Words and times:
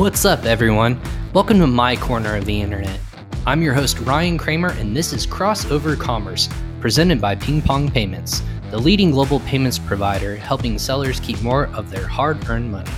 What's 0.00 0.24
up, 0.24 0.46
everyone? 0.46 0.98
Welcome 1.34 1.58
to 1.58 1.66
my 1.66 1.94
corner 1.94 2.34
of 2.34 2.46
the 2.46 2.58
internet. 2.58 2.98
I'm 3.46 3.60
your 3.60 3.74
host, 3.74 3.98
Ryan 3.98 4.38
Kramer, 4.38 4.70
and 4.70 4.96
this 4.96 5.12
is 5.12 5.26
Crossover 5.26 5.94
Commerce, 6.00 6.48
presented 6.80 7.20
by 7.20 7.34
Ping 7.34 7.60
Pong 7.60 7.90
Payments, 7.90 8.40
the 8.70 8.78
leading 8.78 9.10
global 9.10 9.40
payments 9.40 9.78
provider 9.78 10.36
helping 10.36 10.78
sellers 10.78 11.20
keep 11.20 11.42
more 11.42 11.66
of 11.74 11.90
their 11.90 12.06
hard 12.06 12.48
earned 12.48 12.72
money. 12.72 12.90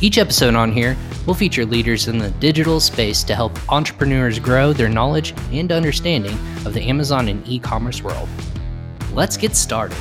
Each 0.00 0.16
episode 0.16 0.54
on 0.54 0.70
here 0.70 0.96
will 1.26 1.34
feature 1.34 1.66
leaders 1.66 2.06
in 2.06 2.18
the 2.18 2.30
digital 2.30 2.78
space 2.78 3.24
to 3.24 3.34
help 3.34 3.58
entrepreneurs 3.72 4.38
grow 4.38 4.72
their 4.72 4.88
knowledge 4.88 5.34
and 5.50 5.72
understanding 5.72 6.38
of 6.64 6.74
the 6.74 6.82
Amazon 6.82 7.26
and 7.26 7.44
e 7.48 7.58
commerce 7.58 8.04
world. 8.04 8.28
Let's 9.12 9.36
get 9.36 9.56
started. 9.56 9.98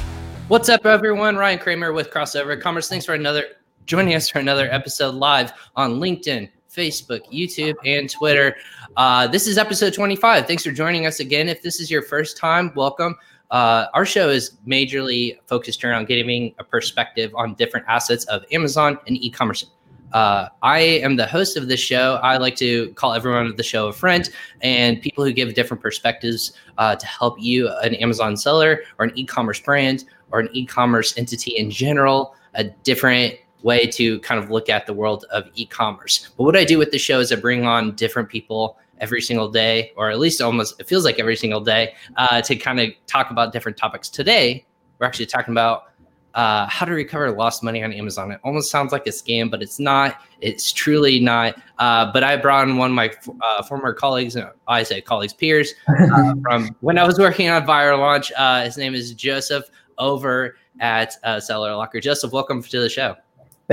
What's 0.48 0.70
up, 0.70 0.86
everyone? 0.86 1.38
Ryan 1.38 1.58
Kramer 1.58 1.92
with 1.92 2.12
Crossover 2.12 2.62
Commerce. 2.62 2.88
Thanks 2.88 3.08
for 3.08 3.16
another 3.16 3.46
joining 3.86 4.16
us 4.16 4.30
for 4.30 4.40
another 4.40 4.72
episode 4.72 5.16
live 5.16 5.52
on 5.76 6.00
LinkedIn, 6.00 6.50
Facebook, 6.72 7.22
YouTube, 7.32 7.76
and 7.86 8.10
Twitter. 8.10 8.56
Uh, 8.98 9.28
this 9.28 9.48
is 9.48 9.58
episode 9.58 9.94
25. 9.94 10.48
Thanks 10.48 10.64
for 10.64 10.72
joining 10.72 11.06
us 11.06 11.20
again. 11.20 11.50
If 11.50 11.62
this 11.62 11.80
is 11.80 11.92
your 11.92 12.02
first 12.02 12.38
time, 12.38 12.72
welcome. 12.76 13.16
Uh, 13.52 13.88
our 13.94 14.06
show 14.06 14.30
is 14.30 14.58
majorly 14.68 15.38
focused 15.46 15.84
around 15.84 16.08
giving 16.08 16.56
a 16.60 16.64
perspective 16.64 17.32
on 17.36 17.54
different 17.56 17.86
assets 17.88 18.26
of 18.26 18.44
Amazon 18.52 18.98
and 19.06 19.18
e 19.18 19.30
commerce. 19.30 19.66
Uh, 20.14 20.48
I 20.62 20.80
am 20.80 21.16
the 21.16 21.26
host 21.26 21.58
of 21.58 21.68
this 21.68 21.80
show. 21.80 22.20
I 22.22 22.38
like 22.38 22.56
to 22.58 22.90
call 22.94 23.14
everyone 23.14 23.48
of 23.48 23.58
the 23.58 23.64
show 23.64 23.88
a 23.88 23.94
friend 23.94 24.30
and 24.62 25.02
people 25.02 25.24
who 25.26 25.34
give 25.34 25.54
different 25.56 25.82
perspectives 25.82 26.54
uh, 26.78 26.96
to 26.96 27.06
help 27.06 27.40
you, 27.40 27.68
an 27.82 27.96
Amazon 27.96 28.38
seller 28.38 28.82
or 29.00 29.06
an 29.06 29.12
e 29.16 29.26
commerce 29.26 29.60
brand 29.60 30.06
or 30.32 30.40
an 30.40 30.50
e 30.54 30.66
commerce 30.66 31.18
entity 31.18 31.52
in 31.58 31.70
general, 31.70 32.36
a 32.54 32.64
different 32.64 33.36
way 33.64 33.88
to 33.88 34.20
kind 34.20 34.44
of 34.44 34.52
look 34.52 34.70
at 34.70 34.86
the 34.86 34.94
world 34.94 35.26
of 35.32 35.50
e-commerce. 35.56 36.30
But 36.38 36.44
what 36.44 36.56
I 36.56 36.64
do 36.64 36.78
with 36.78 36.92
the 36.92 37.00
show 37.00 37.20
is 37.20 37.32
I 37.32 37.36
bring 37.36 37.66
on 37.66 37.96
different 37.96 38.30
people 38.30 38.78
every 39.00 39.22
single 39.22 39.50
day, 39.50 39.92
or 39.96 40.12
at 40.12 40.20
least 40.20 40.42
almost 40.42 40.80
it 40.80 40.88
feels 40.88 41.04
like 41.04 41.20
every 41.20 41.36
single 41.36 41.62
day, 41.62 41.94
uh, 42.18 42.42
to 42.42 42.56
kind 42.56 42.80
of 42.80 42.90
talk 43.08 43.32
about 43.32 43.52
different 43.52 43.78
topics. 43.78 44.10
Today, 44.10 44.66
we're 45.00 45.08
actually 45.08 45.26
talking 45.26 45.54
about 45.54 45.86
uh, 46.34 46.66
how 46.68 46.86
to 46.86 46.94
recover 46.94 47.32
lost 47.32 47.64
money 47.64 47.84
on 47.84 47.94
Amazon. 47.94 48.32
It 48.32 48.40
almost 48.44 48.72
sounds 48.72 48.92
like 48.92 49.06
a 49.06 49.12
scam, 49.12 49.52
but 49.52 49.62
it's 49.62 49.80
not. 49.80 50.22
It's 50.42 50.72
truly 50.72 51.20
not. 51.20 51.62
Uh, 51.78 52.12
but 52.12 52.24
I 52.24 52.38
brought 52.38 52.68
in 52.68 52.78
one 52.78 52.92
of 52.92 52.96
my 52.96 53.12
uh, 53.42 53.64
former 53.64 53.94
colleagues, 53.94 54.36
uh, 54.36 54.52
I 54.68 54.84
say 54.84 55.02
colleagues, 55.02 55.34
peers, 55.34 55.74
uh, 55.88 56.34
from 56.42 56.76
when 56.82 56.98
I 56.98 57.06
was 57.06 57.20
working 57.20 57.50
on 57.50 57.66
Viral 57.66 58.00
Launch. 58.00 58.32
Uh, 58.36 58.64
his 58.64 58.78
name 58.78 58.96
is 58.96 59.14
Joseph 59.14 59.66
over 59.98 60.58
at 60.80 61.14
Seller 61.44 61.76
Locker. 61.76 62.00
Joseph, 62.00 62.32
welcome 62.32 62.64
to 62.64 62.80
the 62.80 62.90
show. 62.90 63.16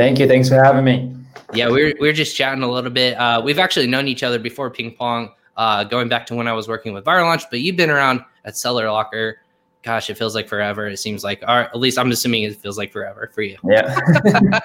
Thank 0.01 0.19
you. 0.19 0.27
Thanks 0.27 0.49
for 0.49 0.55
having 0.55 0.83
me. 0.83 1.15
Yeah, 1.53 1.69
we 1.69 1.83
are 1.83 1.95
we 2.01 2.09
are 2.09 2.13
just 2.15 2.35
chatting 2.35 2.63
a 2.63 2.71
little 2.71 2.91
bit. 2.91 3.19
Uh, 3.19 3.43
we've 3.45 3.59
actually 3.59 3.87
known 3.87 4.09
each 4.09 4.23
other 4.23 4.39
before 4.39 4.71
ping 4.71 4.95
pong, 4.95 5.31
uh, 5.59 5.85
going 5.85 6.09
back 6.09 6.25
to 6.29 6.35
when 6.35 6.49
I 6.49 6.55
was 6.55 6.69
working 6.69 6.95
with 6.95 7.05
Viral 7.05 7.25
Launch, 7.25 7.43
but 7.51 7.61
you've 7.61 7.77
been 7.77 7.91
around 7.91 8.23
at 8.47 8.57
Seller 8.57 8.91
Locker. 8.91 9.43
Gosh, 9.83 10.09
it 10.09 10.17
feels 10.17 10.35
like 10.35 10.49
forever. 10.49 10.87
It 10.87 10.97
seems 10.97 11.23
like, 11.23 11.43
or 11.43 11.49
at 11.49 11.79
least 11.79 11.99
I'm 11.99 12.11
assuming 12.11 12.45
it 12.45 12.57
feels 12.57 12.79
like 12.79 12.93
forever 12.93 13.31
for 13.35 13.43
you. 13.43 13.59
Yeah. 13.63 13.95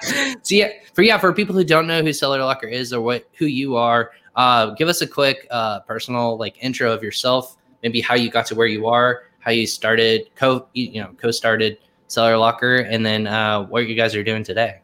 so 0.42 0.54
yeah, 0.54 0.70
for 0.94 1.02
yeah, 1.02 1.18
for 1.18 1.34
people 1.34 1.54
who 1.54 1.64
don't 1.64 1.86
know 1.86 2.00
who 2.00 2.14
Seller 2.14 2.38
Locker 2.38 2.66
is 2.66 2.94
or 2.94 3.02
what 3.02 3.28
who 3.34 3.44
you 3.44 3.76
are, 3.76 4.12
uh, 4.36 4.70
give 4.70 4.88
us 4.88 5.02
a 5.02 5.06
quick 5.06 5.46
uh, 5.50 5.80
personal 5.80 6.38
like 6.38 6.56
intro 6.64 6.90
of 6.90 7.02
yourself. 7.02 7.58
Maybe 7.82 8.00
how 8.00 8.14
you 8.14 8.30
got 8.30 8.46
to 8.46 8.54
where 8.54 8.68
you 8.68 8.86
are, 8.86 9.24
how 9.40 9.50
you 9.50 9.66
started 9.66 10.30
co 10.34 10.66
you 10.72 11.02
know 11.02 11.10
co 11.18 11.30
started 11.30 11.76
Seller 12.06 12.38
Locker, 12.38 12.76
and 12.76 13.04
then 13.04 13.26
uh, 13.26 13.64
what 13.64 13.86
you 13.86 13.94
guys 13.94 14.16
are 14.16 14.24
doing 14.24 14.42
today. 14.42 14.80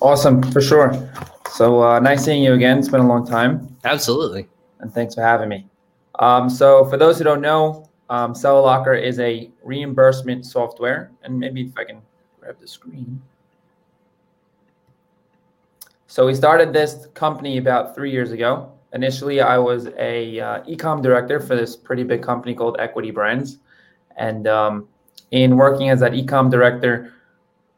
Awesome, 0.00 0.42
for 0.50 0.62
sure. 0.62 0.94
So 1.52 1.82
uh, 1.82 1.98
nice 2.00 2.24
seeing 2.24 2.42
you 2.42 2.54
again. 2.54 2.78
It's 2.78 2.88
been 2.88 3.00
a 3.00 3.06
long 3.06 3.26
time. 3.26 3.76
Absolutely. 3.84 4.48
And 4.78 4.92
thanks 4.92 5.14
for 5.14 5.22
having 5.22 5.48
me. 5.48 5.66
Um, 6.18 6.48
so 6.48 6.86
for 6.86 6.96
those 6.96 7.18
who 7.18 7.24
don't 7.24 7.42
know, 7.42 7.88
um, 8.08 8.32
Locker 8.42 8.94
is 8.94 9.18
a 9.20 9.50
reimbursement 9.62 10.46
software. 10.46 11.10
And 11.22 11.38
maybe 11.38 11.62
if 11.62 11.76
I 11.76 11.84
can 11.84 12.00
grab 12.40 12.58
the 12.58 12.66
screen. 12.66 13.20
So 16.06 16.26
we 16.26 16.34
started 16.34 16.72
this 16.72 17.06
company 17.14 17.58
about 17.58 17.94
three 17.94 18.10
years 18.10 18.32
ago. 18.32 18.72
Initially, 18.94 19.40
I 19.40 19.58
was 19.58 19.88
a 19.98 20.40
uh, 20.40 20.62
ecom 20.64 21.02
director 21.02 21.38
for 21.40 21.54
this 21.54 21.76
pretty 21.76 22.04
big 22.04 22.22
company 22.22 22.54
called 22.54 22.76
Equity 22.80 23.10
Brands. 23.10 23.58
And 24.16 24.48
um, 24.48 24.88
in 25.30 25.56
working 25.56 25.90
as 25.90 26.00
that 26.00 26.12
ecom 26.12 26.50
director, 26.50 27.12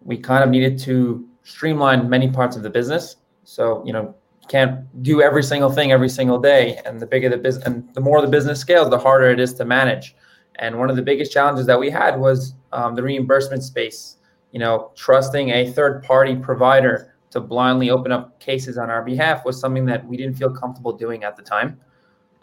we 0.03 0.17
kind 0.17 0.43
of 0.43 0.51
needed 0.51 0.79
to 0.81 1.29
streamline 1.45 2.09
many 2.09 2.31
parts 2.31 2.57
of 2.57 2.63
the 2.63 2.71
business. 2.71 3.17
So, 3.45 3.85
you 3.85 3.93
know, 3.93 4.15
can't 4.49 5.03
do 5.03 5.23
every 5.23 5.43
single 5.43 5.71
thing 5.71 5.93
every 5.93 6.09
single 6.09 6.39
day. 6.39 6.81
And 6.85 7.01
the 7.01 7.07
bigger 7.07 7.29
the 7.29 7.37
business 7.37 7.65
and 7.65 7.89
the 7.95 8.01
more 8.01 8.21
the 8.21 8.29
business 8.29 8.61
scales, 8.61 8.91
the 8.91 8.99
harder 8.99 9.31
it 9.31 9.41
is 9.41 9.55
to 9.55 9.65
manage. 9.65 10.15
And 10.57 10.79
one 10.79 10.91
of 10.91 10.97
the 10.97 11.03
biggest 11.03 11.33
challenges 11.33 11.67
that 11.67 11.79
we 11.79 11.91
had 11.91 12.19
was 12.19 12.55
um, 12.73 12.95
the 12.95 13.03
reimbursement 13.03 13.63
space. 13.63 14.17
You 14.51 14.59
know, 14.59 14.93
trusting 14.95 15.51
a 15.51 15.71
third 15.73 16.03
party 16.03 16.37
provider 16.37 17.15
to 17.31 17.41
blindly 17.41 17.89
open 17.89 18.13
up 18.13 18.39
cases 18.39 18.77
on 18.77 18.91
our 18.91 19.03
behalf 19.03 19.45
was 19.45 19.59
something 19.59 19.87
that 19.87 20.07
we 20.07 20.17
didn't 20.19 20.35
feel 20.35 20.51
comfortable 20.51 20.93
doing 20.93 21.25
at 21.25 21.37
the 21.37 21.43
time. 21.43 21.81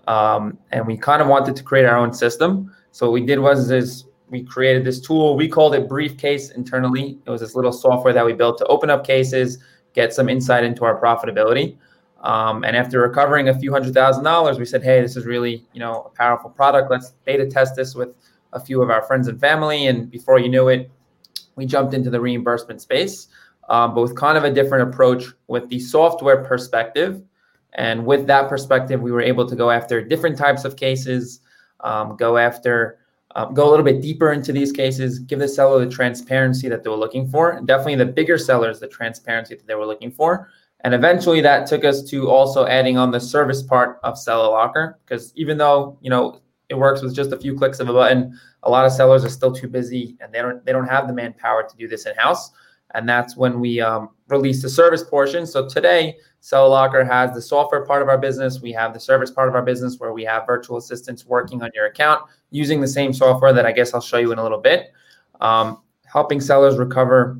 Um, 0.08 0.58
and 0.72 0.88
we 0.88 0.98
kind 0.98 1.22
of 1.22 1.28
wanted 1.28 1.56
to 1.56 1.64
create 1.64 1.86
our 1.86 1.96
own 1.96 2.12
system. 2.12 2.74
So 2.92 3.06
what 3.06 3.14
we 3.14 3.26
did 3.26 3.38
was 3.38 3.70
is 3.70 4.06
we 4.30 4.44
created 4.44 4.84
this 4.84 5.00
tool. 5.00 5.36
We 5.36 5.48
called 5.48 5.76
it 5.76 5.88
Briefcase 5.88 6.52
internally. 6.52 7.18
It 7.26 7.30
was 7.30 7.42
this 7.42 7.56
little 7.56 7.72
software 7.72 8.14
that 8.14 8.26
we 8.26 8.34
built 8.34 8.58
to 8.60 8.66
open 8.66 8.90
up 8.90 9.06
cases, 9.06 9.60
get 9.94 10.14
some 10.14 10.30
insight 10.30 10.64
into 10.64 10.86
our 10.86 11.00
profitability. 11.00 11.78
Um, 12.22 12.64
and 12.64 12.76
after 12.76 13.00
recovering 13.00 13.50
a 13.50 13.58
few 13.58 13.72
hundred 13.72 13.94
thousand 13.94 14.24
dollars, 14.24 14.60
we 14.60 14.66
said, 14.66 14.84
"Hey, 14.84 15.02
this 15.02 15.16
is 15.16 15.26
really 15.26 15.66
you 15.74 15.80
know 15.80 16.04
a 16.04 16.10
powerful 16.10 16.50
product. 16.50 16.92
Let's 16.92 17.14
beta 17.26 17.46
test 17.46 17.76
this 17.76 17.96
with 17.96 18.10
a 18.54 18.60
few 18.60 18.82
of 18.82 18.90
our 18.90 19.02
friends 19.04 19.28
and 19.28 19.40
family." 19.40 19.88
And 19.88 20.12
before 20.12 20.38
you 20.40 20.50
knew 20.50 20.68
it, 20.68 20.92
we 21.56 21.66
jumped 21.66 21.94
into 21.94 22.10
the 22.10 22.20
reimbursement 22.20 22.82
space, 22.82 23.28
um, 23.70 23.96
but 23.96 24.02
with 24.02 24.16
kind 24.16 24.38
of 24.38 24.44
a 24.44 24.52
different 24.52 24.90
approach 24.90 25.26
with 25.48 25.70
the 25.70 25.80
software 25.80 26.44
perspective. 26.44 27.22
And 27.74 28.06
with 28.06 28.26
that 28.28 28.50
perspective, 28.50 29.00
we 29.00 29.12
were 29.12 29.22
able 29.22 29.48
to 29.48 29.56
go 29.56 29.70
after 29.70 30.04
different 30.04 30.38
types 30.38 30.66
of 30.66 30.76
cases, 30.76 31.40
um, 31.82 32.18
go 32.18 32.38
after 32.38 32.98
um, 33.36 33.54
go 33.54 33.68
a 33.68 33.70
little 33.70 33.86
bit 33.86 34.02
deeper 34.02 34.32
into 34.32 34.52
these 34.52 34.72
cases, 34.72 35.20
give 35.20 35.40
the 35.40 35.48
seller 35.48 35.84
the 35.84 35.92
transparency 35.92 36.68
that 36.70 36.84
they 36.84 36.90
were 36.90 36.96
looking 36.96 37.28
for, 37.28 37.52
and 37.52 37.68
definitely 37.68 37.96
the 37.96 38.06
bigger 38.06 38.38
sellers 38.38 38.80
the 38.80 38.88
transparency 38.88 39.56
that 39.56 39.68
they 39.68 39.76
were 39.76 39.86
looking 39.86 40.12
for. 40.12 40.50
And 40.82 40.94
eventually 40.94 41.42
that 41.42 41.68
took 41.68 41.84
us 41.84 42.04
to 42.10 42.30
also 42.30 42.66
adding 42.66 42.98
on 42.98 43.12
the 43.12 43.20
service 43.20 43.62
part 43.62 44.00
of 44.04 44.18
Seller 44.18 44.50
Locker, 44.50 45.00
because 45.06 45.34
even 45.36 45.58
though 45.58 45.98
you 46.02 46.10
know 46.10 46.42
it 46.70 46.76
works 46.76 47.02
with 47.02 47.16
just 47.16 47.32
a 47.32 47.38
few 47.38 47.56
clicks 47.56 47.80
of 47.80 47.90
a 47.90 47.94
button, 47.94 48.40
a 48.64 48.70
lot 48.70 48.86
of 48.86 48.92
sellers 48.92 49.26
are 49.26 49.30
still 49.30 49.54
too 49.54 49.68
busy 49.68 50.18
and 50.22 50.34
they 50.34 50.40
don't 50.40 50.66
they 50.66 50.72
don't 50.72 50.88
have 50.88 51.08
the 51.08 51.14
manpower 51.14 51.68
to 51.68 51.78
do 51.78 51.88
this 51.88 52.06
in 52.06 52.16
house. 52.16 52.52
And 52.94 53.08
that's 53.08 53.38
when 53.38 53.60
we 53.60 53.80
um, 53.82 54.10
released 54.28 54.62
the 54.62 54.70
service 54.70 55.04
portion. 55.04 55.46
So 55.46 55.68
today, 55.68 56.18
Seller 56.40 56.70
Locker 56.70 57.04
has 57.04 57.34
the 57.34 57.42
software 57.42 57.86
part 57.86 58.02
of 58.02 58.08
our 58.08 58.18
business. 58.18 58.62
We 58.62 58.72
have 58.72 58.94
the 58.94 59.00
service 59.00 59.30
part 59.30 59.50
of 59.50 59.56
our 59.56 59.62
business 59.62 60.00
where 60.00 60.14
we 60.14 60.24
have 60.24 60.48
virtual 60.48 60.78
assistants 60.78 61.26
working 61.26 61.62
on 61.62 61.70
your 61.76 61.86
account 61.86 62.24
using 62.50 62.82
the 62.82 62.88
same 62.88 63.14
software 63.14 63.54
that 63.54 63.66
I 63.66 63.72
guess 63.72 63.94
I'll 63.94 64.02
show 64.02 64.18
you 64.18 64.32
in 64.32 64.40
a 64.40 64.44
little 64.44 64.60
bit, 64.60 64.92
um, 65.42 65.82
helping 66.06 66.42
sellers 66.42 66.78
recover 66.78 67.40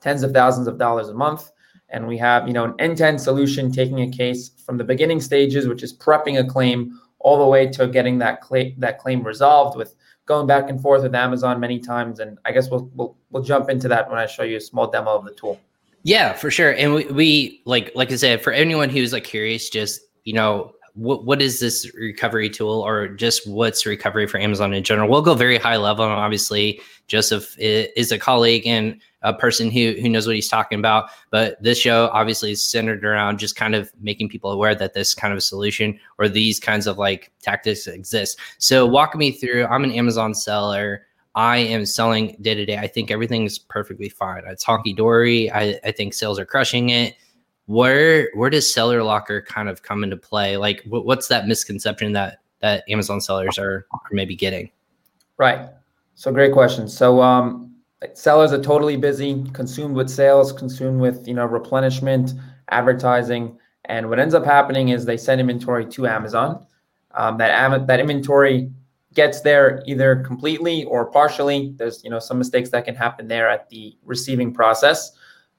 tens 0.00 0.22
of 0.22 0.32
thousands 0.32 0.66
of 0.66 0.78
dollars 0.78 1.08
a 1.08 1.14
month. 1.14 1.50
And 1.88 2.06
we 2.08 2.18
have, 2.18 2.46
you 2.46 2.52
know, 2.52 2.64
an 2.64 2.74
end-to-end 2.78 3.20
solution 3.20 3.70
taking 3.70 4.00
a 4.00 4.10
case 4.10 4.50
from 4.66 4.76
the 4.76 4.84
beginning 4.84 5.20
stages, 5.20 5.68
which 5.68 5.82
is 5.82 5.96
prepping 5.96 6.40
a 6.40 6.44
claim, 6.44 7.00
all 7.20 7.38
the 7.38 7.46
way 7.46 7.66
to 7.68 7.86
getting 7.86 8.18
that 8.18 8.42
claim 8.42 8.74
that 8.78 8.98
claim 8.98 9.22
resolved 9.22 9.78
with 9.78 9.94
going 10.26 10.46
back 10.46 10.70
and 10.70 10.80
forth 10.80 11.02
with 11.02 11.14
Amazon 11.14 11.60
many 11.60 11.78
times. 11.78 12.20
And 12.20 12.38
I 12.44 12.52
guess 12.52 12.70
we'll 12.70 12.90
we'll, 12.94 13.16
we'll 13.30 13.42
jump 13.42 13.68
into 13.70 13.88
that 13.88 14.08
when 14.08 14.18
I 14.18 14.26
show 14.26 14.42
you 14.42 14.56
a 14.56 14.60
small 14.60 14.90
demo 14.90 15.16
of 15.16 15.24
the 15.24 15.32
tool. 15.32 15.60
Yeah, 16.02 16.34
for 16.34 16.50
sure. 16.50 16.72
And 16.72 16.94
we, 16.94 17.04
we 17.06 17.62
like 17.64 17.92
like 17.94 18.12
I 18.12 18.16
said, 18.16 18.42
for 18.42 18.52
anyone 18.52 18.90
who's 18.90 19.12
like 19.12 19.24
curious, 19.24 19.70
just 19.70 20.00
you 20.24 20.34
know, 20.34 20.72
what 20.94 21.24
what 21.24 21.42
is 21.42 21.60
this 21.60 21.92
recovery 21.94 22.50
tool 22.50 22.80
or 22.80 23.08
just 23.08 23.48
what's 23.48 23.84
recovery 23.86 24.26
for 24.26 24.38
Amazon 24.38 24.72
in 24.74 24.84
general? 24.84 25.08
We'll 25.08 25.22
go 25.22 25.34
very 25.34 25.58
high 25.58 25.76
level. 25.76 26.04
Obviously, 26.04 26.80
Joseph 27.06 27.56
is 27.58 28.12
a 28.12 28.18
colleague 28.18 28.66
and 28.66 29.00
a 29.24 29.34
person 29.34 29.70
who 29.70 29.94
who 30.00 30.08
knows 30.08 30.26
what 30.26 30.36
he's 30.36 30.48
talking 30.48 30.78
about. 30.78 31.10
But 31.30 31.60
this 31.60 31.78
show 31.78 32.08
obviously 32.12 32.52
is 32.52 32.70
centered 32.70 33.04
around 33.04 33.38
just 33.38 33.56
kind 33.56 33.74
of 33.74 33.90
making 34.00 34.28
people 34.28 34.52
aware 34.52 34.74
that 34.74 34.94
this 34.94 35.14
kind 35.14 35.32
of 35.32 35.38
a 35.38 35.40
solution 35.40 35.98
or 36.18 36.28
these 36.28 36.60
kinds 36.60 36.86
of 36.86 36.98
like 36.98 37.32
tactics 37.42 37.86
exist. 37.86 38.38
So 38.58 38.86
walk 38.86 39.16
me 39.16 39.32
through. 39.32 39.66
I'm 39.66 39.82
an 39.82 39.92
Amazon 39.92 40.34
seller. 40.34 41.06
I 41.34 41.56
am 41.56 41.84
selling 41.84 42.36
day 42.40 42.54
to 42.54 42.64
day. 42.64 42.78
I 42.78 42.86
think 42.86 43.10
everything's 43.10 43.58
perfectly 43.58 44.08
fine. 44.08 44.42
It's 44.46 44.64
honky 44.64 44.94
dory. 44.94 45.50
I, 45.50 45.80
I 45.82 45.90
think 45.90 46.14
sales 46.14 46.38
are 46.38 46.46
crushing 46.46 46.90
it. 46.90 47.16
Where 47.66 48.28
where 48.34 48.50
does 48.50 48.72
seller 48.72 49.02
locker 49.02 49.42
kind 49.42 49.68
of 49.68 49.82
come 49.82 50.04
into 50.04 50.16
play? 50.16 50.58
Like, 50.58 50.84
what, 50.86 51.06
what's 51.06 51.28
that 51.28 51.48
misconception 51.48 52.12
that 52.12 52.38
that 52.60 52.84
Amazon 52.88 53.20
sellers 53.20 53.58
are, 53.58 53.86
are 53.90 54.00
maybe 54.12 54.36
getting? 54.36 54.70
Right. 55.38 55.68
So 56.14 56.30
great 56.30 56.52
question. 56.52 56.88
So 56.88 57.20
um, 57.20 57.73
sellers 58.14 58.52
are 58.52 58.62
totally 58.62 58.96
busy, 58.96 59.44
consumed 59.52 59.96
with 59.96 60.10
sales, 60.10 60.52
consumed 60.52 61.00
with 61.00 61.26
you 61.26 61.34
know 61.34 61.46
replenishment, 61.46 62.32
advertising, 62.70 63.58
And 63.86 64.08
what 64.08 64.18
ends 64.18 64.34
up 64.34 64.44
happening 64.44 64.88
is 64.88 65.04
they 65.04 65.16
send 65.16 65.40
inventory 65.40 65.86
to 65.86 66.06
Amazon. 66.06 66.66
Um, 67.12 67.38
that 67.38 67.86
that 67.86 68.00
inventory 68.00 68.70
gets 69.14 69.42
there 69.42 69.82
either 69.86 70.16
completely 70.16 70.84
or 70.84 71.06
partially. 71.10 71.72
There's 71.76 72.02
you 72.02 72.10
know 72.10 72.18
some 72.18 72.38
mistakes 72.38 72.70
that 72.70 72.84
can 72.84 72.94
happen 72.94 73.28
there 73.28 73.48
at 73.48 73.68
the 73.68 73.96
receiving 74.04 74.52
process. 74.52 75.12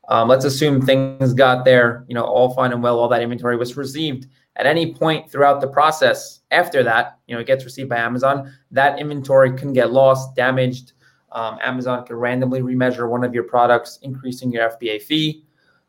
Um, 0.08 0.28
let's 0.28 0.46
assume 0.46 0.86
things 0.86 1.34
got 1.34 1.66
there, 1.66 2.06
you 2.08 2.14
know, 2.14 2.24
all 2.24 2.54
fine 2.54 2.72
and 2.72 2.84
well. 2.84 3.00
All 3.00 3.08
that 3.08 3.22
inventory 3.22 3.58
was 3.58 3.76
received 3.76 4.28
at 4.56 4.66
any 4.66 4.94
point 4.94 5.32
throughout 5.32 5.62
the 5.62 5.68
process. 5.68 6.42
After 6.52 6.84
that, 6.84 7.18
you 7.28 7.36
know, 7.36 7.42
it 7.42 7.48
gets 7.48 7.66
received 7.66 7.90
by 7.90 7.98
Amazon. 7.98 8.54
That 8.72 9.00
inventory 9.00 9.58
can 9.58 9.74
get 9.74 9.92
lost, 9.92 10.36
damaged. 10.36 10.94
Um, 11.36 11.60
Amazon 11.62 12.06
could 12.06 12.16
randomly 12.16 12.62
remeasure 12.62 13.10
one 13.10 13.26
of 13.26 13.34
your 13.34 13.44
products, 13.44 14.00
increasing 14.02 14.54
your 14.54 14.70
FBA 14.70 15.02
fee. 15.02 15.44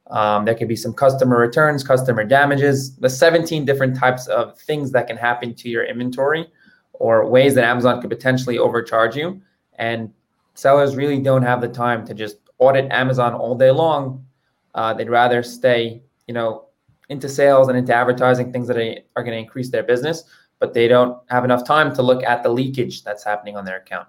Um, 0.09 0.45
there 0.45 0.57
could 0.57 0.67
be 0.67 0.77
some 0.77 0.93
customer 0.93 1.39
returns, 1.39 1.85
customer 1.85 2.25
damages, 2.25 2.97
the 2.97 3.09
17 3.09 3.65
different 3.65 3.97
types 3.97 4.27
of 4.27 4.59
things 4.59 4.91
that 4.91 5.07
can 5.07 5.17
happen 5.17 5.55
to 5.55 5.69
your 5.69 5.85
inventory 5.85 6.49
or 6.95 7.29
ways 7.29 7.55
that 7.55 7.65
Amazon 7.65 8.01
could 8.01 8.11
potentially 8.11 8.59
overcharge 8.59 9.15
you. 9.15 9.41
And 9.79 10.13
sellers 10.55 10.97
really 10.97 11.21
don't 11.21 11.43
have 11.43 11.61
the 11.61 11.69
time 11.69 12.05
to 12.07 12.15
just 12.15 12.39
audit 12.59 12.91
Amazon 12.91 13.33
all 13.33 13.55
day 13.55 13.71
long. 13.71 14.27
Uh, 14.75 14.95
they'd 14.95 15.11
rather 15.11 15.45
stay, 15.45 16.03
you 16.27 16.35
know, 16.35 16.67
into 17.09 17.29
sales 17.29 17.69
and 17.69 17.79
into 17.79 17.95
advertising, 17.95 18.53
things 18.53 18.67
that 18.67 18.77
are 18.77 19.23
going 19.23 19.33
to 19.33 19.39
increase 19.39 19.71
their 19.71 19.85
business, 19.85 20.25
but 20.59 20.75
they 20.75 20.89
don't 20.89 21.19
have 21.29 21.45
enough 21.45 21.65
time 21.65 21.95
to 21.95 22.03
look 22.03 22.25
at 22.25 22.43
the 22.43 22.49
leakage 22.49 23.05
that's 23.05 23.23
happening 23.23 23.57
on 23.57 23.65
their 23.65 23.77
account. 23.77 24.09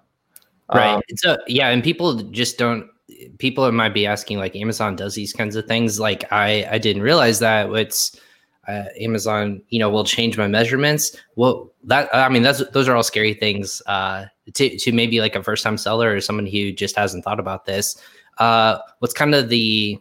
Right. 0.73 0.95
Um, 0.95 1.01
so 1.15 1.37
yeah, 1.47 1.69
and 1.69 1.83
people 1.83 2.15
just 2.23 2.57
don't. 2.57 2.89
People 3.37 3.71
might 3.71 3.93
be 3.93 4.05
asking 4.05 4.37
like 4.37 4.55
Amazon 4.55 4.95
does 4.95 5.15
these 5.15 5.33
kinds 5.33 5.55
of 5.55 5.65
things. 5.65 5.99
Like 5.99 6.31
I, 6.31 6.67
I 6.69 6.77
didn't 6.77 7.01
realize 7.01 7.39
that 7.39 7.71
it's 7.71 8.19
uh, 8.67 8.85
Amazon. 8.99 9.61
You 9.69 9.79
know, 9.79 9.89
will 9.89 10.03
change 10.03 10.37
my 10.37 10.47
measurements. 10.47 11.15
Well, 11.35 11.71
that 11.85 12.13
I 12.13 12.27
mean, 12.29 12.43
that's 12.43 12.65
those 12.71 12.87
are 12.87 12.95
all 12.95 13.03
scary 13.03 13.33
things. 13.33 13.81
Uh, 13.87 14.25
to 14.53 14.77
to 14.77 14.91
maybe 14.91 15.21
like 15.21 15.35
a 15.35 15.43
first 15.43 15.63
time 15.63 15.77
seller 15.77 16.13
or 16.13 16.21
someone 16.21 16.45
who 16.45 16.71
just 16.71 16.95
hasn't 16.95 17.23
thought 17.23 17.39
about 17.39 17.65
this. 17.65 18.01
Uh, 18.37 18.77
what's 18.99 19.13
kind 19.13 19.33
of 19.35 19.49
the 19.49 19.99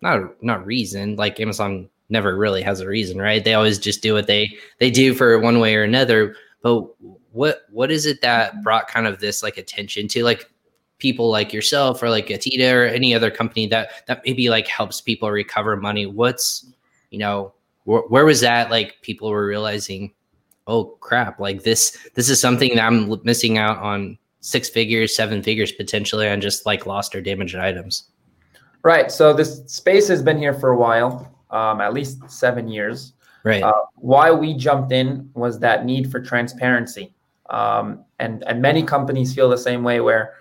not 0.00 0.42
not 0.42 0.66
reason? 0.66 1.16
Like 1.16 1.38
Amazon 1.38 1.88
never 2.08 2.36
really 2.36 2.62
has 2.62 2.80
a 2.80 2.86
reason, 2.86 3.18
right? 3.18 3.44
They 3.44 3.54
always 3.54 3.78
just 3.78 4.02
do 4.02 4.14
what 4.14 4.26
they 4.26 4.50
they 4.78 4.90
do 4.90 5.14
for 5.14 5.38
one 5.38 5.60
way 5.60 5.76
or 5.76 5.84
another. 5.84 6.34
But 6.62 6.86
what 7.38 7.66
what 7.70 7.92
is 7.92 8.04
it 8.04 8.20
that 8.20 8.64
brought 8.64 8.88
kind 8.88 9.06
of 9.06 9.20
this 9.20 9.44
like 9.44 9.56
attention 9.58 10.08
to 10.08 10.24
like 10.24 10.50
people 10.98 11.30
like 11.30 11.52
yourself 11.52 12.02
or 12.02 12.10
like 12.10 12.26
Getida 12.26 12.74
or 12.74 12.84
any 12.84 13.14
other 13.14 13.30
company 13.30 13.68
that 13.68 14.04
that 14.08 14.22
maybe 14.26 14.50
like 14.50 14.66
helps 14.66 15.00
people 15.00 15.30
recover 15.30 15.76
money? 15.76 16.04
What's 16.04 16.66
you 17.10 17.20
know 17.20 17.52
wh- 17.84 18.10
where 18.10 18.24
was 18.24 18.40
that 18.40 18.72
like 18.72 18.96
people 19.02 19.30
were 19.30 19.46
realizing, 19.46 20.12
oh 20.66 20.96
crap, 20.98 21.38
like 21.38 21.62
this 21.62 21.96
this 22.14 22.28
is 22.28 22.40
something 22.40 22.74
that 22.74 22.84
I'm 22.84 23.20
missing 23.22 23.56
out 23.56 23.78
on 23.78 24.18
six 24.40 24.68
figures, 24.68 25.14
seven 25.14 25.40
figures 25.40 25.70
potentially 25.70 26.28
on 26.28 26.40
just 26.40 26.66
like 26.66 26.86
lost 26.86 27.14
or 27.14 27.20
damaged 27.20 27.54
items. 27.54 28.08
Right. 28.82 29.12
So 29.12 29.32
this 29.32 29.62
space 29.66 30.08
has 30.08 30.24
been 30.24 30.38
here 30.38 30.54
for 30.54 30.70
a 30.70 30.76
while, 30.76 31.32
um, 31.50 31.80
at 31.80 31.94
least 31.94 32.28
seven 32.28 32.66
years. 32.66 33.12
Right. 33.44 33.62
Uh, 33.62 33.82
why 33.94 34.32
we 34.32 34.54
jumped 34.54 34.90
in 34.90 35.30
was 35.34 35.60
that 35.60 35.84
need 35.84 36.10
for 36.10 36.20
transparency. 36.20 37.14
Um, 37.50 38.04
and, 38.18 38.44
and 38.44 38.60
many 38.60 38.82
companies 38.82 39.34
feel 39.34 39.48
the 39.48 39.58
same 39.58 39.82
way 39.82 40.00
where 40.00 40.34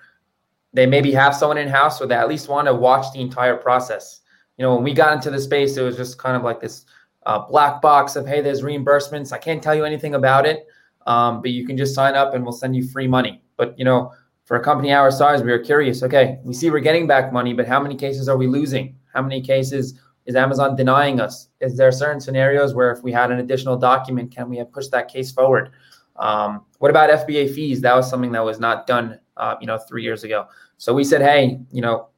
they 0.74 0.86
maybe 0.86 1.12
have 1.13 1.36
someone 1.36 1.57
in 1.57 1.68
house 1.68 2.01
or 2.01 2.07
they 2.07 2.15
at 2.15 2.27
least 2.27 2.50
want 2.50 2.68
to 2.68 2.74
watch 2.74 3.12
the 3.13 3.21
entire 3.21 3.56
process. 3.56 4.21
You 4.57 4.63
know, 4.63 4.75
when 4.75 4.83
we 4.83 4.94
got 4.94 5.13
into 5.13 5.31
the 5.31 5.39
space, 5.39 5.77
it 5.77 5.81
was 5.81 5.95
just 5.95 6.18
kind 6.18 6.36
of 6.36 6.44
like 6.44 6.59
this 6.59 6.86
uh, 7.25 7.39
black 7.39 7.81
box 7.81 8.15
of, 8.15 8.27
hey, 8.27 8.42
there's 8.42 8.62
reimbursements. 8.62 9.31
I 9.31 9.38
can't 9.38 9.62
tell 9.62 9.75
you 9.75 9.86
anything 9.86 10.15
about 10.15 10.45
it, 10.45 10.68
um, 11.06 11.42
but 11.42 11.51
you 11.51 11.65
can 11.65 11.77
just 11.77 11.95
sign 11.95 12.15
up 12.15 12.33
and 12.33 12.44
we'll 12.44 12.54
send 12.54 12.75
you 12.75 12.88
free 12.88 13.07
money. 13.07 13.42
But, 13.56 13.77
you 13.77 13.86
know, 13.86 14.12
for 14.45 14.57
a 14.57 14.63
company 14.63 14.94
our 14.94 15.12
size, 15.12 15.44
we 15.44 15.51
were 15.51 15.59
curious. 15.59 16.04
Okay, 16.04 16.39
we 16.44 16.54
see 16.54 16.69
we're 16.69 16.80
getting 16.80 17.06
back 17.06 17.33
money, 17.33 17.54
but 17.54 17.68
how 17.68 17.81
many 17.81 17.95
cases 17.95 18.30
are 18.30 18.38
we 18.38 18.48
losing? 18.48 18.95
How 19.13 19.21
many 19.21 19.42
cases 19.42 20.00
is 20.25 20.36
Amazon 20.36 20.75
denying 20.75 21.19
us? 21.19 21.50
Is 21.59 21.75
there 21.75 21.92
certain 21.92 22.21
scenarios 22.21 22.74
where 22.74 22.92
if 22.92 23.04
we 23.04 23.12
had 23.12 23.31
an 23.31 23.39
additional 23.39 23.77
document, 23.77 24.33
can 24.33 24.50
we 24.50 24.57
have 24.57 24.71
pushed 24.71 24.92
that 24.92 25.07
case 25.07 25.31
forward? 25.31 25.71
Um, 26.17 26.65
what 26.79 26.89
about 26.89 27.09
FBA 27.09 27.53
fees? 27.53 27.81
That 27.81 27.95
was 27.95 28.09
something 28.09 28.31
that 28.31 28.43
was 28.43 28.59
not 28.59 28.87
done, 28.87 29.19
uh, 29.37 29.55
you 29.61 29.67
know, 29.67 29.77
three 29.77 30.03
years 30.03 30.23
ago. 30.23 30.47
So 30.77 30.93
we 30.93 31.03
said, 31.03 31.21
hey, 31.21 31.59
you 31.71 31.81
know, 31.81 32.09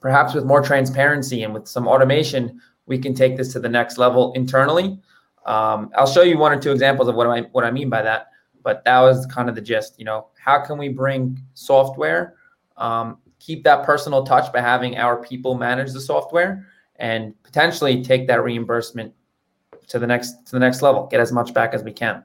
perhaps 0.00 0.34
with 0.34 0.44
more 0.44 0.62
transparency 0.62 1.42
and 1.42 1.54
with 1.54 1.66
some 1.66 1.86
automation, 1.88 2.60
we 2.86 2.98
can 2.98 3.14
take 3.14 3.36
this 3.36 3.52
to 3.52 3.60
the 3.60 3.68
next 3.68 3.98
level 3.98 4.32
internally. 4.34 4.98
Um, 5.46 5.90
I'll 5.96 6.06
show 6.06 6.22
you 6.22 6.38
one 6.38 6.52
or 6.52 6.60
two 6.60 6.72
examples 6.72 7.08
of 7.08 7.14
what 7.14 7.26
I 7.26 7.40
what 7.52 7.64
I 7.64 7.70
mean 7.70 7.88
by 7.88 8.02
that. 8.02 8.28
But 8.62 8.84
that 8.84 9.00
was 9.00 9.26
kind 9.26 9.48
of 9.48 9.54
the 9.54 9.60
gist. 9.60 9.98
You 9.98 10.04
know, 10.04 10.28
how 10.38 10.60
can 10.60 10.78
we 10.78 10.88
bring 10.88 11.40
software, 11.54 12.36
um, 12.76 13.18
keep 13.40 13.64
that 13.64 13.84
personal 13.84 14.24
touch 14.24 14.52
by 14.52 14.60
having 14.60 14.96
our 14.98 15.20
people 15.20 15.56
manage 15.56 15.92
the 15.92 16.00
software, 16.00 16.66
and 16.96 17.34
potentially 17.42 18.04
take 18.04 18.28
that 18.28 18.44
reimbursement 18.44 19.12
to 19.88 19.98
the 19.98 20.06
next 20.06 20.46
to 20.46 20.52
the 20.52 20.60
next 20.60 20.82
level, 20.82 21.06
get 21.06 21.20
as 21.20 21.32
much 21.32 21.52
back 21.52 21.74
as 21.74 21.82
we 21.82 21.92
can. 21.92 22.22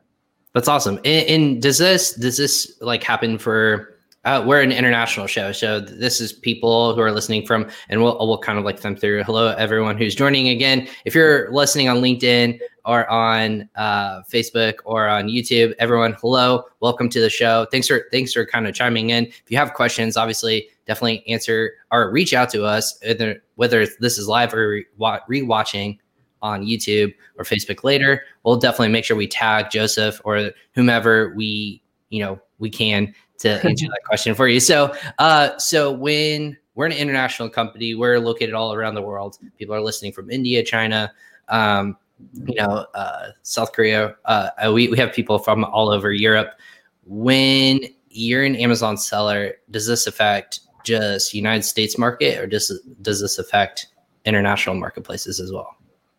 That's 0.58 0.68
awesome. 0.68 0.98
And, 1.06 1.30
and 1.30 1.62
does 1.62 1.78
this 1.78 2.14
does 2.14 2.36
this 2.36 2.80
like 2.82 3.04
happen 3.04 3.38
for? 3.38 3.94
Uh, 4.26 4.44
we're 4.44 4.64
an 4.64 4.72
international 4.72 5.28
show, 5.28 5.52
so 5.52 5.80
this 5.80 6.20
is 6.20 6.34
people 6.34 6.96
who 6.96 7.00
are 7.00 7.12
listening 7.12 7.46
from, 7.46 7.70
and 7.90 8.02
we'll 8.02 8.18
we'll 8.18 8.40
kind 8.40 8.58
of 8.58 8.66
like 8.66 8.80
them 8.80 8.96
through. 8.96 9.22
Hello, 9.22 9.54
everyone 9.56 10.00
who's 10.00 10.16
joining 10.16 10.50
again. 10.50 10.88
If 11.06 11.14
you're 11.14 11.52
listening 11.52 11.90
on 11.90 11.98
LinkedIn 11.98 12.60
or 12.86 13.08
on 13.08 13.70
uh, 13.76 14.24
Facebook 14.24 14.80
or 14.84 15.08
on 15.08 15.28
YouTube, 15.28 15.76
everyone, 15.78 16.14
hello, 16.20 16.64
welcome 16.80 17.08
to 17.10 17.22
the 17.22 17.30
show. 17.30 17.68
Thanks 17.70 17.88
for 17.88 18.08
thanks 18.12 18.34
for 18.34 18.44
kind 18.44 18.68
of 18.68 18.74
chiming 18.74 19.12
in. 19.12 19.28
If 19.28 19.44
you 19.50 19.58
have 19.58 19.76
questions, 19.76 20.18
obviously, 20.18 20.70
definitely 20.88 21.24
answer 21.28 21.74
or 21.92 22.10
reach 22.10 22.34
out 22.34 22.50
to 22.50 22.66
us, 22.66 23.00
whether 23.06 23.44
whether 23.58 23.86
this 24.00 24.18
is 24.18 24.28
live 24.28 24.56
or 24.56 24.82
re-watching 25.28 26.00
on 26.48 26.66
YouTube 26.66 27.14
or 27.38 27.44
Facebook 27.44 27.84
later, 27.84 28.24
we'll 28.44 28.58
definitely 28.58 28.90
make 28.90 29.06
sure 29.06 29.18
we 29.18 29.28
tag 29.28 29.70
Joseph 29.70 30.22
or 30.24 30.52
whomever 30.74 31.34
we, 31.36 31.82
you 32.10 32.24
know, 32.24 32.40
we 32.60 32.70
can 32.70 33.14
to 33.40 33.50
answer 33.68 33.86
that 33.88 34.02
question 34.06 34.36
for 34.36 34.48
you. 34.48 34.60
So, 34.60 34.94
uh, 35.20 35.58
so 35.58 35.92
when 35.92 36.58
we're 36.76 36.86
an 36.86 36.92
international 36.92 37.50
company, 37.50 37.96
we're 37.96 38.20
located 38.20 38.54
all 38.54 38.74
around 38.74 38.96
the 38.96 39.02
world. 39.02 39.38
People 39.58 39.76
are 39.76 39.82
listening 39.82 40.12
from 40.12 40.30
India, 40.30 40.64
China, 40.64 41.12
um, 41.50 41.98
you 42.46 42.56
know, 42.56 42.86
uh, 42.94 43.30
South 43.44 43.74
Korea. 43.74 44.16
Uh, 44.26 44.50
we 44.74 44.88
we 44.88 44.98
have 44.98 45.14
people 45.14 45.40
from 45.40 45.64
all 45.66 45.90
over 45.90 46.12
Europe. 46.12 46.60
When 47.06 47.80
you're 48.10 48.44
an 48.44 48.56
Amazon 48.56 48.98
seller, 48.98 49.54
does 49.72 49.88
this 49.88 50.08
affect 50.08 50.62
just 50.84 51.34
United 51.34 51.64
States 51.64 51.98
market, 51.98 52.40
or 52.40 52.48
does 52.48 52.72
does 53.02 53.22
this 53.22 53.38
affect 53.38 53.88
international 54.26 54.76
marketplaces 54.76 55.40
as 55.40 55.52
well? 55.52 55.76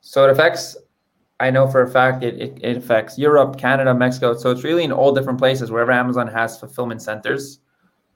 So 0.09 0.25
it 0.25 0.31
affects, 0.31 0.75
I 1.39 1.51
know 1.51 1.69
for 1.69 1.83
a 1.83 1.87
fact, 1.87 2.25
it, 2.25 2.41
it, 2.41 2.59
it 2.63 2.79
affects 2.79 3.19
Europe, 3.19 3.59
Canada, 3.59 3.93
Mexico. 3.93 4.35
So 4.35 4.51
it's 4.51 4.65
really 4.65 4.83
in 4.83 4.91
all 4.91 5.13
different 5.13 5.39
places 5.39 5.71
wherever 5.71 5.93
Amazon 5.93 6.27
has 6.29 6.59
fulfillment 6.59 7.03
centers 7.03 7.61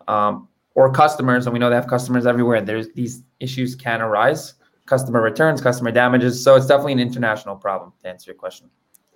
um, 0.08 0.48
or 0.74 0.90
customers, 0.90 1.44
and 1.44 1.52
we 1.52 1.58
know 1.58 1.68
they 1.68 1.76
have 1.76 1.88
customers 1.88 2.24
everywhere. 2.24 2.62
There's 2.62 2.88
these 2.94 3.22
issues 3.40 3.74
can 3.74 4.00
arise, 4.00 4.54
customer 4.86 5.20
returns, 5.20 5.60
customer 5.60 5.90
damages. 5.90 6.42
So 6.42 6.54
it's 6.54 6.64
definitely 6.64 6.94
an 6.94 7.00
international 7.00 7.56
problem. 7.56 7.92
To 8.02 8.08
answer 8.08 8.30
your 8.30 8.38
question. 8.38 8.70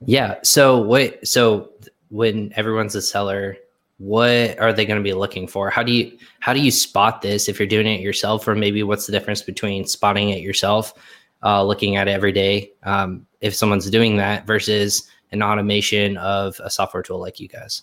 Yeah. 0.04 0.34
So 0.42 0.78
wait. 0.82 1.26
So 1.26 1.70
when 2.10 2.52
everyone's 2.56 2.94
a 2.94 3.00
seller, 3.00 3.56
what 3.96 4.58
are 4.58 4.74
they 4.74 4.84
going 4.84 5.00
to 5.00 5.02
be 5.02 5.14
looking 5.14 5.48
for? 5.48 5.70
How 5.70 5.82
do 5.82 5.92
you 5.92 6.18
how 6.40 6.52
do 6.52 6.60
you 6.60 6.70
spot 6.70 7.22
this 7.22 7.48
if 7.48 7.58
you're 7.58 7.66
doing 7.66 7.86
it 7.86 8.02
yourself, 8.02 8.46
or 8.46 8.54
maybe 8.54 8.82
what's 8.82 9.06
the 9.06 9.12
difference 9.12 9.40
between 9.40 9.86
spotting 9.86 10.28
it 10.28 10.42
yourself 10.42 10.92
uh, 11.42 11.62
looking 11.62 11.96
at 11.96 12.08
it 12.08 12.12
every 12.12 12.32
day 12.32 12.72
um, 12.84 13.26
if 13.40 13.54
someone's 13.54 13.88
doing 13.90 14.16
that 14.16 14.46
versus 14.46 15.08
an 15.32 15.42
automation 15.42 16.16
of 16.18 16.60
a 16.62 16.70
software 16.70 17.02
tool 17.02 17.18
like 17.18 17.40
you 17.40 17.48
guys? 17.48 17.82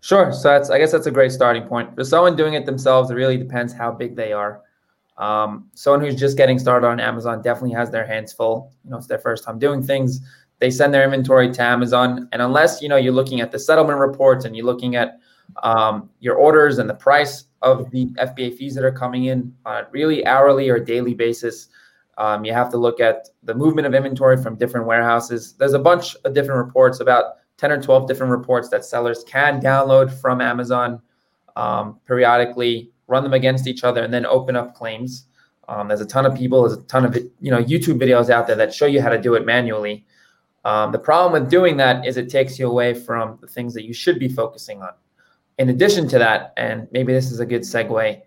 Sure. 0.00 0.32
So 0.32 0.48
that's 0.48 0.68
I 0.68 0.78
guess 0.78 0.92
that's 0.92 1.06
a 1.06 1.10
great 1.10 1.32
starting 1.32 1.62
point. 1.66 1.94
For 1.94 2.04
someone 2.04 2.36
doing 2.36 2.54
it 2.54 2.66
themselves, 2.66 3.10
it 3.10 3.14
really 3.14 3.38
depends 3.38 3.72
how 3.72 3.90
big 3.90 4.14
they 4.14 4.32
are. 4.32 4.60
Um, 5.16 5.70
someone 5.74 6.00
who's 6.00 6.16
just 6.16 6.36
getting 6.36 6.58
started 6.58 6.86
on 6.86 7.00
Amazon 7.00 7.40
definitely 7.40 7.74
has 7.74 7.90
their 7.90 8.06
hands 8.06 8.32
full. 8.32 8.72
You 8.84 8.90
know, 8.90 8.98
it's 8.98 9.06
their 9.06 9.18
first 9.18 9.44
time 9.44 9.58
doing 9.58 9.82
things. 9.82 10.20
They 10.58 10.70
send 10.70 10.92
their 10.92 11.04
inventory 11.04 11.50
to 11.52 11.62
Amazon, 11.62 12.28
and 12.32 12.42
unless 12.42 12.82
you 12.82 12.88
know 12.88 12.96
you're 12.96 13.14
looking 13.14 13.40
at 13.40 13.50
the 13.50 13.58
settlement 13.58 13.98
reports 13.98 14.44
and 14.44 14.54
you're 14.54 14.66
looking 14.66 14.96
at 14.96 15.20
um, 15.62 16.10
your 16.20 16.34
orders 16.36 16.78
and 16.78 16.88
the 16.88 16.94
price 16.94 17.44
of 17.62 17.90
the 17.90 18.06
FBA 18.18 18.56
fees 18.56 18.74
that 18.74 18.84
are 18.84 18.92
coming 18.92 19.24
in 19.24 19.54
on 19.64 19.84
a 19.84 19.86
really 19.90 20.26
hourly 20.26 20.68
or 20.68 20.78
daily 20.78 21.14
basis, 21.14 21.68
um, 22.18 22.44
you 22.44 22.52
have 22.52 22.70
to 22.70 22.76
look 22.76 23.00
at 23.00 23.28
the 23.42 23.54
movement 23.54 23.86
of 23.86 23.94
inventory 23.94 24.40
from 24.42 24.56
different 24.56 24.86
warehouses. 24.86 25.54
There's 25.54 25.72
a 25.72 25.78
bunch 25.78 26.16
of 26.24 26.34
different 26.34 26.64
reports, 26.64 27.00
about 27.00 27.36
10 27.56 27.72
or 27.72 27.82
12 27.82 28.08
different 28.08 28.30
reports 28.30 28.68
that 28.70 28.84
sellers 28.84 29.24
can 29.24 29.60
download 29.60 30.12
from 30.20 30.40
Amazon 30.40 31.00
um, 31.56 32.00
periodically, 32.06 32.90
run 33.06 33.22
them 33.22 33.32
against 33.32 33.66
each 33.66 33.84
other, 33.84 34.02
and 34.02 34.12
then 34.12 34.26
open 34.26 34.56
up 34.56 34.74
claims. 34.74 35.26
Um, 35.68 35.88
there's 35.88 36.00
a 36.00 36.06
ton 36.06 36.26
of 36.26 36.34
people, 36.34 36.62
there's 36.62 36.78
a 36.78 36.82
ton 36.82 37.04
of 37.04 37.16
you 37.16 37.50
know 37.50 37.62
YouTube 37.62 37.98
videos 37.98 38.28
out 38.28 38.46
there 38.46 38.56
that 38.56 38.74
show 38.74 38.86
you 38.86 39.00
how 39.00 39.08
to 39.08 39.20
do 39.20 39.34
it 39.34 39.46
manually. 39.46 40.04
Um, 40.64 40.92
the 40.92 40.98
problem 40.98 41.40
with 41.40 41.50
doing 41.50 41.76
that 41.78 42.06
is 42.06 42.16
it 42.16 42.30
takes 42.30 42.58
you 42.58 42.68
away 42.68 42.94
from 42.94 43.38
the 43.40 43.46
things 43.46 43.74
that 43.74 43.84
you 43.84 43.92
should 43.92 44.18
be 44.18 44.28
focusing 44.28 44.82
on. 44.82 44.92
In 45.58 45.68
addition 45.68 46.08
to 46.08 46.18
that, 46.18 46.52
and 46.56 46.88
maybe 46.90 47.12
this 47.12 47.30
is 47.30 47.40
a 47.40 47.46
good 47.46 47.62
segue, 47.62 48.20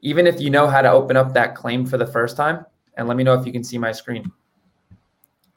even 0.00 0.26
if 0.26 0.40
you 0.40 0.48
know 0.48 0.66
how 0.66 0.80
to 0.80 0.90
open 0.90 1.16
up 1.16 1.34
that 1.34 1.54
claim 1.54 1.84
for 1.84 1.98
the 1.98 2.06
first 2.06 2.36
time, 2.36 2.64
and 2.96 3.08
let 3.08 3.16
me 3.16 3.24
know 3.24 3.34
if 3.34 3.46
you 3.46 3.52
can 3.52 3.64
see 3.64 3.78
my 3.78 3.92
screen. 3.92 4.30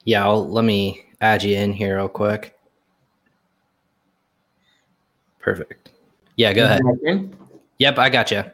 Yeah, 0.04 0.24
I'll, 0.24 0.48
let 0.48 0.64
me 0.64 1.04
add 1.20 1.42
you 1.42 1.56
in 1.56 1.72
here 1.72 1.96
real 1.96 2.08
quick. 2.08 2.56
Perfect. 5.40 5.90
Yeah, 6.36 6.52
go 6.52 6.64
ahead. 6.64 7.36
Yep, 7.78 7.98
I 7.98 8.08
got 8.08 8.30
you. 8.30 8.44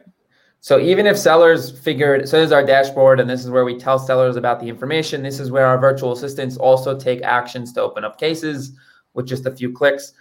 So 0.63 0.79
even 0.79 1.05
if 1.07 1.17
sellers 1.17 1.77
figured, 1.77 2.29
so 2.29 2.37
this 2.37 2.45
is 2.47 2.51
our 2.53 2.65
dashboard, 2.65 3.19
and 3.19 3.29
this 3.29 3.43
is 3.43 3.49
where 3.49 3.65
we 3.65 3.77
tell 3.77 3.99
sellers 3.99 4.37
about 4.37 4.61
the 4.61 4.69
information. 4.69 5.21
This 5.21 5.41
is 5.41 5.51
where 5.51 5.65
our 5.65 5.77
virtual 5.77 6.13
assistants 6.13 6.55
also 6.55 6.97
take 6.97 7.21
actions 7.21 7.73
to 7.73 7.81
open 7.81 8.05
up 8.05 8.17
cases 8.17 8.71
with 9.13 9.27
just 9.27 9.45
a 9.45 9.51
few 9.51 9.73
clicks. 9.73 10.13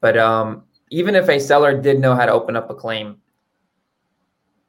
But 0.00 0.16
um, 0.16 0.62
even 0.90 1.16
if 1.16 1.28
a 1.28 1.40
seller 1.40 1.76
did 1.76 1.98
know 1.98 2.14
how 2.14 2.26
to 2.26 2.32
open 2.32 2.54
up 2.54 2.70
a 2.70 2.76
claim, 2.76 3.16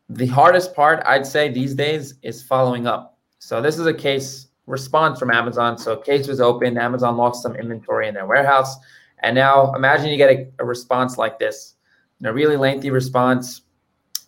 the 0.09 0.25
hardest 0.25 0.73
part 0.73 1.03
I'd 1.05 1.27
say 1.27 1.49
these 1.49 1.75
days 1.75 2.15
is 2.23 2.41
following 2.41 2.87
up. 2.87 3.18
So 3.39 3.61
this 3.61 3.79
is 3.79 3.87
a 3.87 3.93
case 3.93 4.47
response 4.67 5.19
from 5.19 5.31
Amazon. 5.31 5.77
So 5.77 5.97
case 5.97 6.27
was 6.27 6.39
open, 6.39 6.77
Amazon 6.77 7.17
lost 7.17 7.41
some 7.41 7.55
inventory 7.55 8.07
in 8.07 8.13
their 8.13 8.27
warehouse. 8.27 8.77
And 9.23 9.35
now 9.35 9.73
imagine 9.73 10.09
you 10.09 10.17
get 10.17 10.29
a, 10.29 10.47
a 10.59 10.65
response 10.65 11.17
like 11.17 11.39
this, 11.39 11.75
a 12.23 12.31
really 12.31 12.55
lengthy 12.55 12.91
response 12.91 13.61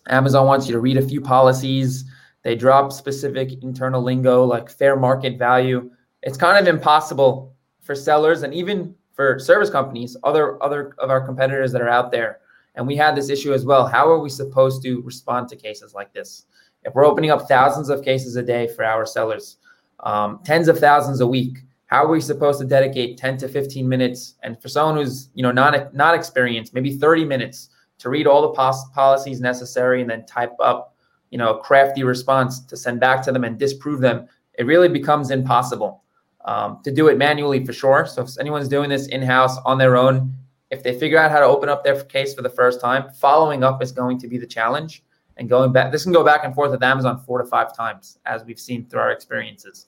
Amazon 0.08 0.46
wants 0.46 0.66
you 0.66 0.72
to 0.72 0.80
read 0.80 0.96
a 0.96 1.06
few 1.06 1.20
policies. 1.20 2.04
They 2.42 2.56
drop 2.56 2.92
specific 2.92 3.62
internal 3.62 4.02
lingo 4.02 4.44
like 4.44 4.68
fair 4.68 4.96
market 4.96 5.38
value. 5.38 5.90
It's 6.22 6.36
kind 6.36 6.58
of 6.58 6.72
impossible 6.72 7.54
for 7.80 7.94
sellers 7.94 8.42
and 8.42 8.52
even 8.52 8.94
for 9.12 9.38
service 9.38 9.70
companies, 9.70 10.16
other 10.24 10.62
other 10.62 10.94
of 10.98 11.10
our 11.10 11.20
competitors 11.20 11.72
that 11.72 11.82
are 11.82 11.88
out 11.88 12.10
there. 12.10 12.40
And 12.74 12.86
we 12.86 12.96
had 12.96 13.14
this 13.14 13.28
issue 13.28 13.52
as 13.52 13.64
well. 13.64 13.86
How 13.86 14.08
are 14.08 14.18
we 14.18 14.30
supposed 14.30 14.82
to 14.82 15.02
respond 15.02 15.48
to 15.48 15.56
cases 15.56 15.94
like 15.94 16.12
this? 16.12 16.46
If 16.84 16.94
we're 16.94 17.04
opening 17.04 17.30
up 17.30 17.48
thousands 17.48 17.88
of 17.88 18.04
cases 18.04 18.36
a 18.36 18.42
day 18.42 18.68
for 18.68 18.84
our 18.84 19.06
sellers, 19.06 19.58
um, 20.00 20.40
tens 20.44 20.68
of 20.68 20.78
thousands 20.78 21.20
a 21.20 21.26
week, 21.26 21.58
how 21.86 22.04
are 22.04 22.08
we 22.08 22.20
supposed 22.20 22.58
to 22.60 22.66
dedicate 22.66 23.18
10 23.18 23.36
to 23.38 23.48
15 23.48 23.88
minutes? 23.88 24.34
And 24.42 24.60
for 24.60 24.68
someone 24.68 24.96
who's 24.96 25.28
you 25.34 25.42
know 25.42 25.52
not 25.52 25.94
not 25.94 26.14
experienced, 26.14 26.74
maybe 26.74 26.96
30 26.96 27.24
minutes 27.24 27.68
to 27.98 28.08
read 28.10 28.26
all 28.26 28.42
the 28.42 28.48
pos- 28.48 28.88
policies 28.90 29.40
necessary 29.40 30.00
and 30.00 30.10
then 30.10 30.26
type 30.26 30.54
up, 30.58 30.96
you 31.30 31.38
know, 31.38 31.54
a 31.54 31.62
crafty 31.62 32.02
response 32.02 32.60
to 32.60 32.76
send 32.76 32.98
back 32.98 33.22
to 33.22 33.30
them 33.30 33.44
and 33.44 33.58
disprove 33.58 34.00
them, 34.00 34.26
it 34.58 34.66
really 34.66 34.88
becomes 34.88 35.30
impossible 35.30 36.02
um, 36.44 36.80
to 36.82 36.90
do 36.90 37.08
it 37.08 37.16
manually 37.16 37.64
for 37.64 37.72
sure. 37.72 38.04
So 38.06 38.22
if 38.22 38.30
anyone's 38.40 38.68
doing 38.68 38.90
this 38.90 39.06
in 39.06 39.22
house 39.22 39.56
on 39.64 39.78
their 39.78 39.96
own, 39.96 40.34
if 40.70 40.82
they 40.82 40.98
figure 40.98 41.18
out 41.18 41.30
how 41.30 41.38
to 41.38 41.46
open 41.46 41.68
up 41.68 41.84
their 41.84 42.02
case 42.04 42.34
for 42.34 42.42
the 42.42 42.50
first 42.50 42.80
time, 42.80 43.10
following 43.12 43.62
up 43.62 43.82
is 43.82 43.92
going 43.92 44.18
to 44.18 44.26
be 44.26 44.38
the 44.38 44.46
challenge. 44.46 45.04
And 45.36 45.48
going 45.48 45.72
back, 45.72 45.92
this 45.92 46.04
can 46.04 46.12
go 46.12 46.24
back 46.24 46.44
and 46.44 46.54
forth 46.54 46.70
with 46.70 46.82
Amazon 46.82 47.18
four 47.18 47.38
to 47.38 47.44
five 47.44 47.74
times, 47.74 48.18
as 48.26 48.44
we've 48.44 48.60
seen 48.60 48.86
through 48.86 49.00
our 49.00 49.10
experiences. 49.10 49.86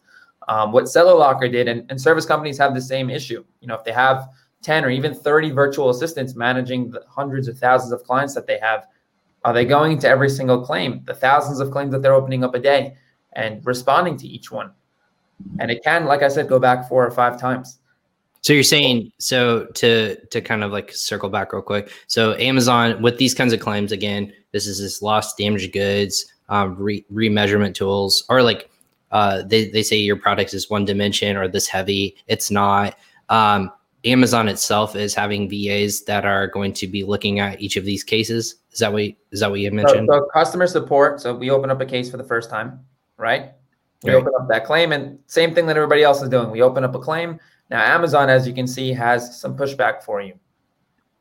Um, 0.49 0.73
what 0.73 0.89
Seller 0.89 1.15
Locker 1.15 1.49
did, 1.49 1.69
and, 1.69 1.91
and 1.91 2.01
service 2.01 2.27
companies 2.27 2.59
have 2.59 2.75
the 2.75 2.81
same 2.81 3.11
issue. 3.11 3.45
You 3.61 3.69
know, 3.69 3.75
if 3.75 3.85
they 3.85 3.93
have 3.93 4.29
10 4.65 4.85
or 4.85 4.91
even 4.91 5.15
30 5.15 5.51
virtual 5.51 5.91
assistants 5.91 6.35
managing 6.35 6.91
the 6.91 7.05
hundreds 7.07 7.49
of 7.49 7.59
thousands 7.59 7.93
of 7.93 8.03
clients 8.03 8.35
that 8.35 8.47
they 8.47 8.59
have 8.59 8.87
are 9.45 9.53
they 9.53 9.67
going 9.67 9.99
to 9.99 10.09
every 10.09 10.31
single 10.31 10.65
claim 10.65 11.03
the 11.05 11.15
thousands 11.15 11.61
of 11.61 11.71
claims 11.71 11.93
that 11.93 12.01
they're 12.01 12.15
opening 12.15 12.43
up 12.43 12.55
a 12.55 12.59
day 12.59 12.97
and 13.35 13.65
responding 13.67 14.17
to 14.17 14.27
each 14.27 14.51
one 14.51 14.73
and 15.61 15.71
it 15.71 15.85
can 15.85 16.07
like 16.07 16.23
i 16.23 16.29
said 16.29 16.49
go 16.49 16.59
back 16.59 16.89
four 16.89 17.07
or 17.07 17.11
five 17.11 17.39
times 17.39 17.81
so 18.45 18.53
you're 18.53 18.63
saying 18.63 19.11
so 19.19 19.65
to 19.75 20.17
to 20.27 20.41
kind 20.41 20.63
of 20.63 20.71
like 20.71 20.93
circle 20.93 21.31
back 21.31 21.53
real 21.53 21.63
quick 21.63 21.91
so 22.07 22.35
amazon 22.35 23.01
with 23.03 23.17
these 23.19 23.35
kinds 23.35 23.53
of 23.53 23.61
claims 23.61 23.91
again 23.91 24.33
this 24.53 24.67
is 24.67 24.79
this 24.79 25.01
lost 25.03 25.37
damaged 25.39 25.73
goods 25.73 26.27
um, 26.51 26.77
re- 26.77 27.05
remeasurement 27.13 27.75
tools 27.75 28.23
or 28.29 28.43
like 28.43 28.71
uh, 29.13 29.43
they, 29.43 29.71
they 29.71 29.83
say 29.83 29.97
your 29.97 30.17
product 30.17 30.53
is 30.53 30.69
one 30.69 30.85
dimension 30.85 31.37
or 31.37 31.49
this 31.49 31.67
heavy 31.67 32.17
it's 32.27 32.51
not 32.51 32.97
um, 33.31 33.73
Amazon 34.05 34.49
itself 34.49 34.97
is 34.97 35.15
having 35.15 35.49
VAs 35.49 36.03
that 36.03 36.27
are 36.27 36.47
going 36.49 36.75
to 36.75 36.87
be 36.87 37.05
looking 37.05 37.41
at 37.41 37.59
each 37.61 37.77
of 37.79 37.87
these 37.87 38.05
cases. 38.05 38.57
Is 38.71 38.81
that 38.81 38.93
what 38.93 39.03
is 39.31 39.41
that 39.41 39.51
what 39.51 39.61
you 39.61 39.71
mentioned? 39.71 40.09
So, 40.13 40.19
so 40.19 40.27
customer 40.35 40.67
support. 40.67 41.23
So 41.23 41.35
we 41.35 41.51
open 41.51 41.71
up 41.71 41.81
a 41.81 41.87
case 41.87 42.11
for 42.11 42.19
the 42.19 42.25
first 42.25 42.51
time, 42.51 42.81
right? 43.17 43.53
We 44.03 44.11
right. 44.11 44.17
open 44.19 44.33
up 44.39 44.47
that 44.49 44.67
claim, 44.67 44.93
and 44.93 45.19
same 45.27 45.55
thing 45.55 45.65
that 45.67 45.77
everybody 45.77 46.03
else 46.03 46.21
is 46.21 46.29
doing. 46.29 46.51
We 46.51 46.61
open 46.61 46.85
up 46.85 46.95
a 46.95 46.99
claim. 46.99 47.41
Now 47.71 47.83
Amazon, 47.83 48.31
as 48.31 48.47
you 48.47 48.55
can 48.55 48.67
see, 48.67 48.93
has 48.93 49.41
some 49.41 49.57
pushback 49.57 50.03
for 50.03 50.21
you. 50.21 50.35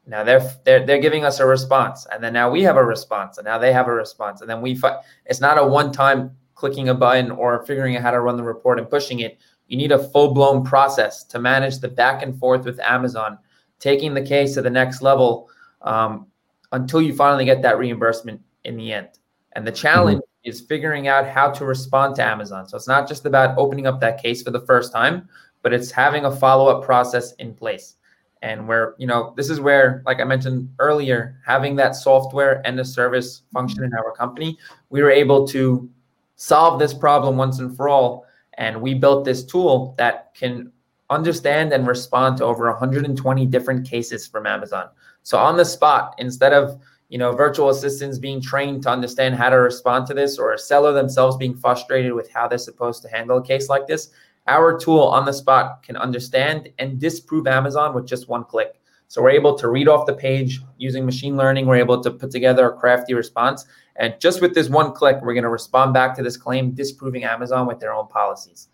Now 0.06 0.24
they're 0.24 0.52
they're 0.66 0.86
they're 0.86 1.02
giving 1.02 1.24
us 1.24 1.40
a 1.40 1.46
response, 1.46 2.06
and 2.12 2.24
then 2.24 2.34
now 2.34 2.50
we 2.50 2.64
have 2.64 2.78
a 2.78 2.84
response, 2.84 3.38
and 3.38 3.46
now 3.46 3.58
they 3.58 3.72
have 3.72 3.88
a 3.88 3.94
response, 3.94 4.42
and 4.42 4.50
then 4.50 4.62
we. 4.62 4.76
Fi- 4.76 5.00
it's 5.26 5.40
not 5.40 5.58
a 5.58 5.66
one-time 5.66 6.36
clicking 6.56 6.90
a 6.90 6.94
button 6.94 7.32
or 7.32 7.66
figuring 7.66 7.96
out 7.96 8.04
how 8.04 8.12
to 8.12 8.20
run 8.20 8.38
the 8.38 8.44
report 8.44 8.80
and 8.80 8.90
pushing 8.90 9.22
it 9.22 9.40
you 9.68 9.78
need 9.78 9.92
a 9.92 9.98
full 9.98 10.34
blown 10.34 10.64
process 10.64 11.24
to 11.24 11.40
manage 11.40 11.80
the 11.80 11.88
back 11.88 12.22
and 12.22 12.38
forth 12.38 12.66
with 12.66 12.80
Amazon, 12.80 13.38
taking 13.80 14.14
the 14.14 14.22
case 14.22 14.54
to 14.54 14.62
the 14.62 14.70
next 14.70 15.02
level 15.02 15.50
um, 15.82 16.28
until 16.72 17.02
you 17.02 17.16
finally 17.16 17.46
get 17.46 17.62
that 17.62 17.78
reimbursement 17.78 18.42
in 18.66 18.78
the 18.78 18.94
end. 18.94 19.08
And 19.54 19.66
the 19.66 19.72
challenge 19.72 20.20
mm-hmm. 20.20 20.50
is 20.50 20.62
figuring 20.62 21.08
out 21.08 21.28
how 21.28 21.50
to 21.52 21.66
respond 21.66 22.16
to 22.16 22.24
Amazon. 22.24 22.68
So 22.68 22.78
it's 22.78 22.88
not 22.88 23.08
just 23.08 23.26
about 23.26 23.58
opening 23.58 23.88
up 23.88 24.00
that 24.02 24.22
case 24.22 24.44
for 24.44 24.52
the 24.52 24.62
first 24.62 24.92
time, 24.92 25.28
but 25.64 25.74
it's 25.74 25.90
having 25.90 26.26
a 26.26 26.32
follow 26.32 26.68
up 26.68 26.84
process 26.84 27.34
in 27.34 27.56
place. 27.56 27.96
And 28.44 28.68
where, 28.68 28.94
you 28.98 29.08
know, 29.08 29.34
this 29.36 29.50
is 29.50 29.60
where, 29.60 30.04
like 30.06 30.20
I 30.20 30.26
mentioned 30.26 30.70
earlier, 30.78 31.40
having 31.46 31.76
that 31.78 31.96
software 31.96 32.62
and 32.66 32.78
the 32.78 32.86
service 32.86 33.44
function 33.52 33.84
in 33.84 33.94
our 33.94 34.12
company, 34.12 34.60
we 34.90 35.02
were 35.02 35.10
able 35.10 35.48
to 35.48 35.90
solve 36.36 36.78
this 36.78 36.94
problem 36.94 37.38
once 37.38 37.60
and 37.60 37.76
for 37.76 37.90
all 37.90 38.26
and 38.58 38.82
we 38.82 38.94
built 38.94 39.26
this 39.26 39.44
tool 39.44 39.96
that 39.98 40.34
can 40.36 40.72
understand 41.10 41.74
and 41.74 41.88
respond 41.88 42.38
to 42.38 42.44
over 42.44 42.70
120 42.70 43.46
different 43.48 43.88
cases 43.88 44.28
from 44.28 44.46
Amazon. 44.46 44.90
So 45.24 45.38
on 45.38 45.58
the 45.58 45.66
spot, 45.66 46.16
instead 46.18 46.54
of 46.54 46.80
you 47.10 47.18
know 47.18 47.32
virtual 47.32 47.70
assistants 47.70 48.18
being 48.18 48.42
trained 48.42 48.84
to 48.84 48.90
understand 48.90 49.36
how 49.36 49.50
to 49.50 49.58
respond 49.58 50.08
to 50.08 50.14
this 50.14 50.38
or 50.38 50.54
a 50.54 50.58
seller 50.58 50.94
themselves 50.94 51.38
being 51.38 51.56
frustrated 51.56 52.14
with 52.14 52.32
how 52.32 52.48
they're 52.48 52.58
supposed 52.58 53.02
to 53.04 53.10
handle 53.10 53.38
a 53.38 53.44
case 53.44 53.70
like 53.70 53.88
this, 53.88 54.10
our 54.48 54.78
tool 54.78 55.02
on 55.02 55.26
the 55.26 55.34
spot 55.34 55.84
can 55.84 55.96
understand 55.96 56.70
and 56.80 57.00
disprove 57.00 57.48
Amazon 57.48 57.94
with 57.94 58.06
just 58.06 58.28
one 58.28 58.44
click. 58.44 58.82
So 59.08 59.22
we're 59.22 59.32
able 59.32 59.56
to 59.58 59.70
read 59.70 59.88
off 59.88 60.06
the 60.06 60.14
page 60.14 60.60
using 60.78 61.06
machine 61.06 61.38
learning. 61.38 61.66
We're 61.66 61.76
able 61.76 62.02
to 62.02 62.12
put 62.12 62.32
together 62.32 62.68
a 62.68 62.76
crafty 62.76 63.14
response. 63.14 63.66
And 63.96 64.16
just 64.20 64.42
with 64.42 64.56
this 64.56 64.70
one 64.70 64.92
click, 64.92 65.18
we're 65.22 65.34
going 65.34 65.44
to 65.44 65.50
respond 65.50 65.94
back 65.94 66.16
to 66.16 66.24
this 66.24 66.36
claim, 66.36 66.72
disproving 66.72 67.24
Amazon 67.24 67.68
with 67.68 67.80
their 67.80 67.94
own 67.94 68.08
policies. 68.08 68.70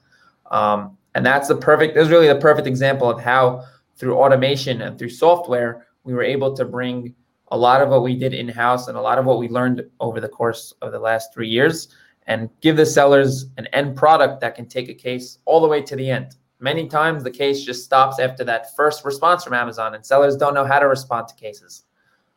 Um, 0.50 0.98
and 1.14 1.26
that's 1.26 1.50
the 1.50 1.56
perfect, 1.56 1.96
this 1.96 2.06
is 2.06 2.12
really 2.12 2.28
the 2.28 2.40
perfect 2.40 2.68
example 2.68 3.10
of 3.10 3.20
how 3.20 3.66
through 3.98 4.18
automation 4.18 4.82
and 4.82 4.98
through 4.98 5.10
software, 5.10 5.88
we 6.04 6.14
were 6.14 6.24
able 6.24 6.56
to 6.56 6.64
bring 6.64 7.14
a 7.52 7.58
lot 7.58 7.82
of 7.82 7.90
what 7.90 8.04
we 8.04 8.16
did 8.16 8.34
in-house 8.34 8.88
and 8.88 8.98
a 8.98 9.02
lot 9.02 9.18
of 9.18 9.26
what 9.26 9.40
we 9.40 9.50
learned 9.50 9.84
over 10.00 10.22
the 10.22 10.30
course 10.30 10.74
of 10.82 10.92
the 10.92 11.00
last 11.00 11.34
three 11.34 11.50
years 11.50 11.90
and 12.30 12.48
give 12.62 12.78
the 12.78 12.86
sellers 12.86 13.48
an 13.58 13.66
end 13.74 13.98
product 13.98 14.40
that 14.40 14.54
can 14.56 14.68
take 14.68 14.88
a 14.88 14.94
case 14.94 15.40
all 15.46 15.60
the 15.60 15.68
way 15.68 15.82
to 15.82 15.96
the 15.96 16.10
end. 16.10 16.36
Many 16.60 16.88
times 16.88 17.24
the 17.24 17.32
case 17.32 17.64
just 17.64 17.84
stops 17.84 18.20
after 18.20 18.44
that 18.44 18.76
first 18.76 19.04
response 19.04 19.44
from 19.44 19.54
Amazon, 19.54 19.96
and 19.96 20.06
sellers 20.06 20.38
don't 20.38 20.54
know 20.54 20.66
how 20.66 20.78
to 20.78 20.88
respond 20.88 21.28
to 21.28 21.36
cases. 21.36 21.84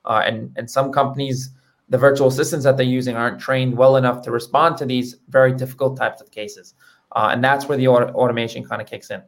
Uh, 0.05 0.23
and 0.25 0.51
and 0.57 0.69
some 0.69 0.93
companies, 0.93 1.51
the 1.91 1.99
virtual 1.99 2.29
assistants 2.29 2.65
that 2.65 2.77
they're 2.77 2.87
using 2.87 3.17
aren't 3.17 3.39
trained 3.39 3.77
well 3.77 3.97
enough 3.97 4.23
to 4.23 4.31
respond 4.31 4.79
to 4.79 4.87
these 4.87 5.17
very 5.29 5.53
difficult 5.53 5.97
types 5.97 6.23
of 6.23 6.31
cases, 6.31 6.75
uh, 7.15 7.29
and 7.31 7.45
that's 7.45 7.69
where 7.69 7.77
the 7.77 7.87
auto- 7.87 8.13
automation 8.15 8.65
kind 8.65 8.81
of 8.81 8.89
kicks 8.89 9.11
in. 9.11 9.23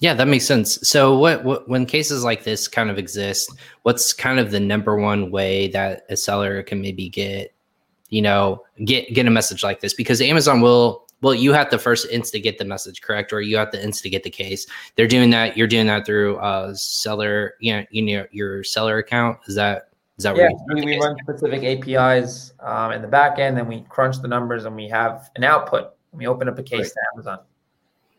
Yeah, 0.00 0.14
that 0.14 0.28
makes 0.28 0.44
sense. 0.44 0.78
So, 0.86 1.16
what, 1.16 1.44
what 1.44 1.68
when 1.68 1.86
cases 1.86 2.24
like 2.24 2.44
this 2.44 2.68
kind 2.68 2.90
of 2.90 2.98
exist, 2.98 3.50
what's 3.84 4.12
kind 4.12 4.38
of 4.38 4.50
the 4.50 4.60
number 4.60 4.96
one 4.96 5.30
way 5.30 5.68
that 5.68 6.04
a 6.10 6.16
seller 6.16 6.62
can 6.62 6.80
maybe 6.80 7.08
get, 7.08 7.54
you 8.08 8.22
know, 8.22 8.62
get 8.84 9.12
get 9.14 9.26
a 9.26 9.30
message 9.30 9.62
like 9.62 9.80
this? 9.80 9.94
Because 9.94 10.20
Amazon 10.20 10.60
will 10.60 11.04
well, 11.24 11.34
you 11.34 11.54
have 11.54 11.70
to 11.70 11.78
first 11.78 12.06
instigate 12.10 12.58
the 12.58 12.66
message, 12.66 13.00
correct? 13.00 13.32
Or 13.32 13.40
you 13.40 13.56
have 13.56 13.70
to 13.70 13.82
instigate 13.82 14.24
the 14.24 14.30
case. 14.30 14.66
They're 14.94 15.08
doing 15.08 15.30
that. 15.30 15.56
You're 15.56 15.66
doing 15.66 15.86
that 15.86 16.04
through 16.04 16.36
uh, 16.36 16.74
seller, 16.74 17.54
you 17.60 17.72
know, 17.72 17.84
you 17.90 18.02
know, 18.02 18.26
your 18.30 18.62
seller 18.62 18.98
account. 18.98 19.38
Is 19.46 19.54
that 19.54 19.88
is 20.18 20.24
that 20.24 20.36
yeah? 20.36 20.50
We, 20.68 20.82
we 20.84 21.00
run 21.00 21.16
specific 21.22 21.64
APIs 21.64 22.52
um, 22.60 22.92
in 22.92 23.00
the 23.00 23.08
back 23.08 23.38
end, 23.38 23.58
and 23.58 23.66
we 23.66 23.86
crunch 23.88 24.20
the 24.20 24.28
numbers, 24.28 24.66
and 24.66 24.76
we 24.76 24.86
have 24.88 25.30
an 25.36 25.44
output. 25.44 25.94
And 26.12 26.18
we 26.18 26.26
open 26.26 26.48
up 26.48 26.58
a 26.58 26.62
case 26.62 26.78
right. 26.78 26.88
to 26.88 27.00
Amazon. 27.14 27.38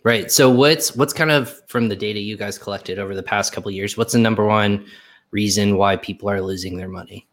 Right. 0.03 0.31
So 0.31 0.49
what's 0.49 0.95
what's 0.95 1.13
kind 1.13 1.31
of 1.31 1.61
from 1.67 1.89
the 1.89 1.95
data 1.95 2.19
you 2.19 2.37
guys 2.37 2.57
collected 2.57 2.97
over 2.97 3.15
the 3.15 3.23
past 3.23 3.53
couple 3.53 3.69
years? 3.71 3.97
What's 3.97 4.13
the 4.13 4.19
number 4.19 4.45
one 4.45 4.85
reason 5.31 5.77
why 5.77 5.95
people 5.95 6.29
are 6.29 6.41
losing 6.41 6.77
their 6.77 6.89
money? 6.89 7.27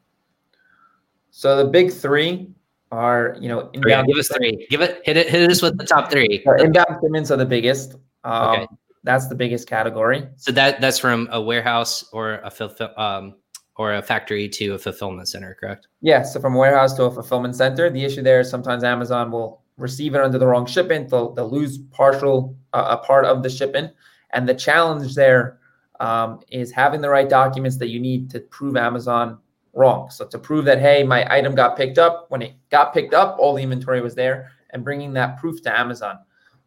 So 1.33 1.57
the 1.57 1.65
big 1.65 1.91
three 1.91 2.49
are 2.93 3.37
you 3.41 3.49
know 3.49 3.71
inbound. 3.73 4.07
give 4.07 4.19
us 4.19 4.29
three. 4.29 4.67
Give 4.71 4.83
it. 4.83 5.01
Hit 5.05 5.17
it. 5.17 5.29
Hit 5.29 5.51
us 5.51 5.62
with 5.62 5.79
the 5.79 5.85
top 5.85 6.11
three. 6.11 6.45
inbound 6.59 7.01
payments 7.03 7.31
are 7.31 7.39
the 7.39 7.47
biggest. 7.47 7.97
Um, 8.23 8.61
okay. 8.61 8.67
That's 9.03 9.27
the 9.27 9.35
biggest 9.35 9.67
category. 9.67 10.29
So 10.37 10.53
that 10.53 10.81
that's 10.81 10.99
from 10.99 11.29
a 11.33 11.41
warehouse 11.41 12.05
or 12.12 12.35
a 12.45 12.51
fulfill, 12.51 12.91
um, 12.99 13.35
or 13.77 13.95
a 13.95 14.03
factory 14.03 14.49
to 14.51 14.75
a 14.75 14.79
fulfillment 14.79 15.27
center, 15.27 15.57
correct? 15.59 15.89
Yeah. 16.03 16.23
So 16.23 16.39
from 16.39 16.55
a 16.55 16.59
warehouse 16.59 16.93
to 16.95 17.05
a 17.05 17.11
fulfillment 17.11 17.57
center, 17.57 17.89
the 17.89 18.05
issue 18.05 18.23
there 18.23 18.41
is 18.41 18.51
sometimes 18.51 18.85
Amazon 18.85 19.33
will 19.33 19.62
receive 19.79 20.15
it 20.15 20.21
under 20.21 20.39
the 20.39 20.47
wrong 20.47 20.67
shipment. 20.67 21.09
They'll, 21.09 21.33
they'll 21.33 21.51
lose 21.51 21.79
partial 21.79 22.55
uh, 22.75 22.99
a 23.01 23.05
part 23.05 23.25
of 23.25 23.43
the 23.43 23.49
shipment, 23.49 23.93
and 24.31 24.47
the 24.47 24.55
challenge 24.55 25.15
there 25.15 25.59
um, 25.99 26.41
is 26.51 26.71
having 26.71 27.01
the 27.01 27.09
right 27.09 27.29
documents 27.29 27.79
that 27.79 27.89
you 27.89 27.99
need 27.99 28.29
to 28.31 28.41
prove 28.41 28.77
Amazon 28.77 29.39
wrong. 29.73 30.11
So 30.11 30.26
to 30.26 30.38
prove 30.38 30.64
that 30.67 30.81
hey, 30.81 31.02
my 31.02 31.26
item 31.33 31.55
got 31.55 31.76
picked 31.76 31.99
up 31.99 32.26
when 32.29 32.43
it 32.43 32.55
got 32.71 32.93
picked 32.93 33.14
up, 33.14 33.37
all 33.38 33.55
the 33.55 33.62
inventory 33.62 34.00
was 34.00 34.14
there, 34.14 34.50
and 34.71 34.85
bringing 34.85 35.12
that 35.14 35.38
proof 35.38 35.62
to 35.62 35.79
Amazon. 35.79 36.19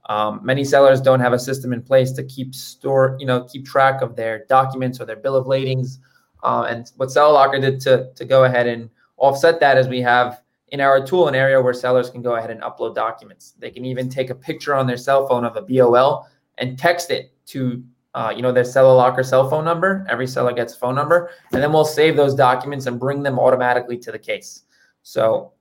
Um, 0.08 0.40
many 0.44 0.64
sellers 0.64 1.02
don't 1.02 1.20
have 1.20 1.34
a 1.34 1.40
system 1.40 1.74
in 1.74 1.82
place 1.82 2.12
to 2.14 2.24
keep 2.24 2.54
store, 2.54 3.18
you 3.20 3.26
know, 3.26 3.44
keep 3.46 3.66
track 3.66 4.02
of 4.02 4.16
their 4.16 4.46
documents 4.46 5.00
or 5.00 5.06
their 5.06 5.16
bill 5.16 5.36
of 5.36 5.48
ladings. 5.48 6.00
Uh, 6.44 6.68
and 6.70 6.92
what 6.98 7.10
SellerLocker 7.10 7.60
did 7.60 7.80
to 7.82 8.12
to 8.14 8.26
go 8.26 8.44
ahead 8.44 8.68
and 8.68 8.90
offset 9.18 9.60
that 9.60 9.78
is 9.78 9.88
we 9.88 10.02
have 10.02 10.42
in 10.70 10.82
our 10.82 11.06
tool 11.06 11.28
an 11.28 11.36
area 11.36 11.62
where 11.62 11.74
sellers 11.74 12.10
can 12.10 12.22
go 12.22 12.36
ahead 12.36 12.52
and 12.52 12.62
upload 12.62 12.96
documents. 12.96 13.56
They 13.58 13.72
can 13.72 13.86
even 13.86 14.10
take 14.10 14.30
a 14.30 14.36
picture 14.36 14.76
on 14.76 14.88
their 14.88 14.98
cell 14.98 15.28
phone 15.28 15.46
of 15.46 15.56
a 15.56 15.62
BOL 15.62 16.28
and 16.58 16.78
text 16.78 17.12
it 17.12 17.32
to 17.48 17.84
uh, 18.16 18.34
you 18.36 18.42
know 18.42 18.52
their 18.52 18.64
SellerLocker 18.64 19.24
cell 19.24 19.48
phone 19.50 19.66
number. 19.66 20.06
Every 20.10 20.26
seller 20.26 20.54
gets 20.54 20.74
a 20.74 20.80
phone 20.80 20.96
number, 20.96 21.30
and 21.52 21.62
then 21.62 21.72
we'll 21.72 21.86
save 21.86 22.16
those 22.16 22.34
documents 22.34 22.88
and 22.88 23.00
bring 23.00 23.22
them 23.22 23.38
automatically 23.38 23.98
to 24.00 24.12
the 24.12 24.18
case. 24.18 24.64
So 25.04 25.52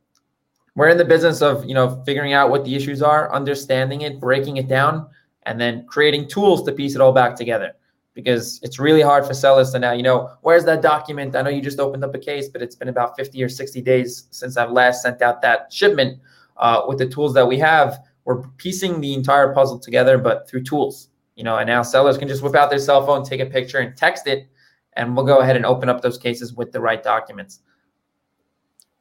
we're 0.75 0.89
in 0.89 0.97
the 0.97 1.05
business 1.05 1.43
of 1.43 1.65
you 1.65 1.75
know 1.75 2.03
figuring 2.05 2.33
out 2.33 2.51
what 2.51 2.65
the 2.65 2.75
issues 2.75 3.03
are 3.03 3.33
understanding 3.33 4.03
it 4.03 4.21
breaking 4.21 4.57
it 4.57 4.69
down 4.69 5.07
and 5.45 5.61
then 5.61 5.85
creating 5.87 6.29
tools 6.29 6.63
to 6.65 6.73
piece 6.73 6.95
it 6.95 7.01
all 7.01 7.13
back 7.13 7.37
together 7.37 7.73
because 8.15 8.61
it's 8.63 8.79
really 8.79 9.03
hard 9.03 9.27
for 9.27 9.35
sellers 9.35 9.71
to 9.71 9.79
now 9.79 9.93
you 9.93 10.03
know 10.03 10.31
where's 10.43 10.65
that 10.65 10.83
document 10.83 11.37
i 11.37 11.43
know 11.43 11.51
you 11.51 11.63
just 11.63 11.79
opened 11.79 12.05
up 12.05 12.15
a 12.15 12.19
case 12.19 12.49
but 12.49 12.63
it's 12.63 12.75
been 12.75 12.89
about 12.89 13.17
50 13.17 13.43
or 13.43 13.49
60 13.49 13.81
days 13.83 14.27
since 14.31 14.57
i've 14.57 14.71
last 14.71 15.03
sent 15.03 15.23
out 15.23 15.43
that 15.43 15.73
shipment 15.73 16.19
uh, 16.57 16.83
with 16.87 16.99
the 16.99 17.07
tools 17.07 17.35
that 17.35 17.47
we 17.47 17.59
have 17.59 17.99
we're 18.25 18.43
piecing 18.57 19.01
the 19.01 19.15
entire 19.15 19.53
puzzle 19.53 19.79
together 19.79 20.19
but 20.19 20.49
through 20.49 20.63
tools 20.63 21.11
you 21.37 21.45
know 21.45 21.57
and 21.57 21.67
now 21.67 21.83
sellers 21.83 22.19
can 22.19 22.29
just 22.29 22.43
whip 22.43 22.55
out 22.55 22.71
their 22.71 22.79
cell 22.79 23.05
phone 23.05 23.25
take 23.25 23.41
a 23.41 23.47
picture 23.47 23.79
and 23.79 23.97
text 23.97 24.27
it 24.27 24.49
and 24.95 25.17
we'll 25.17 25.27
go 25.27 25.39
ahead 25.39 25.57
and 25.57 25.67
open 25.67 25.89
up 25.89 26.01
those 26.03 26.19
cases 26.19 26.55
with 26.55 26.73
the 26.73 26.81
right 26.81 27.03
documents 27.03 27.61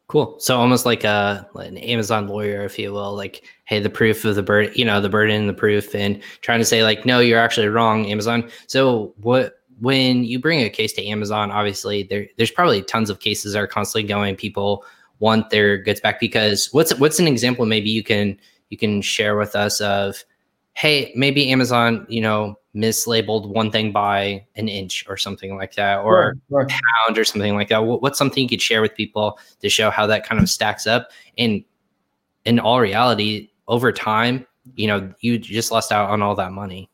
Cool. 0.07 0.35
So 0.37 0.59
almost 0.59 0.85
like 0.85 1.03
a 1.05 1.47
an 1.55 1.77
Amazon 1.77 2.27
lawyer, 2.27 2.63
if 2.65 2.77
you 2.77 2.91
will, 2.93 3.15
like, 3.15 3.45
hey, 3.65 3.79
the 3.79 3.89
proof 3.89 4.25
of 4.25 4.35
the 4.35 4.43
burden, 4.43 4.71
you 4.75 4.85
know, 4.85 5.01
the 5.01 5.09
burden 5.09 5.35
and 5.35 5.49
the 5.49 5.53
proof, 5.53 5.95
and 5.95 6.21
trying 6.41 6.59
to 6.59 6.65
say 6.65 6.83
like, 6.83 7.05
no, 7.05 7.19
you're 7.19 7.39
actually 7.39 7.67
wrong, 7.67 8.05
Amazon. 8.05 8.49
So 8.67 9.13
what 9.21 9.55
when 9.79 10.23
you 10.23 10.39
bring 10.39 10.61
a 10.61 10.69
case 10.69 10.93
to 10.93 11.05
Amazon, 11.07 11.51
obviously 11.51 12.03
there 12.03 12.27
there's 12.37 12.51
probably 12.51 12.83
tons 12.83 13.09
of 13.09 13.21
cases 13.21 13.53
that 13.53 13.59
are 13.59 13.67
constantly 13.67 14.07
going. 14.07 14.35
People 14.35 14.85
want 15.19 15.49
their 15.49 15.77
goods 15.77 16.01
back 16.01 16.19
because 16.19 16.69
what's 16.73 16.93
what's 16.99 17.17
an 17.17 17.27
example 17.27 17.65
maybe 17.65 17.89
you 17.89 18.03
can 18.03 18.37
you 18.69 18.77
can 18.77 19.01
share 19.01 19.37
with 19.37 19.55
us 19.55 19.79
of, 19.81 20.23
hey, 20.73 21.11
maybe 21.15 21.49
Amazon, 21.49 22.05
you 22.09 22.21
know, 22.21 22.55
mislabeled 22.75 23.47
one 23.47 23.69
thing 23.69 23.91
by 23.91 24.45
an 24.55 24.67
inch 24.67 25.05
or 25.07 25.15
something 25.15 25.55
like 25.55 25.75
that, 25.75 25.99
or 25.99 26.35
sure, 26.49 26.61
sure. 26.61 26.67
pound 26.67 27.17
or 27.17 27.23
something 27.23 27.53
like 27.55 27.69
that. 27.69 27.79
What's 27.79 28.17
something 28.17 28.43
you 28.43 28.49
could 28.49 28.61
share 28.61 28.81
with 28.81 28.95
people 28.95 29.37
to 29.59 29.69
show 29.69 29.91
how 29.91 30.07
that 30.07 30.27
kind 30.27 30.41
of 30.41 30.49
stacks 30.49 30.87
up? 30.87 31.11
And 31.37 31.63
in 32.45 32.59
all 32.59 32.79
reality, 32.79 33.51
over 33.67 33.91
time, 33.91 34.45
you 34.75 34.87
know, 34.87 35.13
you 35.21 35.37
just 35.37 35.71
lost 35.71 35.91
out 35.91 36.09
on 36.09 36.21
all 36.21 36.35
that 36.35 36.51
money. 36.51 36.89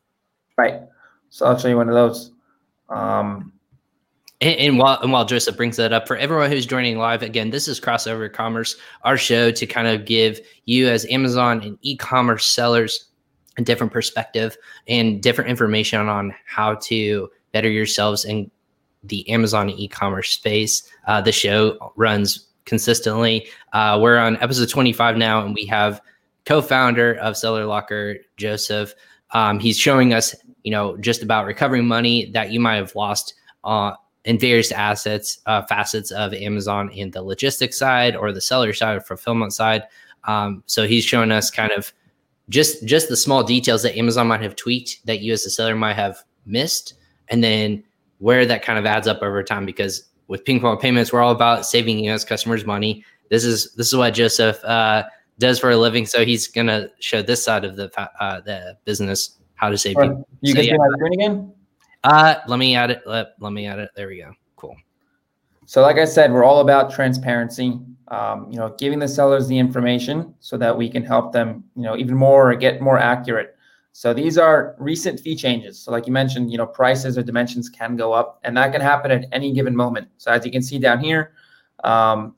Right. 0.56 0.82
So 1.30 1.46
I'll 1.46 1.58
show 1.58 1.68
you 1.68 1.76
one 1.76 1.88
of 1.88 1.94
those. 1.94 2.32
Um, 2.90 3.52
and, 4.40 4.58
and, 4.58 4.78
while 4.78 4.98
and 5.00 5.12
while 5.12 5.24
Joseph 5.24 5.56
brings 5.56 5.76
that 5.76 5.92
up 5.92 6.06
for 6.06 6.16
everyone 6.16 6.50
who's 6.50 6.66
joining 6.66 6.98
live, 6.98 7.22
again, 7.22 7.50
this 7.50 7.68
is 7.68 7.80
Crossover 7.80 8.30
Commerce, 8.32 8.76
our 9.04 9.16
show 9.16 9.50
to 9.50 9.66
kind 9.66 9.86
of 9.86 10.04
give 10.04 10.40
you 10.64 10.88
as 10.88 11.06
Amazon 11.06 11.62
and 11.62 11.78
e-commerce 11.82 12.46
sellers 12.46 13.09
a 13.60 13.64
different 13.64 13.92
perspective 13.92 14.56
and 14.88 15.22
different 15.22 15.50
information 15.50 16.08
on 16.08 16.34
how 16.46 16.74
to 16.74 17.30
better 17.52 17.70
yourselves 17.70 18.24
in 18.24 18.50
the 19.04 19.28
Amazon 19.30 19.70
e-commerce 19.70 20.30
space. 20.30 20.82
Uh, 21.06 21.20
the 21.20 21.32
show 21.32 21.92
runs 21.96 22.48
consistently. 22.64 23.48
Uh, 23.72 23.98
we're 24.00 24.18
on 24.18 24.36
episode 24.38 24.68
25 24.68 25.16
now, 25.16 25.44
and 25.44 25.54
we 25.54 25.64
have 25.66 26.00
co-founder 26.44 27.14
of 27.14 27.36
Seller 27.36 27.64
Locker, 27.64 28.16
Joseph. 28.36 28.94
Um, 29.32 29.58
he's 29.58 29.78
showing 29.78 30.12
us, 30.12 30.34
you 30.64 30.70
know, 30.70 30.96
just 30.98 31.22
about 31.22 31.46
recovering 31.46 31.86
money 31.86 32.30
that 32.32 32.50
you 32.50 32.60
might 32.60 32.76
have 32.76 32.94
lost 32.94 33.34
uh, 33.64 33.92
in 34.24 34.38
various 34.38 34.72
assets, 34.72 35.38
uh, 35.46 35.62
facets 35.62 36.10
of 36.10 36.34
Amazon 36.34 36.90
in 36.90 37.10
the 37.10 37.22
logistics 37.22 37.78
side 37.78 38.16
or 38.16 38.32
the 38.32 38.40
seller 38.40 38.72
side 38.72 38.96
or 38.96 39.00
fulfillment 39.00 39.52
side. 39.52 39.84
Um, 40.24 40.62
so 40.66 40.86
he's 40.86 41.04
showing 41.04 41.32
us 41.32 41.50
kind 41.50 41.72
of 41.72 41.92
just 42.50 42.84
just 42.84 43.08
the 43.08 43.16
small 43.16 43.42
details 43.42 43.82
that 43.82 43.96
Amazon 43.96 44.28
might 44.28 44.42
have 44.42 44.56
tweaked 44.56 45.04
that 45.06 45.20
you 45.20 45.32
as 45.32 45.46
a 45.46 45.50
seller 45.50 45.74
might 45.74 45.94
have 45.94 46.18
missed, 46.44 46.94
and 47.28 47.42
then 47.42 47.82
where 48.18 48.44
that 48.44 48.62
kind 48.62 48.78
of 48.78 48.84
adds 48.84 49.06
up 49.06 49.22
over 49.22 49.42
time. 49.42 49.64
Because 49.64 50.04
with 50.28 50.44
ping 50.44 50.60
pong 50.60 50.78
payments, 50.78 51.12
we're 51.12 51.22
all 51.22 51.32
about 51.32 51.64
saving 51.64 52.00
U.S. 52.04 52.24
customers 52.24 52.66
money. 52.66 53.04
This 53.30 53.44
is 53.44 53.72
this 53.74 53.86
is 53.88 53.96
what 53.96 54.12
Joseph 54.12 54.62
uh, 54.64 55.04
does 55.38 55.58
for 55.58 55.70
a 55.70 55.76
living. 55.76 56.04
So 56.04 56.24
he's 56.24 56.48
gonna 56.48 56.88
show 56.98 57.22
this 57.22 57.42
side 57.42 57.64
of 57.64 57.76
the 57.76 57.90
uh, 58.20 58.40
the 58.40 58.76
business 58.84 59.38
how 59.54 59.70
to 59.70 59.78
save 59.78 59.96
right. 59.96 60.10
You 60.40 60.54
so, 60.54 60.60
yeah. 60.60 60.76
my 60.76 60.86
screen 60.96 61.12
again? 61.14 61.54
Uh, 62.02 62.36
let 62.48 62.58
me 62.58 62.74
add 62.74 62.90
it. 62.90 63.02
Let, 63.06 63.34
let 63.40 63.52
me 63.52 63.66
add 63.66 63.78
it. 63.78 63.90
There 63.94 64.08
we 64.08 64.18
go. 64.18 64.32
So, 65.70 65.82
like 65.82 65.98
I 65.98 66.04
said, 66.04 66.32
we're 66.32 66.42
all 66.42 66.60
about 66.60 66.90
transparency 66.90 67.78
um, 68.10 68.50
you 68.50 68.58
know, 68.58 68.74
giving 68.76 68.98
the 68.98 69.06
sellers 69.06 69.46
the 69.46 69.56
information 69.56 70.34
so 70.40 70.56
that 70.56 70.76
we 70.76 70.88
can 70.88 71.04
help 71.04 71.32
them, 71.32 71.62
you 71.76 71.82
know, 71.82 71.96
even 71.96 72.16
more 72.16 72.50
or 72.50 72.56
get 72.56 72.80
more 72.80 72.98
accurate. 72.98 73.56
So 73.92 74.12
these 74.12 74.36
are 74.36 74.74
recent 74.78 75.20
fee 75.20 75.36
changes. 75.36 75.78
So 75.78 75.92
like 75.92 76.06
you 76.06 76.12
mentioned, 76.12 76.50
you 76.50 76.58
know, 76.58 76.66
prices 76.66 77.16
or 77.16 77.22
dimensions 77.22 77.68
can 77.68 77.96
go 77.96 78.12
up, 78.12 78.40
and 78.42 78.56
that 78.56 78.72
can 78.72 78.80
happen 78.80 79.12
at 79.12 79.26
any 79.30 79.52
given 79.52 79.76
moment. 79.76 80.08
So 80.18 80.32
as 80.32 80.44
you 80.44 80.50
can 80.50 80.62
see 80.62 80.78
down 80.78 80.98
here, 80.98 81.34
um, 81.84 82.34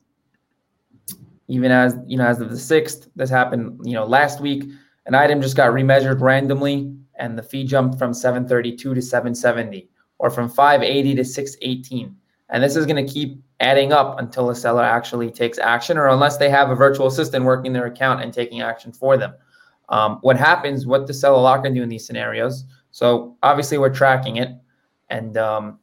even 1.47 1.71
as 1.71 1.95
you 2.05 2.17
know, 2.17 2.25
as 2.25 2.39
of 2.39 2.51
the 2.51 2.59
sixth, 2.59 3.09
this 3.15 3.31
happened, 3.31 3.79
you 3.83 3.93
know, 3.93 4.05
last 4.05 4.41
week, 4.41 4.63
an 5.07 5.15
item 5.15 5.41
just 5.41 5.57
got 5.57 5.71
remeasured 5.71 6.21
randomly, 6.21 6.95
and 7.15 7.37
the 7.37 7.43
fee 7.43 7.63
jumped 7.63 7.97
from 7.97 8.13
732 8.13 8.93
to 8.93 9.01
770, 9.01 9.89
or 10.19 10.29
from 10.29 10.49
580 10.49 11.15
to 11.15 11.25
618. 11.25 12.15
And 12.53 12.63
this 12.63 12.75
is 12.75 12.85
going 12.85 13.03
to 13.03 13.11
keep 13.11 13.41
adding 13.59 13.91
up 13.91 14.19
until 14.19 14.47
the 14.47 14.53
seller 14.53 14.83
actually 14.83 15.31
takes 15.31 15.57
action 15.57 15.97
or 15.97 16.09
unless 16.09 16.37
they 16.37 16.51
have 16.51 16.69
a 16.69 16.75
virtual 16.75 17.07
assistant 17.07 17.43
working 17.43 17.73
their 17.73 17.87
account 17.87 18.21
and 18.21 18.31
taking 18.31 18.61
action 18.61 18.91
for 18.93 19.17
them. 19.17 19.33
Um, 19.89 20.19
what 20.21 20.37
happens, 20.37 20.85
what 20.85 21.07
the 21.07 21.13
SellerLocker 21.13 21.73
do 21.73 21.81
in 21.81 21.89
these 21.89 22.05
scenarios? 22.05 22.65
So 22.91 23.35
obviously 23.41 23.79
we're 23.79 23.93
tracking 23.93 24.35
it. 24.35 24.49
And 25.09 25.35
um, 25.35 25.79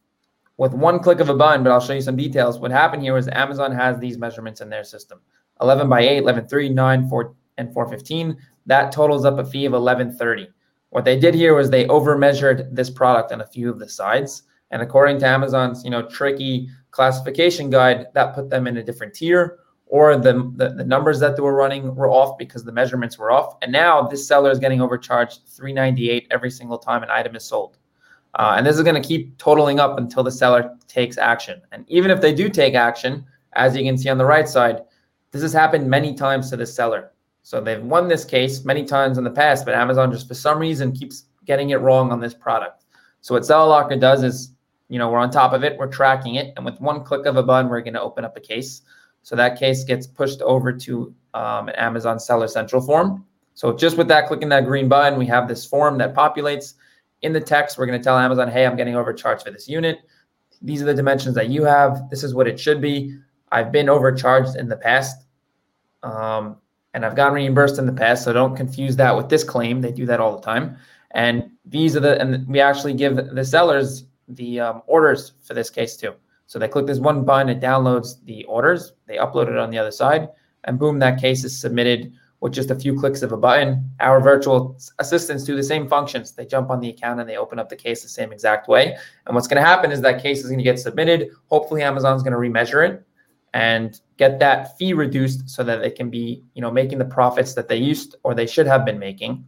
with 0.59 0.72
one 0.72 1.00
click 1.00 1.18
of 1.18 1.28
a 1.28 1.35
button, 1.35 1.64
but 1.64 1.72
I'll 1.72 1.80
show 1.80 1.92
you 1.92 2.02
some 2.02 2.16
details. 2.16 2.61
What 2.61 2.70
happened 2.70 3.02
here 3.02 3.14
was 3.14 3.26
Amazon 3.26 3.72
has 3.72 3.98
these 3.98 4.16
measurements 4.16 4.61
in 4.61 4.70
their 4.70 4.85
system 4.85 5.20
11 5.61 5.88
by 5.88 6.02
8, 6.02 6.18
11, 6.18 6.46
3, 6.46 6.68
9, 6.68 7.09
4, 7.09 7.35
and 7.59 7.74
415. 7.74 8.37
That 8.66 8.92
totals 8.92 9.24
up 9.24 9.40
a 9.40 9.44
fee 9.44 9.66
of 9.66 9.72
1130. 9.72 10.48
What 10.90 11.04
they 11.04 11.18
did 11.18 11.35
here 11.35 11.54
was 11.54 11.68
they 11.68 11.88
over 11.88 12.16
measured 12.16 12.74
this 12.74 12.90
product 12.90 13.33
on 13.33 13.40
a 13.40 13.46
few 13.46 13.68
of 13.68 13.80
the 13.80 13.88
sides. 13.88 14.44
And 14.70 14.83
according 14.83 15.18
to 15.20 15.26
Amazon's, 15.26 15.85
you 15.85 15.90
know, 15.90 16.02
tricky 16.02 16.68
classification 16.90 17.70
guide, 17.70 18.06
that 18.14 18.35
put 18.35 18.50
them 18.50 18.66
in 18.66 18.76
a 18.76 18.83
different 18.83 19.14
tier, 19.14 19.59
or 19.87 20.16
the, 20.16 20.52
the, 20.54 20.70
the 20.70 20.85
numbers 20.85 21.18
that 21.18 21.37
they 21.37 21.42
were 21.42 21.54
running 21.54 21.94
were 21.94 22.09
off 22.09 22.38
because 22.38 22.62
the 22.62 22.72
measurements 22.72 23.18
were 23.18 23.33
off. 23.33 23.56
And 23.62 23.72
now 23.72 24.02
this 24.02 24.26
seller 24.26 24.50
is 24.50 24.61
getting 24.61 24.80
overcharged 24.80 25.40
398 25.48 26.28
every 26.30 26.50
single 26.50 26.78
time 26.78 27.02
an 27.02 27.11
item 27.11 27.35
is 27.35 27.44
sold. 27.44 27.76
Uh, 28.35 28.54
and 28.56 28.64
this 28.64 28.76
is 28.76 28.83
going 28.83 29.00
to 29.00 29.06
keep 29.06 29.37
totaling 29.38 29.80
up 29.80 29.98
until 29.98 30.22
the 30.22 30.30
seller 30.30 30.76
takes 30.87 31.18
action. 31.18 31.61
And 31.72 31.85
even 31.88 32.12
if 32.12 32.20
they 32.20 32.33
do 32.33 32.48
take 32.48 32.74
action, 32.74 33.24
as 33.54 33.76
you 33.76 33.83
can 33.83 33.98
see 33.98 34.09
on 34.09 34.18
the 34.18 34.24
right 34.24 34.48
side, 34.48 34.83
this 35.33 35.42
has 35.42 35.52
happened 35.52 35.90
many 35.90 36.14
times 36.14 36.50
to 36.50 36.56
the 36.56 36.66
seller. 36.66 37.12
So 37.42 37.61
they've 37.61 37.83
won 37.83 38.06
this 38.06 38.24
case 38.24 38.64
many 38.64 38.85
times 38.85 39.18
in 39.18 39.24
the 39.24 39.30
past, 39.30 39.64
but 39.64 39.74
Amazon 39.74 40.12
just 40.12 40.28
for 40.28 40.35
some 40.35 40.59
reason 40.59 40.92
keeps 40.92 41.24
getting 41.44 41.70
it 41.70 41.80
wrong 41.80 42.12
on 42.12 42.20
this 42.20 42.35
product. 42.35 42.85
So 43.22 43.35
what 43.35 43.42
SellerLocker 43.42 43.98
does 43.98 44.22
is 44.22 44.52
you 44.90 44.98
know, 44.98 45.09
we're 45.09 45.18
on 45.18 45.31
top 45.31 45.53
of 45.53 45.62
it, 45.62 45.79
we're 45.79 45.87
tracking 45.87 46.35
it, 46.35 46.53
and 46.57 46.64
with 46.64 46.79
one 46.81 47.05
click 47.05 47.24
of 47.24 47.37
a 47.37 47.42
button, 47.42 47.70
we're 47.70 47.81
going 47.81 47.94
to 47.94 48.03
open 48.03 48.24
up 48.24 48.37
a 48.37 48.40
case. 48.40 48.83
So 49.22 49.37
that 49.37 49.59
case 49.59 49.85
gets 49.85 50.07
pushed 50.07 50.42
over 50.42 50.72
to 50.72 51.14
um, 51.33 51.68
an 51.68 51.76
Amazon 51.76 52.18
Seller 52.18 52.48
Central 52.48 52.83
form. 52.83 53.24
So 53.55 53.72
just 53.72 53.96
with 53.96 54.09
that, 54.09 54.26
clicking 54.26 54.48
that 54.48 54.66
green 54.66 54.88
button, 54.88 55.16
we 55.18 55.26
have 55.26 55.46
this 55.46 55.64
form 55.64 55.96
that 55.98 56.14
populates. 56.14 56.74
In 57.22 57.33
the 57.33 57.40
text, 57.40 57.79
we're 57.79 57.87
going 57.87 58.00
to 58.00 58.03
tell 58.03 58.18
Amazon, 58.18 58.50
hey, 58.50 58.66
I'm 58.66 58.76
getting 58.76 58.96
overcharged 58.96 59.44
for 59.44 59.53
this 59.53 59.68
unit. 59.68 59.98
These 60.61 60.83
are 60.83 60.87
the 60.87 60.94
dimensions 60.94 61.37
that 61.37 61.50
you 61.50 61.64
have. 61.64 62.11
This 62.11 62.24
is 62.24 62.35
what 62.35 62.48
it 62.48 62.59
should 62.59 62.81
be. 62.81 63.16
I've 63.53 63.70
been 63.70 63.88
overcharged 63.88 64.57
in 64.57 64.68
the 64.68 64.76
past, 64.76 65.24
um, 66.03 66.57
and 66.94 67.07
I've 67.07 67.14
gotten 67.14 67.35
reimbursed 67.35 67.79
in 67.79 67.87
the 67.87 67.92
past. 67.92 68.24
So 68.24 68.33
don't 68.33 68.57
confuse 68.57 68.96
that 68.96 69.16
with 69.16 69.29
this 69.29 69.44
claim. 69.44 69.83
They 69.83 69.92
do 69.92 70.07
that 70.07 70.18
all 70.18 70.35
the 70.37 70.42
time. 70.42 70.76
And 71.12 71.50
these 71.64 71.96
are 71.96 72.00
the, 72.00 72.20
and 72.20 72.46
we 72.48 72.61
actually 72.61 72.94
give 72.94 73.16
the 73.16 73.44
sellers 73.44 74.05
the 74.37 74.61
um, 74.61 74.83
orders 74.87 75.33
for 75.43 75.55
this 75.55 75.71
case 75.71 75.97
too. 75.97 76.14
So 76.47 76.59
they 76.59 76.69
click 76.69 76.87
this 76.87 76.99
one 76.99 77.25
button, 77.25 77.49
it 77.49 77.61
downloads 77.61 78.25
the 78.25 78.45
orders, 78.45 78.93
they 79.07 79.16
upload 79.16 79.49
it 79.49 79.57
on 79.57 79.71
the 79.71 79.79
other 79.79 79.93
side, 79.93 80.29
and 80.64 80.79
boom, 80.79 80.99
that 80.99 81.21
case 81.21 81.45
is 81.45 81.59
submitted 81.59 82.12
with 82.40 82.53
just 82.53 82.71
a 82.71 82.75
few 82.75 82.99
clicks 82.99 83.23
of 83.23 83.33
a 83.33 83.37
button. 83.37 83.90
Our 84.01 84.21
virtual 84.21 84.79
assistants 84.99 85.45
do 85.45 85.55
the 85.55 85.62
same 85.62 85.87
functions. 85.87 86.33
They 86.33 86.47
jump 86.47 86.71
on 86.71 86.81
the 86.81 86.88
account 86.88 87.21
and 87.21 87.29
they 87.29 87.37
open 87.37 87.59
up 87.59 87.69
the 87.69 87.77
case 87.77 88.03
the 88.03 88.09
same 88.09 88.33
exact 88.33 88.66
way. 88.66 88.97
And 89.27 89.35
what's 89.35 89.47
going 89.47 89.62
to 89.62 89.66
happen 89.69 89.93
is 89.93 90.01
that 90.01 90.23
case 90.23 90.38
is 90.38 90.47
going 90.47 90.59
to 90.59 90.64
get 90.64 90.79
submitted. 90.79 91.31
Hopefully, 91.51 91.83
Amazon's 91.83 92.23
going 92.23 92.33
to 92.33 92.38
remeasure 92.38 92.88
it 92.88 93.05
and 93.53 94.01
get 94.16 94.38
that 94.38 94.79
fee 94.79 94.95
reduced 94.95 95.51
so 95.51 95.62
that 95.64 95.83
they 95.83 95.90
can 95.90 96.09
be, 96.09 96.43
you 96.55 96.62
know, 96.62 96.71
making 96.71 96.99
the 96.99 97.05
profits 97.05 97.55
that 97.55 97.69
they 97.69 97.77
used 97.77 98.16
or 98.23 98.35
they 98.35 98.47
should 98.47 98.66
have 98.66 98.85
been 98.85 98.99
making. 98.99 99.45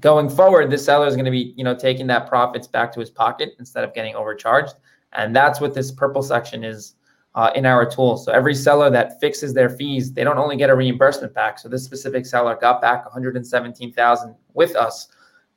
Going 0.00 0.28
forward, 0.28 0.70
the 0.70 0.78
seller 0.78 1.06
is 1.06 1.14
going 1.14 1.24
to 1.24 1.30
be, 1.30 1.54
you 1.56 1.64
know, 1.64 1.74
taking 1.74 2.06
that 2.06 2.28
profits 2.28 2.66
back 2.66 2.92
to 2.92 3.00
his 3.00 3.10
pocket 3.10 3.54
instead 3.58 3.84
of 3.84 3.94
getting 3.94 4.14
overcharged. 4.14 4.74
And 5.12 5.34
that's 5.34 5.60
what 5.60 5.74
this 5.74 5.90
purple 5.90 6.22
section 6.22 6.62
is 6.62 6.94
uh, 7.34 7.50
in 7.54 7.66
our 7.66 7.88
tool. 7.88 8.16
So 8.16 8.32
every 8.32 8.54
seller 8.54 8.90
that 8.90 9.20
fixes 9.20 9.54
their 9.54 9.68
fees, 9.68 10.12
they 10.12 10.24
don't 10.24 10.38
only 10.38 10.56
get 10.56 10.70
a 10.70 10.74
reimbursement 10.76 11.34
back. 11.34 11.58
So 11.58 11.68
this 11.68 11.84
specific 11.84 12.26
seller 12.26 12.56
got 12.60 12.80
back 12.80 13.04
117,000 13.04 14.34
with 14.54 14.76
us, 14.76 15.08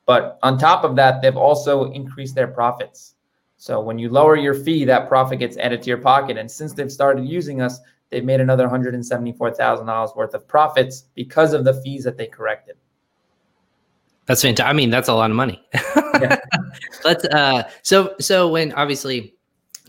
but 0.06 0.38
on 0.42 0.58
top 0.58 0.84
of 0.84 0.96
that, 0.96 1.22
they've 1.22 1.36
also 1.36 1.90
increased 1.92 2.34
their 2.34 2.48
profits. 2.48 3.14
So 3.56 3.80
when 3.80 3.98
you 3.98 4.08
lower 4.08 4.36
your 4.36 4.54
fee, 4.54 4.84
that 4.86 5.08
profit 5.08 5.38
gets 5.38 5.56
added 5.56 5.82
to 5.82 5.88
your 5.88 5.98
pocket. 5.98 6.36
And 6.36 6.50
since 6.50 6.72
they've 6.72 6.90
started 6.90 7.26
using 7.26 7.60
us, 7.60 7.78
they've 8.10 8.24
made 8.24 8.40
another 8.40 8.66
$174,000 8.66 10.16
worth 10.16 10.34
of 10.34 10.48
profits 10.48 11.04
because 11.14 11.52
of 11.52 11.64
the 11.64 11.80
fees 11.82 12.02
that 12.02 12.16
they 12.16 12.26
corrected. 12.26 12.76
That's 14.26 14.42
fantastic. 14.42 14.70
I 14.70 14.72
mean, 14.72 14.90
that's 14.90 15.08
a 15.08 15.14
lot 15.14 15.30
of 15.30 15.36
money. 15.36 15.62
yeah. 15.74 16.38
Let's 17.04 17.24
uh 17.26 17.68
so 17.82 18.14
so 18.20 18.48
when 18.48 18.72
obviously 18.72 19.34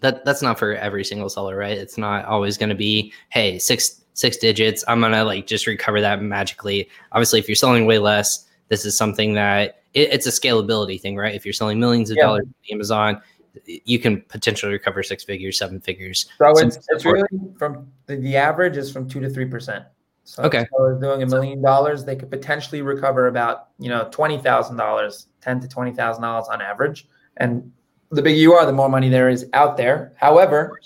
that 0.02 0.26
that's 0.26 0.41
not 0.41 0.60
for 0.60 0.76
every 0.76 1.04
single 1.06 1.30
seller, 1.30 1.56
right? 1.56 1.78
It's 1.78 1.98
not 1.98 2.26
always 2.26 2.58
going 2.58 2.69
to 2.69 2.76
be, 2.76 3.13
hey, 3.30 3.58
six 3.60 4.02
six 4.13 4.38
digits. 4.38 4.84
I'm 4.88 5.02
gonna 5.02 5.24
like 5.24 5.48
just 5.48 5.65
recover 5.67 6.02
that 6.02 6.22
magically. 6.22 6.89
Obviously, 7.12 7.39
if 7.39 7.48
you're 7.48 7.56
selling 7.56 7.86
way 7.86 8.00
less, 8.00 8.48
this 8.69 8.86
is 8.86 8.98
something 8.98 9.34
that 9.34 9.84
it, 9.93 10.13
it's 10.13 10.28
a 10.28 10.30
scalability 10.30 11.00
thing, 11.00 11.15
right? 11.15 11.34
If 11.34 11.46
you're 11.46 11.54
selling 11.54 11.80
millions 11.80 12.10
of 12.10 12.17
yeah. 12.17 12.24
dollars 12.24 12.46
on 12.46 12.76
Amazon, 12.76 13.22
you 13.65 14.00
can 14.00 14.22
potentially 14.24 14.72
recover 14.72 15.04
six 15.04 15.24
figures, 15.24 15.58
seven 15.58 15.80
figures. 15.80 16.30
So 16.38 16.58
it's, 16.58 16.80
it's 16.89 17.06
really 17.06 17.24
from 17.58 17.88
the, 18.08 18.17
the 18.17 18.36
average 18.36 18.78
is 18.78 18.91
from 18.91 19.08
two 19.08 19.19
to 19.19 19.30
three 19.30 19.46
percent. 19.46 19.86
So 20.25 20.43
okay. 20.43 20.62
if 20.62 21.01
doing 21.01 21.21
a 21.21 21.25
million 21.25 21.62
dollars, 21.62 22.05
they 22.05 22.15
could 22.15 22.31
potentially 22.31 22.81
recover 22.81 23.27
about 23.27 23.69
you 23.77 23.89
know 23.89 24.07
twenty 24.12 24.38
thousand 24.38 24.77
dollars, 24.77 25.27
ten 25.41 25.59
to 25.59 25.67
twenty 25.67 25.91
thousand 25.91 26.23
dollars 26.23 26.47
on 26.49 26.62
average. 26.62 27.07
And 27.38 27.71
the 28.09 28.21
bigger 28.21 28.38
you 28.38 28.53
are, 28.53 28.65
the 28.65 28.73
more 28.73 28.89
money 28.89 29.09
there 29.09 29.29
is 29.29 29.47
out 29.53 29.75
there. 29.75 30.13
However, 30.15 30.79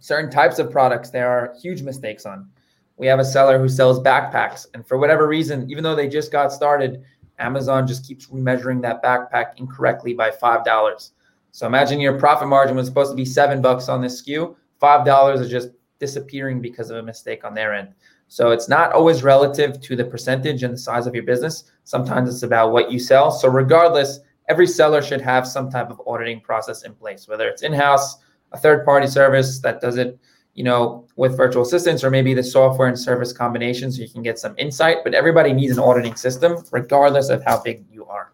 certain 0.00 0.30
types 0.30 0.58
of 0.58 0.70
products 0.70 1.10
there 1.10 1.30
are 1.30 1.54
huge 1.60 1.82
mistakes 1.82 2.26
on. 2.26 2.48
We 2.96 3.06
have 3.06 3.18
a 3.18 3.24
seller 3.24 3.58
who 3.58 3.68
sells 3.68 4.00
backpacks, 4.00 4.66
and 4.74 4.86
for 4.86 4.98
whatever 4.98 5.26
reason, 5.26 5.70
even 5.70 5.82
though 5.82 5.96
they 5.96 6.08
just 6.08 6.30
got 6.30 6.52
started, 6.52 7.02
Amazon 7.38 7.86
just 7.86 8.06
keeps 8.06 8.26
remeasuring 8.26 8.82
that 8.82 9.02
backpack 9.02 9.58
incorrectly 9.58 10.14
by 10.14 10.30
five 10.30 10.64
dollars. 10.64 11.12
So 11.52 11.66
imagine 11.66 12.00
your 12.00 12.18
profit 12.18 12.48
margin 12.48 12.76
was 12.76 12.86
supposed 12.86 13.12
to 13.12 13.16
be 13.16 13.24
seven 13.24 13.62
bucks 13.62 13.88
on 13.88 14.02
this 14.02 14.20
SKU, 14.20 14.56
five 14.78 15.06
dollars 15.06 15.40
is 15.40 15.50
just 15.50 15.70
disappearing 15.98 16.60
because 16.60 16.90
of 16.90 16.98
a 16.98 17.02
mistake 17.02 17.44
on 17.44 17.54
their 17.54 17.72
end. 17.72 17.94
So 18.28 18.50
it's 18.50 18.68
not 18.68 18.92
always 18.92 19.22
relative 19.22 19.80
to 19.80 19.96
the 19.96 20.04
percentage 20.04 20.62
and 20.62 20.74
the 20.74 20.78
size 20.78 21.06
of 21.06 21.14
your 21.14 21.24
business. 21.24 21.64
Sometimes 21.84 22.28
it's 22.28 22.42
about 22.42 22.72
what 22.72 22.90
you 22.90 22.98
sell. 22.98 23.30
So 23.30 23.48
regardless, 23.48 24.20
every 24.48 24.66
seller 24.66 25.02
should 25.02 25.20
have 25.20 25.46
some 25.46 25.70
type 25.70 25.90
of 25.90 26.00
auditing 26.06 26.40
process 26.40 26.82
in 26.82 26.94
place, 26.94 27.28
whether 27.28 27.46
it's 27.48 27.62
in-house, 27.62 28.16
a 28.52 28.58
third-party 28.58 29.06
service 29.06 29.60
that 29.60 29.80
does 29.80 29.96
it, 29.96 30.18
you 30.54 30.64
know, 30.64 31.06
with 31.16 31.36
virtual 31.36 31.62
assistants, 31.62 32.04
or 32.04 32.10
maybe 32.10 32.34
the 32.34 32.42
software 32.42 32.88
and 32.88 32.98
service 32.98 33.32
combination, 33.32 33.90
so 33.90 34.02
you 34.02 34.08
can 34.08 34.22
get 34.22 34.38
some 34.38 34.54
insight. 34.56 34.98
But 35.02 35.14
everybody 35.14 35.52
needs 35.52 35.76
an 35.76 35.82
auditing 35.82 36.14
system, 36.14 36.64
regardless 36.70 37.28
of 37.28 37.42
how 37.44 37.62
big 37.62 37.84
you 37.90 38.06
are. 38.06 38.32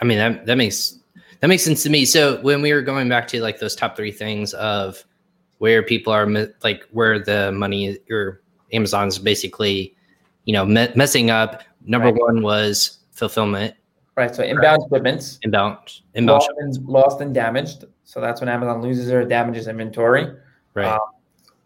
I 0.00 0.04
mean, 0.04 0.18
that 0.18 0.46
that 0.46 0.56
makes 0.56 0.98
that 1.40 1.46
makes 1.46 1.62
sense 1.62 1.82
to 1.84 1.90
me. 1.90 2.04
So 2.04 2.40
when 2.42 2.62
we 2.62 2.72
were 2.72 2.82
going 2.82 3.08
back 3.08 3.28
to 3.28 3.40
like 3.40 3.58
those 3.58 3.76
top 3.76 3.96
three 3.96 4.10
things 4.10 4.52
of 4.54 5.04
where 5.58 5.82
people 5.82 6.12
are 6.12 6.26
like 6.62 6.84
where 6.90 7.18
the 7.18 7.52
money 7.52 7.98
or 8.10 8.42
Amazon's 8.72 9.18
basically, 9.18 9.96
you 10.44 10.52
know, 10.52 10.64
me- 10.64 10.92
messing 10.94 11.30
up. 11.30 11.62
Number 11.84 12.08
right. 12.08 12.20
one 12.20 12.42
was 12.42 12.98
fulfillment 13.12 13.74
Right. 14.16 14.34
So 14.34 14.42
inbound 14.42 14.82
right. 14.90 14.98
shipments. 14.98 15.38
Inbound. 15.42 16.00
Inbound 16.14 16.40
lost 16.40 16.50
and, 16.58 16.86
lost 16.86 17.20
and 17.20 17.34
damaged. 17.34 17.84
So 18.04 18.20
that's 18.20 18.40
when 18.40 18.48
Amazon 18.48 18.80
loses 18.80 19.12
or 19.12 19.24
damages 19.24 19.68
inventory. 19.68 20.34
Right. 20.72 20.86
Um, 20.86 21.00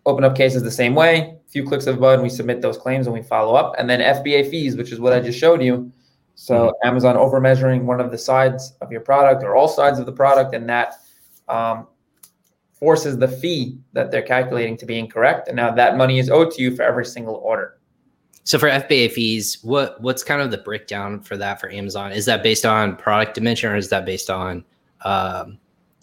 open 0.05 0.25
up 0.25 0.37
cases 0.37 0.63
the 0.63 0.71
same 0.71 0.95
way. 0.95 1.39
A 1.47 1.51
few 1.51 1.65
clicks 1.65 1.87
of 1.87 1.97
a 1.97 2.01
button, 2.01 2.23
we 2.23 2.29
submit 2.29 2.61
those 2.61 2.77
claims 2.77 3.07
and 3.07 3.15
we 3.15 3.23
follow 3.23 3.55
up. 3.55 3.77
And 3.79 3.89
then 3.89 4.01
FBA 4.01 4.51
fees, 4.51 4.75
which 4.77 4.91
is 4.91 4.99
what 4.99 5.13
I 5.13 5.21
just 5.21 5.39
showed 5.39 5.63
you. 5.63 5.93
So 6.35 6.55
mm-hmm. 6.55 6.89
Amazon 6.89 7.17
over 7.17 7.41
measuring 7.41 7.87
one 7.87 8.01
of 8.01 8.11
the 8.11 8.19
sides 8.19 8.75
of 8.81 8.91
your 8.91 9.03
product 9.03 9.45
or 9.45 9.55
all 9.55 9.69
sides 9.69 10.01
of 10.01 10.07
the 10.07 10.13
product, 10.13 10.55
and 10.55 10.69
that 10.69 10.95
um, 11.49 11.87
forces 12.81 13.19
the 13.19 13.29
fee 13.29 13.79
that 13.93 14.11
they're 14.11 14.23
calculating 14.23 14.77
to 14.79 14.87
be 14.87 14.99
incorrect. 14.99 15.49
And 15.49 15.57
now 15.57 15.71
that 15.71 15.97
money 15.97 16.19
is 16.19 16.31
owed 16.31 16.51
to 16.53 16.63
you 16.63 16.75
for 16.75 16.83
every 16.83 17.05
single 17.05 17.37
order. 17.37 17.79
So 18.45 18.59
for 18.59 18.69
FBA 18.69 19.13
fees, 19.13 19.59
what 19.63 20.01
what's 20.01 20.25
kind 20.25 20.41
of 20.41 20.51
the 20.51 20.59
breakdown 20.59 21.21
for 21.21 21.37
that 21.37 21.61
for 21.61 21.71
Amazon? 21.71 22.11
Is 22.11 22.25
that 22.25 22.43
based 22.43 22.65
on 22.65 22.97
product 22.97 23.35
dimension 23.35 23.71
or 23.71 23.77
is 23.77 23.91
that 23.91 24.05
based 24.05 24.31
on 24.31 24.65
um, 25.03 25.59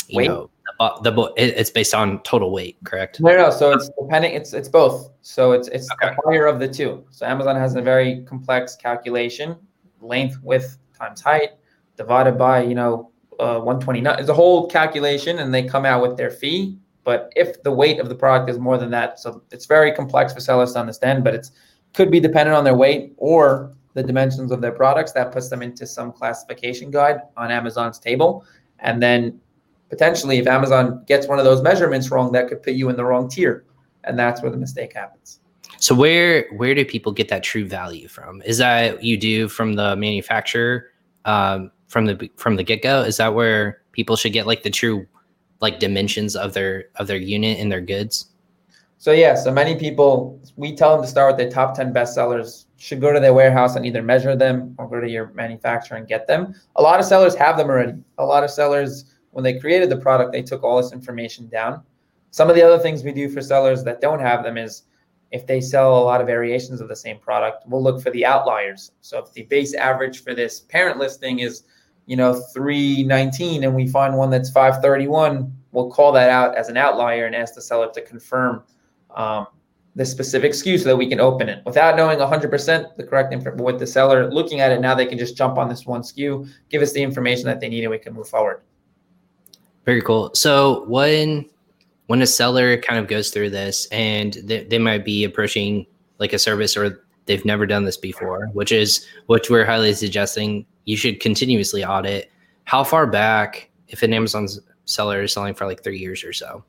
you 0.07 0.17
weight? 0.17 0.27
know 0.27 0.49
the, 0.79 1.11
the 1.11 1.33
it's 1.35 1.69
based 1.71 1.93
on 1.93 2.21
total 2.23 2.51
weight, 2.51 2.77
correct? 2.83 3.19
No, 3.19 3.35
no. 3.35 3.49
So 3.49 3.71
it's 3.71 3.89
depending. 3.99 4.33
It's 4.33 4.53
it's 4.53 4.69
both. 4.69 5.09
So 5.21 5.51
it's 5.53 5.67
it's 5.69 5.91
okay. 5.93 6.13
a 6.13 6.15
higher 6.25 6.45
of 6.45 6.59
the 6.59 6.67
two. 6.67 7.05
So 7.09 7.25
Amazon 7.25 7.55
has 7.55 7.75
a 7.75 7.81
very 7.81 8.23
complex 8.23 8.75
calculation: 8.75 9.55
length, 10.01 10.37
width 10.43 10.77
times 10.97 11.21
height 11.21 11.51
divided 11.95 12.37
by 12.37 12.63
you 12.63 12.75
know 12.75 13.11
uh, 13.39 13.60
129. 13.60 14.19
It's 14.19 14.30
a 14.30 14.34
whole 14.34 14.67
calculation, 14.67 15.39
and 15.39 15.54
they 15.54 15.63
come 15.63 15.86
out 15.86 16.02
with 16.02 16.17
their 16.17 16.32
fee. 16.32 16.78
But 17.04 17.32
if 17.36 17.63
the 17.63 17.71
weight 17.71 18.00
of 18.00 18.10
the 18.10 18.15
product 18.15 18.50
is 18.50 18.60
more 18.60 18.78
than 18.78 18.91
that, 18.91 19.19
so 19.19 19.41
it's 19.52 19.65
very 19.65 19.93
complex 19.93 20.34
for 20.34 20.39
sellers 20.39 20.73
to 20.73 20.80
understand. 20.80 21.23
But 21.23 21.36
it's 21.36 21.52
could 21.93 22.12
be 22.12 22.19
dependent 22.19 22.56
on 22.56 22.63
their 22.63 22.76
weight 22.76 23.13
or 23.17 23.73
the 23.93 24.04
dimensions 24.04 24.52
of 24.52 24.62
their 24.62 24.71
products. 24.71 25.13
That 25.13 25.32
puts 25.32 25.50
them 25.50 25.62
into 25.62 25.88
some 25.88 26.12
classification 26.12 26.91
guide 26.91 27.21
on 27.36 27.50
Amazon's 27.50 27.97
table. 27.97 28.45
And 28.80 29.02
then 29.02 29.39
potentially, 29.89 30.38
if 30.38 30.47
Amazon 30.47 31.04
gets 31.08 31.28
one 31.28 31.39
of 31.39 31.45
those 31.45 31.62
measurements 31.62 32.12
wrong, 32.12 32.32
that 32.34 32.50
could 32.50 32.62
put 32.62 32.73
you 32.73 32.89
in 32.89 32.95
the 32.95 33.06
wrong 33.06 33.30
tier. 33.30 33.65
And 34.04 34.19
that's 34.19 34.41
where 34.41 34.52
the 34.52 34.58
mistake 34.58 34.93
happens. 34.93 35.39
So 35.80 35.95
where 35.95 36.47
where 36.56 36.73
do 36.76 36.84
people 36.86 37.12
get 37.12 37.30
that 37.30 37.43
true 37.43 37.65
value 37.65 38.08
from? 38.08 38.41
Is 38.43 38.58
that 38.58 39.04
you 39.04 39.17
do 39.17 39.47
from 39.47 39.73
the 39.73 39.95
manufacturer 39.95 40.91
um, 41.26 41.71
from 41.88 42.06
the 42.06 42.30
from 42.36 42.56
the 42.56 42.63
get 42.63 42.82
go? 42.82 43.02
Is 43.02 43.17
that 43.17 43.34
where 43.34 43.82
people 43.91 44.15
should 44.15 44.34
get 44.34 44.47
like 44.47 44.63
the 44.63 44.69
true 44.69 45.08
like 45.60 45.80
dimensions 45.80 46.36
of 46.36 46.54
their 46.54 46.86
of 46.95 47.08
their 47.08 47.17
unit 47.17 47.60
and 47.60 47.71
their 47.71 47.82
goods? 47.82 48.28
So 49.00 49.12
yeah, 49.12 49.36
so 49.36 49.52
many 49.52 49.76
people 49.76 50.39
we 50.56 50.76
tell 50.76 50.95
them 50.95 51.04
to 51.04 51.10
start 51.10 51.32
with 51.32 51.38
their 51.38 51.52
top 51.52 51.76
10 51.76 51.93
bestsellers, 51.93 52.65
should 52.78 53.02
go 53.02 53.12
to 53.12 53.19
their 53.19 53.34
warehouse 53.34 53.76
and 53.76 53.86
either 53.86 54.02
measure 54.02 54.36
them 54.36 54.76
or 54.78 54.89
go 54.89 55.00
to 55.00 55.10
your 55.10 55.32
manufacturer 55.34 55.97
and 55.97 56.08
get 56.08 56.28
them. 56.28 56.54
A 56.76 56.82
lot 56.82 57.00
of 57.00 57.06
sellers 57.06 57.36
have 57.36 57.58
them 57.58 57.69
already. 57.69 57.93
A 58.17 58.26
lot 58.26 58.43
of 58.43 58.52
sellers, 58.52 59.06
when 59.32 59.43
they 59.43 59.60
created 59.60 59.89
the 59.89 59.97
product, 59.97 60.32
they 60.32 60.41
took 60.41 60.63
all 60.63 60.82
this 60.82 60.93
information 60.93 61.47
down. 61.47 61.82
Some 62.32 62.50
of 62.50 62.56
the 62.56 62.62
other 62.63 62.82
things 62.82 63.04
we 63.04 63.12
do 63.12 63.30
for 63.30 63.41
sellers 63.41 63.84
that 63.84 64.02
don't 64.02 64.19
have 64.19 64.43
them 64.43 64.58
is 64.58 64.84
if 65.32 65.45
they 65.45 65.60
sell 65.60 65.97
a 65.97 66.04
lot 66.04 66.21
of 66.21 66.28
variations 66.28 66.82
of 66.82 66.88
the 66.88 66.95
same 66.95 67.19
product, 67.19 67.63
we'll 67.67 67.84
look 67.84 68.02
for 68.02 68.12
the 68.12 68.26
outliers. 68.26 68.91
So 69.02 69.19
if 69.19 69.34
the 69.34 69.43
base 69.43 69.73
average 69.73 70.23
for 70.23 70.34
this 70.34 70.62
parent 70.62 70.97
listing 70.97 71.39
is, 71.39 71.63
you 72.07 72.15
know, 72.15 72.33
319 72.53 73.63
and 73.63 73.75
we 73.75 73.87
find 73.87 74.17
one 74.17 74.31
that's 74.31 74.49
531, 74.49 75.53
we'll 75.71 75.91
call 75.91 76.11
that 76.13 76.29
out 76.29 76.55
as 76.55 76.69
an 76.69 76.77
outlier 76.77 77.25
and 77.25 77.35
ask 77.35 77.53
the 77.53 77.61
seller 77.61 77.91
to 77.93 78.01
confirm 78.01 78.63
um, 79.15 79.45
the 79.95 80.05
specific 80.05 80.53
SKU 80.53 80.79
so 80.79 80.85
that 80.85 80.95
we 80.95 81.07
can 81.07 81.19
open 81.19 81.49
it 81.49 81.61
without 81.65 81.97
knowing 81.97 82.17
100% 82.17 82.95
the 82.95 83.03
correct 83.03 83.33
information. 83.33 83.63
With 83.63 83.79
the 83.79 83.87
seller 83.87 84.31
looking 84.31 84.61
at 84.61 84.71
it 84.71 84.79
now, 84.79 84.95
they 84.95 85.05
can 85.05 85.17
just 85.17 85.35
jump 85.35 85.57
on 85.57 85.67
this 85.67 85.85
one 85.85 86.01
SKU, 86.01 86.49
give 86.69 86.81
us 86.81 86.93
the 86.93 87.03
information 87.03 87.45
that 87.45 87.59
they 87.59 87.67
need, 87.67 87.83
and 87.83 87.91
we 87.91 87.99
can 87.99 88.13
move 88.13 88.29
forward. 88.29 88.61
Very 89.85 90.01
cool. 90.01 90.31
So 90.33 90.85
when 90.87 91.45
when 92.05 92.21
a 92.21 92.27
seller 92.27 92.77
kind 92.77 92.99
of 92.99 93.07
goes 93.07 93.31
through 93.31 93.49
this 93.49 93.85
and 93.87 94.33
they, 94.43 94.63
they 94.63 94.77
might 94.77 95.03
be 95.03 95.25
approaching 95.25 95.85
like 96.19 96.31
a 96.31 96.39
service 96.39 96.77
or 96.77 97.05
they've 97.25 97.43
never 97.43 97.65
done 97.65 97.83
this 97.83 97.97
before, 97.97 98.47
which 98.53 98.71
is 98.71 99.05
which 99.25 99.49
we're 99.49 99.65
highly 99.65 99.93
suggesting 99.93 100.65
you 100.88 100.95
should 100.95 101.19
continuously 101.19 101.86
audit. 101.86 102.32
How 102.63 102.84
far 102.84 103.06
back, 103.06 103.69
if 103.89 104.02
an 104.04 104.13
Amazon 104.13 104.47
seller 104.86 105.21
is 105.21 105.34
selling 105.34 105.54
for 105.54 105.67
like 105.67 105.84
three 105.84 106.00
years 106.00 106.23
or 106.23 106.34
so, 106.34 106.63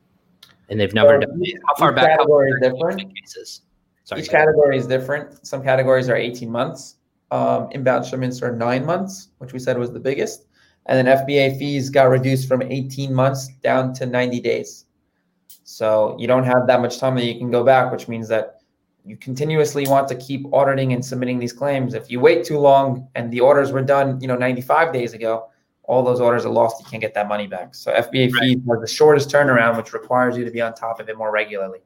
and 0.69 0.79
they've 0.79 0.93
never 0.93 1.19
so 1.21 1.27
done 1.27 1.39
it. 1.41 1.55
How 1.65 1.75
far 1.75 1.93
back? 1.93 2.19
Category 2.19 2.51
is 2.51 2.59
different. 2.61 3.15
Cases? 3.15 3.61
Sorry, 4.03 4.21
each 4.21 4.29
category 4.29 4.77
is 4.77 4.85
different. 4.85 5.45
Some 5.47 5.63
categories 5.63 6.09
are 6.09 6.15
18 6.15 6.51
months. 6.51 6.97
um, 7.31 7.69
inbound 7.71 8.05
shipments 8.05 8.41
are 8.41 8.55
nine 8.55 8.85
months, 8.85 9.29
which 9.37 9.53
we 9.53 9.59
said 9.59 9.77
was 9.77 9.91
the 9.91 9.99
biggest. 9.99 10.47
And 10.87 11.07
then 11.07 11.17
FBA 11.17 11.57
fees 11.59 11.89
got 11.89 12.05
reduced 12.05 12.47
from 12.47 12.61
18 12.61 13.13
months 13.13 13.47
down 13.63 13.93
to 13.95 14.05
90 14.05 14.39
days. 14.41 14.85
So 15.63 16.15
you 16.19 16.27
don't 16.27 16.45
have 16.45 16.65
that 16.67 16.81
much 16.81 16.97
time 16.99 17.15
that 17.15 17.25
you 17.25 17.37
can 17.37 17.51
go 17.51 17.63
back, 17.63 17.91
which 17.91 18.07
means 18.07 18.27
that 18.29 18.58
you 19.05 19.17
continuously 19.17 19.87
want 19.87 20.07
to 20.09 20.15
keep 20.15 20.45
auditing 20.53 20.93
and 20.93 21.03
submitting 21.03 21.39
these 21.39 21.53
claims. 21.53 21.93
If 21.93 22.11
you 22.11 22.19
wait 22.19 22.45
too 22.45 22.59
long 22.59 23.07
and 23.15 23.31
the 23.31 23.39
orders 23.39 23.71
were 23.71 23.81
done, 23.81 24.19
you 24.21 24.27
know, 24.27 24.35
95 24.35 24.93
days 24.93 25.13
ago, 25.13 25.49
all 25.83 26.03
those 26.03 26.19
orders 26.19 26.45
are 26.45 26.51
lost. 26.51 26.79
You 26.79 26.85
can't 26.89 27.01
get 27.01 27.15
that 27.15 27.27
money 27.27 27.47
back. 27.47 27.73
So 27.73 27.91
FBA 27.91 28.31
right. 28.31 28.41
fees 28.41 28.57
are 28.69 28.79
the 28.79 28.87
shortest 28.87 29.29
turnaround, 29.29 29.77
which 29.77 29.93
requires 29.93 30.37
you 30.37 30.45
to 30.45 30.51
be 30.51 30.61
on 30.61 30.73
top 30.75 30.99
of 30.99 31.09
it 31.09 31.17
more 31.17 31.31
regularly. 31.31 31.79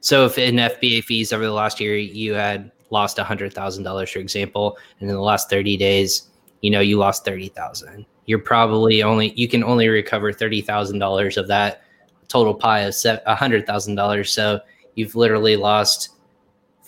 So 0.00 0.24
if 0.24 0.38
in 0.38 0.56
FBA 0.56 1.04
fees 1.04 1.32
over 1.32 1.44
the 1.44 1.52
last 1.52 1.80
year 1.80 1.96
you 1.96 2.34
had 2.34 2.70
lost 2.90 3.18
hundred 3.18 3.52
thousand 3.52 3.82
dollars, 3.82 4.10
for 4.10 4.20
example, 4.20 4.78
and 5.00 5.10
in 5.10 5.16
the 5.16 5.22
last 5.22 5.50
30 5.50 5.76
days, 5.76 6.30
you 6.60 6.70
know, 6.70 6.80
you 6.80 6.98
lost 6.98 7.24
30,000. 7.24 8.06
You're 8.26 8.38
probably 8.38 9.02
only, 9.02 9.32
you 9.34 9.48
can 9.48 9.64
only 9.64 9.88
recover 9.88 10.32
$30,000 10.32 11.36
of 11.36 11.48
that 11.48 11.82
total 12.28 12.54
pie 12.54 12.80
of 12.80 12.92
$100,000. 12.94 14.28
So 14.28 14.60
you've 14.94 15.16
literally 15.16 15.56
lost 15.56 16.10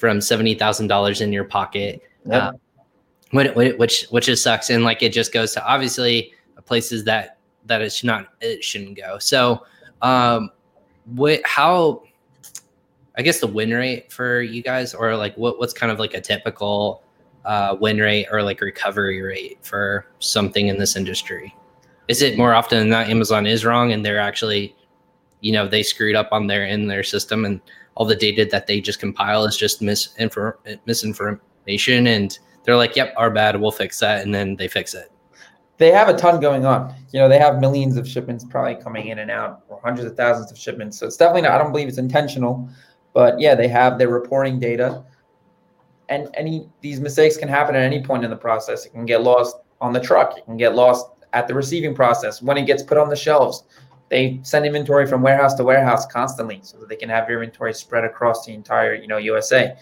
from 0.02 0.18
$70,000 0.18 1.20
in 1.20 1.32
your 1.32 1.44
pocket. 1.44 2.02
Yep. 2.26 2.42
Uh, 2.42 3.72
which, 3.76 4.06
which 4.06 4.26
just 4.26 4.42
sucks. 4.42 4.68
And 4.68 4.82
like, 4.82 5.00
it 5.00 5.12
just 5.12 5.32
goes 5.32 5.52
to 5.52 5.64
obviously 5.64 6.34
places 6.64 7.04
that, 7.04 7.38
that 7.66 7.82
it 7.82 7.92
should 7.92 8.08
not, 8.08 8.30
it 8.40 8.64
shouldn't 8.64 8.96
go. 8.96 9.20
So, 9.20 9.64
um, 10.02 10.50
what, 11.04 11.40
how, 11.44 12.02
I 13.16 13.22
guess 13.22 13.38
the 13.38 13.46
win 13.46 13.70
rate 13.70 14.12
for 14.12 14.42
you 14.42 14.60
guys, 14.60 14.92
or 14.92 15.16
like 15.16 15.36
what, 15.36 15.60
what's 15.60 15.72
kind 15.72 15.92
of 15.92 16.00
like 16.00 16.14
a 16.14 16.20
typical 16.20 17.04
uh, 17.44 17.76
win 17.80 17.98
rate 17.98 18.26
or 18.32 18.42
like 18.42 18.60
recovery 18.60 19.22
rate 19.22 19.58
for 19.62 20.04
something 20.18 20.66
in 20.66 20.78
this 20.78 20.96
industry? 20.96 21.54
Is 22.08 22.22
it 22.22 22.36
more 22.36 22.54
often 22.54 22.80
than 22.80 22.88
not 22.88 23.08
Amazon 23.08 23.46
is 23.46 23.64
wrong 23.64 23.92
and 23.92 24.04
they're 24.04 24.18
actually, 24.18 24.74
you 25.42 25.52
know, 25.52 25.68
they 25.68 25.84
screwed 25.84 26.16
up 26.16 26.30
on 26.32 26.48
their 26.48 26.66
in 26.66 26.88
their 26.88 27.04
system 27.04 27.44
and 27.44 27.60
all 27.94 28.06
the 28.06 28.16
data 28.16 28.46
that 28.50 28.66
they 28.66 28.80
just 28.80 29.00
compile 29.00 29.44
is 29.44 29.56
just 29.56 29.80
misinfor- 29.80 30.54
misinformation 30.86 32.06
and 32.06 32.38
they're 32.64 32.76
like, 32.76 32.96
"Yep, 32.96 33.14
our 33.16 33.30
bad, 33.30 33.60
we'll 33.60 33.72
fix 33.72 33.98
that," 34.00 34.24
and 34.24 34.34
then 34.34 34.56
they 34.56 34.68
fix 34.68 34.94
it. 34.94 35.10
They 35.78 35.90
have 35.90 36.08
a 36.08 36.16
ton 36.16 36.40
going 36.40 36.64
on. 36.64 36.94
You 37.12 37.20
know, 37.20 37.28
they 37.28 37.38
have 37.38 37.60
millions 37.60 37.96
of 37.96 38.06
shipments 38.06 38.44
probably 38.44 38.76
coming 38.76 39.08
in 39.08 39.18
and 39.18 39.30
out, 39.30 39.62
or 39.68 39.80
hundreds 39.82 40.08
of 40.08 40.16
thousands 40.16 40.52
of 40.52 40.58
shipments. 40.58 40.98
So 40.98 41.06
it's 41.06 41.16
definitely 41.16 41.42
not. 41.42 41.52
I 41.52 41.58
don't 41.58 41.72
believe 41.72 41.88
it's 41.88 41.98
intentional, 41.98 42.68
but 43.14 43.40
yeah, 43.40 43.54
they 43.54 43.68
have 43.68 43.98
their 43.98 44.08
reporting 44.08 44.60
data 44.60 45.04
and 46.12 46.28
any 46.34 46.68
these 46.80 47.00
mistakes 47.00 47.36
can 47.36 47.48
happen 47.48 47.74
at 47.74 47.82
any 47.82 48.02
point 48.02 48.24
in 48.24 48.30
the 48.30 48.36
process. 48.36 48.84
It 48.84 48.90
can 48.90 49.06
get 49.06 49.22
lost 49.22 49.56
on 49.80 49.92
the 49.92 50.00
truck. 50.00 50.36
It 50.36 50.44
can 50.44 50.56
get 50.56 50.74
lost 50.74 51.06
at 51.32 51.48
the 51.48 51.54
receiving 51.54 51.94
process 51.94 52.42
when 52.42 52.58
it 52.58 52.66
gets 52.66 52.82
put 52.82 52.98
on 52.98 53.08
the 53.08 53.16
shelves. 53.16 53.64
They 54.12 54.40
send 54.42 54.66
inventory 54.66 55.06
from 55.06 55.22
warehouse 55.22 55.54
to 55.54 55.64
warehouse 55.64 56.04
constantly, 56.04 56.60
so 56.62 56.76
that 56.76 56.90
they 56.90 56.96
can 56.96 57.08
have 57.08 57.30
inventory 57.30 57.72
spread 57.72 58.04
across 58.04 58.44
the 58.44 58.52
entire 58.52 58.94
you 58.94 59.08
know 59.08 59.16
USA. 59.16 59.74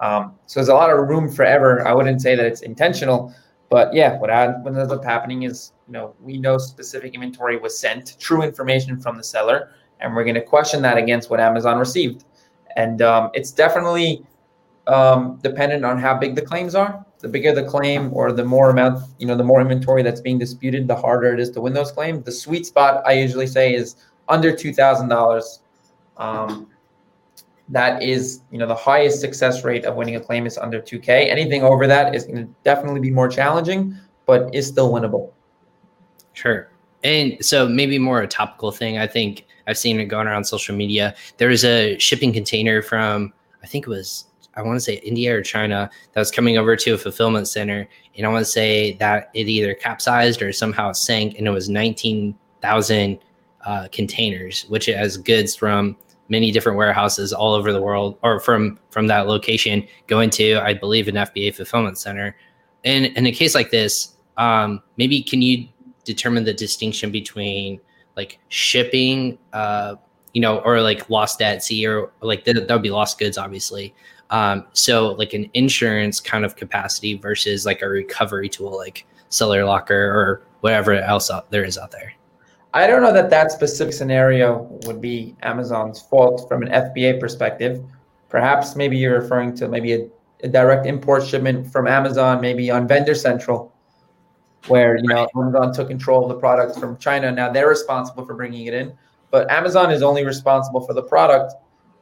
Um, 0.00 0.36
so 0.46 0.60
there's 0.60 0.68
a 0.68 0.74
lot 0.74 0.90
of 0.90 1.08
room 1.08 1.28
for 1.28 1.44
error. 1.44 1.84
I 1.84 1.92
wouldn't 1.92 2.22
say 2.22 2.36
that 2.36 2.46
it's 2.46 2.62
intentional, 2.62 3.34
but 3.70 3.92
yeah, 3.92 4.20
what 4.20 4.30
I, 4.30 4.50
what 4.60 4.76
ends 4.76 4.92
up 4.92 5.04
happening 5.04 5.42
is 5.42 5.72
you 5.88 5.94
know 5.94 6.14
we 6.20 6.38
know 6.38 6.58
specific 6.58 7.14
inventory 7.14 7.58
was 7.58 7.76
sent, 7.76 8.16
true 8.20 8.42
information 8.42 9.00
from 9.00 9.16
the 9.16 9.24
seller, 9.24 9.72
and 9.98 10.14
we're 10.14 10.22
going 10.22 10.36
to 10.36 10.42
question 10.42 10.80
that 10.82 10.96
against 10.96 11.28
what 11.28 11.40
Amazon 11.40 11.76
received. 11.76 12.24
And 12.76 13.02
um, 13.02 13.30
it's 13.34 13.50
definitely 13.50 14.24
um, 14.86 15.40
dependent 15.42 15.84
on 15.84 15.98
how 15.98 16.16
big 16.16 16.36
the 16.36 16.42
claims 16.42 16.76
are. 16.76 17.04
The 17.22 17.28
bigger 17.28 17.54
the 17.54 17.64
claim 17.64 18.10
or 18.12 18.32
the 18.32 18.44
more 18.44 18.70
amount, 18.70 19.04
you 19.18 19.26
know, 19.26 19.36
the 19.36 19.44
more 19.44 19.60
inventory 19.60 20.02
that's 20.02 20.20
being 20.20 20.38
disputed, 20.38 20.86
the 20.86 20.96
harder 20.96 21.32
it 21.32 21.40
is 21.40 21.50
to 21.50 21.60
win 21.60 21.72
those 21.72 21.92
claims. 21.92 22.24
The 22.24 22.32
sweet 22.32 22.66
spot 22.66 23.02
I 23.06 23.12
usually 23.12 23.46
say 23.46 23.74
is 23.74 23.96
under 24.28 24.54
two 24.54 24.74
thousand 24.74 25.10
um, 25.10 25.18
dollars. 25.18 25.60
That 27.68 28.02
is, 28.02 28.40
you 28.50 28.58
know, 28.58 28.66
the 28.66 28.74
highest 28.74 29.20
success 29.20 29.64
rate 29.64 29.86
of 29.86 29.94
winning 29.94 30.16
a 30.16 30.20
claim 30.20 30.46
is 30.46 30.58
under 30.58 30.78
2K. 30.80 31.08
Anything 31.30 31.62
over 31.62 31.86
that 31.86 32.14
is 32.14 32.24
going 32.24 32.46
to 32.46 32.54
definitely 32.64 33.00
be 33.00 33.10
more 33.10 33.28
challenging, 33.28 33.96
but 34.26 34.54
is 34.54 34.66
still 34.66 34.92
winnable. 34.92 35.30
Sure. 36.34 36.68
And 37.02 37.42
so 37.44 37.66
maybe 37.68 37.98
more 37.98 38.20
a 38.20 38.26
topical 38.26 38.72
thing. 38.72 38.98
I 38.98 39.06
think 39.06 39.46
I've 39.66 39.78
seen 39.78 40.00
it 40.00 40.06
going 40.06 40.26
around 40.26 40.44
social 40.44 40.74
media. 40.74 41.14
There 41.38 41.48
was 41.48 41.64
a 41.64 41.98
shipping 41.98 42.32
container 42.32 42.82
from 42.82 43.32
I 43.62 43.66
think 43.66 43.86
it 43.86 43.90
was 43.90 44.26
I 44.54 44.62
want 44.62 44.76
to 44.76 44.80
say 44.80 44.94
India 44.96 45.36
or 45.36 45.42
China 45.42 45.90
that 46.12 46.20
was 46.20 46.30
coming 46.30 46.58
over 46.58 46.76
to 46.76 46.94
a 46.94 46.98
fulfillment 46.98 47.48
center, 47.48 47.88
and 48.16 48.26
I 48.26 48.28
want 48.28 48.44
to 48.44 48.50
say 48.50 48.94
that 48.94 49.30
it 49.34 49.48
either 49.48 49.74
capsized 49.74 50.42
or 50.42 50.52
somehow 50.52 50.92
sank, 50.92 51.36
and 51.38 51.46
it 51.46 51.50
was 51.50 51.68
nineteen 51.68 52.34
thousand 52.60 53.18
uh, 53.64 53.88
containers, 53.92 54.64
which 54.64 54.86
has 54.86 55.16
goods 55.16 55.54
from 55.54 55.96
many 56.28 56.50
different 56.50 56.78
warehouses 56.78 57.32
all 57.32 57.52
over 57.54 57.72
the 57.72 57.82
world, 57.82 58.18
or 58.22 58.40
from 58.40 58.78
from 58.90 59.06
that 59.06 59.26
location 59.26 59.86
going 60.06 60.30
to, 60.30 60.56
I 60.56 60.74
believe, 60.74 61.08
an 61.08 61.14
FBA 61.14 61.54
fulfillment 61.54 61.98
center. 61.98 62.36
And 62.84 63.06
in 63.06 63.26
a 63.26 63.32
case 63.32 63.54
like 63.54 63.70
this, 63.70 64.14
um, 64.36 64.82
maybe 64.96 65.22
can 65.22 65.42
you 65.42 65.68
determine 66.04 66.44
the 66.44 66.54
distinction 66.54 67.10
between 67.10 67.80
like 68.16 68.38
shipping, 68.48 69.38
uh, 69.52 69.96
you 70.32 70.40
know, 70.40 70.58
or 70.60 70.80
like 70.80 71.08
lost 71.08 71.40
at 71.42 71.62
sea, 71.62 71.86
or 71.86 72.10
like 72.20 72.44
that, 72.44 72.54
that 72.66 72.70
would 72.70 72.82
be 72.82 72.90
lost 72.90 73.18
goods, 73.18 73.38
obviously. 73.38 73.94
Um, 74.32 74.64
so 74.72 75.12
like 75.12 75.34
an 75.34 75.48
insurance 75.52 76.18
kind 76.18 76.44
of 76.44 76.56
capacity 76.56 77.18
versus 77.18 77.66
like 77.66 77.82
a 77.82 77.88
recovery 77.88 78.48
tool 78.48 78.74
like 78.74 79.06
Seller 79.28 79.64
Locker 79.64 79.94
or 79.94 80.42
whatever 80.60 80.94
else 80.94 81.30
out 81.30 81.50
there 81.50 81.64
is 81.64 81.76
out 81.76 81.90
there. 81.90 82.14
I 82.72 82.86
don't 82.86 83.02
know 83.02 83.12
that 83.12 83.28
that 83.28 83.52
specific 83.52 83.92
scenario 83.92 84.62
would 84.86 85.02
be 85.02 85.36
Amazon's 85.42 86.00
fault 86.00 86.48
from 86.48 86.62
an 86.62 86.70
FBA 86.70 87.20
perspective. 87.20 87.84
Perhaps 88.30 88.74
maybe 88.74 88.96
you're 88.96 89.20
referring 89.20 89.54
to 89.56 89.68
maybe 89.68 89.92
a, 89.92 90.08
a 90.42 90.48
direct 90.48 90.86
import 90.86 91.26
shipment 91.26 91.70
from 91.70 91.86
Amazon, 91.86 92.40
maybe 92.40 92.70
on 92.70 92.88
Vendor 92.88 93.14
Central, 93.14 93.74
where 94.68 94.96
you 94.96 95.08
know 95.08 95.28
Amazon 95.36 95.74
took 95.74 95.88
control 95.88 96.22
of 96.22 96.30
the 96.30 96.40
product 96.40 96.80
from 96.80 96.96
China. 96.96 97.30
Now 97.30 97.52
they're 97.52 97.68
responsible 97.68 98.24
for 98.24 98.32
bringing 98.32 98.64
it 98.64 98.72
in, 98.72 98.96
but 99.30 99.50
Amazon 99.50 99.90
is 99.90 100.02
only 100.02 100.24
responsible 100.24 100.80
for 100.86 100.94
the 100.94 101.02
product 101.02 101.52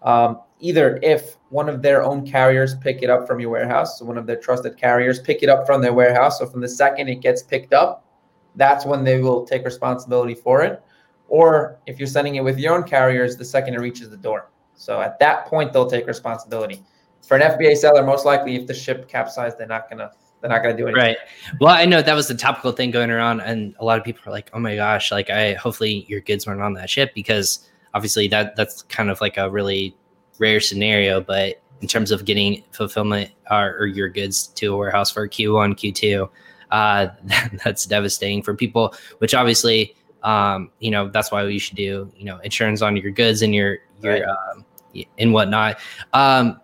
um, 0.03 0.39
either 0.61 0.99
if 1.03 1.37
one 1.49 1.69
of 1.69 1.83
their 1.83 2.03
own 2.03 2.27
carriers 2.27 2.75
pick 2.77 3.03
it 3.03 3.11
up 3.11 3.27
from 3.27 3.41
your 3.41 3.51
warehouse, 3.51 3.99
so 3.99 4.05
one 4.05 4.19
of 4.19 4.27
their 4.27 4.37
trusted 4.37 4.77
carriers 4.77 5.19
pick 5.19 5.43
it 5.43 5.49
up 5.49 5.67
from 5.67 5.83
their 5.83 5.93
warehouse. 5.93 6.39
So 6.39 6.47
from 6.47 6.61
the 6.61 6.69
second 6.69 7.09
it 7.09 7.17
gets 7.17 7.43
picked 7.43 7.73
up, 7.73 8.05
that's 8.57 8.85
when 8.85 9.05
they 9.05 9.21
will 9.21 9.45
take 9.47 9.65
responsibility 9.65 10.35
for 10.35 10.63
it. 10.63 10.83
Or 11.29 11.79
if 11.87 11.99
you're 11.99 12.09
sending 12.09 12.37
it 12.37 12.45
with 12.45 12.59
your 12.59 12.75
own 12.75 12.85
carriers, 12.85 13.37
the 13.37 13.45
second 13.45 13.75
it 13.75 13.81
reaches 13.81 14.11
the 14.11 14.17
door. 14.17 14.51
So 14.75 15.01
at 15.01 15.19
that 15.19 15.47
point, 15.47 15.73
they'll 15.73 15.91
take 15.91 16.07
responsibility. 16.07 16.83
For 17.27 17.37
an 17.37 17.43
FBA 17.43 17.77
seller, 17.77 18.03
most 18.03 18.25
likely, 18.25 18.57
if 18.57 18.67
the 18.67 18.75
ship 18.75 19.09
capsized, 19.09 19.59
they're 19.59 19.67
not 19.67 19.89
gonna 19.89 20.11
they're 20.41 20.51
not 20.51 20.63
gonna 20.63 20.77
do 20.77 20.89
anything. 20.89 21.03
Right. 21.03 21.17
Well, 21.61 21.75
I 21.75 21.85
know 21.85 22.01
that 22.01 22.15
was 22.15 22.29
the 22.29 22.35
topical 22.35 22.73
thing 22.73 22.91
going 22.91 23.11
around, 23.11 23.41
and 23.41 23.75
a 23.79 23.85
lot 23.85 23.99
of 23.99 24.05
people 24.05 24.23
are 24.27 24.31
like, 24.31 24.51
"Oh 24.55 24.59
my 24.59 24.75
gosh!" 24.75 25.13
Like, 25.13 25.29
I 25.29 25.53
hopefully 25.55 26.07
your 26.09 26.23
goods 26.23 26.47
weren't 26.47 26.63
on 26.63 26.73
that 26.75 26.89
ship 26.89 27.13
because 27.15 27.71
obviously 27.93 28.27
that 28.29 28.57
that's 28.57 28.83
kind 28.83 29.11
of 29.11 29.21
like 29.21 29.37
a 29.37 29.51
really 29.51 29.95
rare 30.41 30.59
scenario, 30.59 31.21
but 31.21 31.63
in 31.81 31.87
terms 31.87 32.11
of 32.11 32.25
getting 32.25 32.65
fulfillment 32.73 33.31
or, 33.51 33.77
or 33.79 33.87
your 33.87 34.09
goods 34.09 34.49
to 34.49 34.75
a 34.75 34.77
warehouse 34.77 35.11
for 35.11 35.29
Q1, 35.29 35.75
Q2, 35.77 36.29
uh, 36.71 37.09
that's 37.65 37.87
devastating 37.87 38.43
for 38.43 38.55
people. 38.55 38.95
Which 39.19 39.35
obviously, 39.35 39.95
um, 40.25 40.71
you 40.81 40.91
know, 40.91 41.09
that's 41.09 41.31
why 41.31 41.45
we 41.45 41.59
should 41.59 41.77
do, 41.77 42.11
you 42.17 42.25
know, 42.25 42.39
insurance 42.39 42.83
on 42.83 42.97
your 42.97 43.13
goods 43.13 43.43
and 43.43 43.55
your 43.55 43.79
your 44.03 44.15
right. 44.15 44.25
um, 44.25 44.65
and 45.19 45.33
whatnot. 45.33 45.79
Um, 46.13 46.61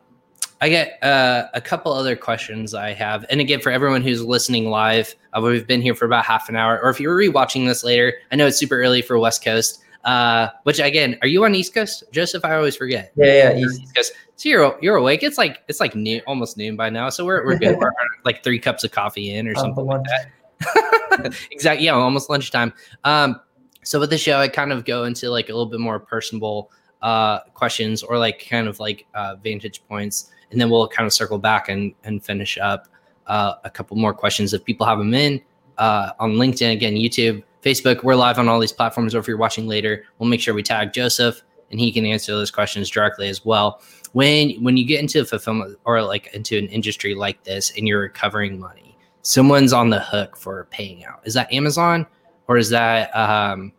I 0.59 0.71
get 0.71 1.03
uh, 1.05 1.49
a 1.53 1.61
couple 1.61 1.93
other 1.93 2.17
questions 2.17 2.73
I 2.73 2.95
have, 2.95 3.27
and 3.29 3.41
again, 3.43 3.61
for 3.61 3.71
everyone 3.71 4.01
who's 4.01 4.25
listening 4.25 4.71
live, 4.71 5.15
uh, 5.35 5.41
we've 5.43 5.67
been 5.67 5.83
here 5.83 5.95
for 5.95 6.07
about 6.07 6.25
half 6.25 6.49
an 6.49 6.57
hour. 6.57 6.81
Or 6.83 6.89
if 6.89 6.99
you're 6.99 7.17
rewatching 7.17 7.67
this 7.67 7.85
later, 7.85 8.15
I 8.33 8.37
know 8.37 8.47
it's 8.47 8.57
super 8.57 8.81
early 8.81 9.03
for 9.03 9.19
West 9.19 9.45
Coast. 9.45 9.83
Uh, 10.07 10.51
which 10.63 10.79
again, 10.79 11.19
are 11.21 11.27
you 11.27 11.45
on 11.45 11.55
East 11.57 11.75
Coast, 11.75 12.05
Joseph? 12.13 12.45
I 12.45 12.55
always 12.55 12.77
forget. 12.77 13.13
Yeah, 13.17 13.51
yeah, 13.51 13.57
East. 13.57 13.83
East 13.83 13.95
Coast. 13.95 14.13
So 14.37 14.49
you're 14.49 14.79
you're 14.81 14.97
awake. 14.97 15.25
It's 15.25 15.37
like 15.37 15.63
it's 15.67 15.81
like 15.81 15.97
noon, 15.97 16.23
almost 16.29 16.57
noon 16.57 16.77
by 16.77 16.91
now. 16.91 17.11
So 17.11 17.25
we're 17.25 17.45
we're 17.45 17.59
good. 17.59 17.77
we're 17.81 17.91
like 18.25 18.45
three 18.45 18.61
cups 18.61 18.85
of 18.85 18.93
coffee 18.93 19.35
in 19.35 19.49
or 19.49 19.57
something 19.57 19.85
like 19.85 20.03
that. 20.05 21.35
exactly. 21.51 21.85
Yeah, 21.85 21.95
almost 21.95 22.31
lunchtime. 22.31 22.73
Um, 23.03 23.41
so 23.83 23.99
with 23.99 24.11
the 24.11 24.19
show, 24.19 24.39
I 24.39 24.47
kind 24.47 24.73
of 24.73 24.85
go 24.85 25.05
into 25.05 25.29
like 25.29 25.49
a 25.49 25.53
little 25.53 25.67
bit 25.67 25.81
more 25.81 25.99
personable 25.99 26.71
uh 27.03 27.41
questions 27.53 28.03
or 28.03 28.17
like 28.17 28.47
kind 28.49 28.69
of 28.69 28.79
like 28.79 29.07
uh 29.15 29.35
vantage 29.43 29.83
points, 29.89 30.31
and 30.53 30.61
then 30.61 30.71
we'll 30.71 30.87
kind 30.87 31.07
of 31.07 31.13
circle 31.13 31.39
back 31.39 31.69
and 31.69 31.93
and 32.05 32.25
finish 32.25 32.59
up 32.59 32.87
uh, 33.27 33.55
a 33.65 33.71
couple 33.71 33.97
more 33.97 34.15
questions 34.15 34.55
if 34.55 34.65
people 34.65 34.87
have 34.87 34.99
them 34.99 35.13
in 35.15 35.43
uh 35.79 36.13
on 36.21 36.35
LinkedIn 36.35 36.73
again, 36.73 36.95
YouTube 36.95 37.43
Facebook. 37.67 38.05
We're 38.05 38.15
live 38.15 38.39
on 38.39 38.49
all 38.49 38.61
these 38.61 38.71
platforms. 38.71 39.13
Or 39.13 39.19
if 39.19 39.27
you're 39.27 39.37
watching 39.37 39.67
later, 39.67 40.05
we'll 40.19 40.29
make 40.29 40.41
sure 40.41 40.55
we 40.55 40.63
tag 40.63 40.93
Joseph 40.93 41.43
and 41.73 41.81
he 41.81 41.91
can 41.91 42.07
answer 42.07 42.31
those 42.31 42.53
questions 42.53 42.89
directly 42.89 43.29
as 43.29 43.45
well. 43.45 43.83
When 44.13 44.51
when 44.63 44.77
you 44.77 44.87
get 44.87 45.01
into 45.01 45.25
fulfillment 45.25 45.77
or 45.85 46.01
like 46.03 46.33
into 46.33 46.57
an 46.57 46.69
industry 46.69 47.17
like 47.17 47.43
this 47.43 47.73
and 47.77 47.89
you're 47.89 48.03
recovering 48.03 48.61
money, 48.61 48.97
someone's 49.23 49.73
on 49.73 49.91
the 49.91 49.99
hook 49.99 50.37
for 50.37 50.69
paying 50.71 51.05
out? 51.05 51.23
Is 51.25 51.35
that 51.35 51.53
Amazon 51.53 52.07
or 52.47 52.57
is 52.57 52.71
that 52.71 53.11
um, 53.17 53.73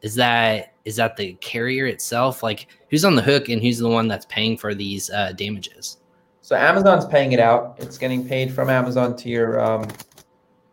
is 0.00 0.14
that 0.14 0.72
is 0.86 0.96
that 0.96 1.18
the 1.18 1.34
carrier 1.34 1.86
itself? 1.86 2.42
Like 2.42 2.68
who's 2.88 3.04
on 3.04 3.14
the 3.14 3.22
hook 3.22 3.50
and 3.50 3.60
who's 3.60 3.76
the 3.76 3.90
one 3.90 4.08
that's 4.08 4.24
paying 4.24 4.56
for 4.56 4.74
these 4.74 5.10
uh, 5.10 5.32
damages? 5.32 5.98
So 6.40 6.56
Amazon's 6.56 7.04
paying 7.04 7.32
it 7.32 7.40
out. 7.40 7.76
It's 7.78 7.98
getting 7.98 8.26
paid 8.26 8.54
from 8.54 8.70
Amazon 8.70 9.14
to 9.16 9.28
your 9.28 9.60
um, 9.60 9.86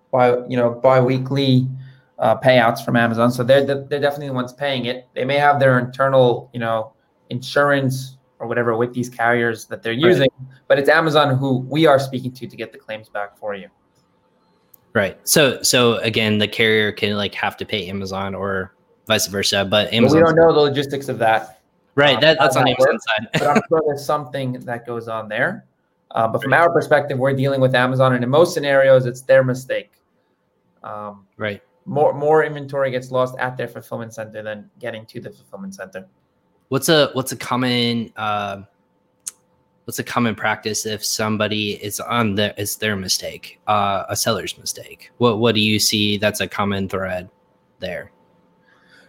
bi 0.09 0.37
you 0.47 0.55
know 0.55 0.71
biweekly 0.71 1.67
uh, 2.19 2.37
payouts 2.39 2.83
from 2.83 2.95
Amazon. 2.95 3.31
So 3.31 3.43
they're 3.43 3.65
they're 3.65 3.99
definitely 3.99 4.27
the 4.27 4.33
ones 4.33 4.53
paying 4.53 4.85
it. 4.85 5.07
They 5.13 5.25
may 5.25 5.37
have 5.37 5.59
their 5.59 5.79
internal 5.79 6.49
you 6.53 6.59
know 6.59 6.93
insurance 7.29 8.17
or 8.39 8.47
whatever 8.47 8.75
with 8.75 8.93
these 8.93 9.09
carriers 9.09 9.65
that 9.65 9.81
they're 9.81 9.93
using, 9.93 10.29
right. 10.39 10.57
but 10.67 10.77
it's 10.77 10.89
Amazon 10.89 11.37
who 11.37 11.59
we 11.59 11.85
are 11.85 11.99
speaking 11.99 12.31
to 12.33 12.47
to 12.47 12.55
get 12.55 12.71
the 12.71 12.77
claims 12.77 13.09
back 13.09 13.37
for 13.37 13.55
you. 13.55 13.69
Right. 14.93 15.17
So 15.27 15.61
so 15.61 15.97
again, 15.97 16.37
the 16.37 16.47
carrier 16.47 16.91
can 16.91 17.17
like 17.17 17.33
have 17.35 17.57
to 17.57 17.65
pay 17.65 17.87
Amazon 17.87 18.35
or 18.35 18.73
vice 19.07 19.27
versa, 19.27 19.65
but 19.65 19.91
Amazon. 19.93 20.17
we 20.17 20.23
don't 20.23 20.35
know 20.35 20.53
the 20.53 20.59
logistics 20.59 21.09
of 21.09 21.19
that. 21.19 21.61
Right. 21.95 22.15
Um, 22.15 22.21
that, 22.21 22.37
that's 22.39 22.55
on 22.57 22.67
Amazon's 22.67 23.03
side. 23.05 23.27
but 23.33 23.47
I'm 23.47 23.61
sure 23.69 23.81
there's 23.87 24.05
something 24.05 24.59
that 24.61 24.85
goes 24.85 25.07
on 25.07 25.29
there. 25.29 25.65
Uh, 26.11 26.27
but 26.27 26.41
from 26.41 26.53
right. 26.53 26.61
our 26.61 26.71
perspective, 26.71 27.17
we're 27.17 27.33
dealing 27.33 27.59
with 27.59 27.75
Amazon, 27.75 28.13
and 28.13 28.23
in 28.23 28.29
most 28.29 28.53
scenarios, 28.53 29.05
it's 29.05 29.21
their 29.21 29.43
mistake. 29.43 29.91
Um, 30.83 31.25
right. 31.35 31.61
More 31.85 32.13
more 32.13 32.43
inventory 32.43 32.91
gets 32.91 33.11
lost 33.11 33.37
at 33.37 33.57
their 33.57 33.67
fulfillment 33.67 34.13
center 34.13 34.41
than 34.41 34.69
getting 34.79 35.05
to 35.07 35.19
the 35.19 35.29
fulfillment 35.29 35.75
center. 35.75 36.07
What's 36.69 36.89
a 36.89 37.09
what's 37.13 37.31
a 37.31 37.37
common 37.37 38.11
uh, 38.15 38.63
what's 39.85 39.99
a 39.99 40.03
common 40.03 40.35
practice 40.35 40.85
if 40.85 41.05
somebody 41.05 41.73
is 41.83 41.99
on 41.99 42.35
the 42.35 42.59
it's 42.59 42.77
their 42.77 42.95
mistake, 42.95 43.59
uh, 43.67 44.03
a 44.09 44.15
seller's 44.15 44.57
mistake? 44.57 45.11
What 45.17 45.39
what 45.39 45.55
do 45.55 45.61
you 45.61 45.79
see 45.79 46.17
that's 46.17 46.41
a 46.41 46.47
common 46.47 46.89
thread 46.89 47.29
there? 47.79 48.11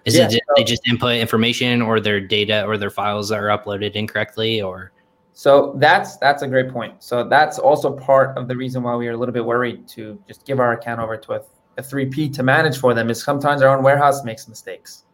Is 0.04 0.16
yeah, 0.16 0.26
it 0.26 0.32
so, 0.32 0.38
they 0.54 0.62
just 0.62 0.86
input 0.86 1.16
information 1.16 1.82
or 1.82 1.98
their 1.98 2.20
data 2.20 2.64
or 2.64 2.78
their 2.78 2.90
files 2.90 3.32
are 3.32 3.46
uploaded 3.46 3.92
incorrectly 3.92 4.62
or? 4.62 4.92
So 5.32 5.74
that's 5.78 6.16
that's 6.18 6.42
a 6.42 6.48
great 6.48 6.70
point. 6.70 7.02
So 7.02 7.28
that's 7.28 7.58
also 7.58 7.92
part 7.94 8.38
of 8.38 8.48
the 8.48 8.56
reason 8.56 8.82
why 8.82 8.94
we 8.94 9.08
are 9.08 9.12
a 9.12 9.16
little 9.16 9.32
bit 9.32 9.44
worried 9.44 9.88
to 9.88 10.18
just 10.28 10.46
give 10.46 10.60
our 10.60 10.72
account 10.74 11.00
over 11.00 11.16
to 11.16 11.32
a, 11.32 11.42
a 11.78 11.82
3P 11.82 12.34
to 12.34 12.42
manage 12.42 12.78
for 12.78 12.94
them 12.94 13.10
is 13.10 13.22
sometimes 13.22 13.62
our 13.62 13.76
own 13.76 13.82
warehouse 13.82 14.24
makes 14.24 14.48
mistakes. 14.48 15.04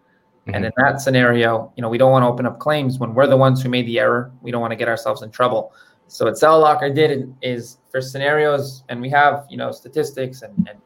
Mm-hmm. 0.42 0.54
And 0.54 0.64
in 0.66 0.72
that 0.76 1.00
scenario, 1.00 1.72
you 1.76 1.82
know, 1.82 1.88
we 1.88 1.98
don't 1.98 2.10
want 2.10 2.22
to 2.24 2.28
open 2.28 2.46
up 2.46 2.58
claims 2.58 2.98
when 2.98 3.14
we're 3.14 3.26
the 3.26 3.36
ones 3.36 3.62
who 3.62 3.68
made 3.68 3.86
the 3.86 3.98
error. 3.98 4.32
We 4.42 4.50
don't 4.50 4.60
want 4.60 4.72
to 4.72 4.76
get 4.76 4.88
ourselves 4.88 5.22
in 5.22 5.30
trouble. 5.30 5.72
So 6.08 6.26
what 6.26 6.36
Cell 6.36 6.62
SellerLocker 6.62 6.94
did 6.94 7.34
is 7.42 7.78
for 7.90 8.00
scenarios, 8.00 8.84
and 8.88 9.00
we 9.00 9.08
have, 9.10 9.46
you 9.48 9.56
know, 9.56 9.70
statistics 9.70 10.42
and, 10.42 10.54
and 10.68 10.78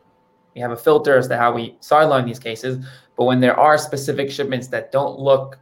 we 0.55 0.61
have 0.61 0.71
a 0.71 0.77
filter 0.77 1.17
as 1.17 1.27
to 1.29 1.37
how 1.37 1.53
we 1.53 1.77
sideline 1.81 2.27
these 2.27 2.39
cases. 2.39 2.85
But 3.17 3.25
when 3.25 3.41
there 3.41 3.59
are 3.59 3.77
specific 3.79 4.31
shipments 4.31 4.69
that 4.69 4.93
don't 4.93 5.19
look 5.19 5.59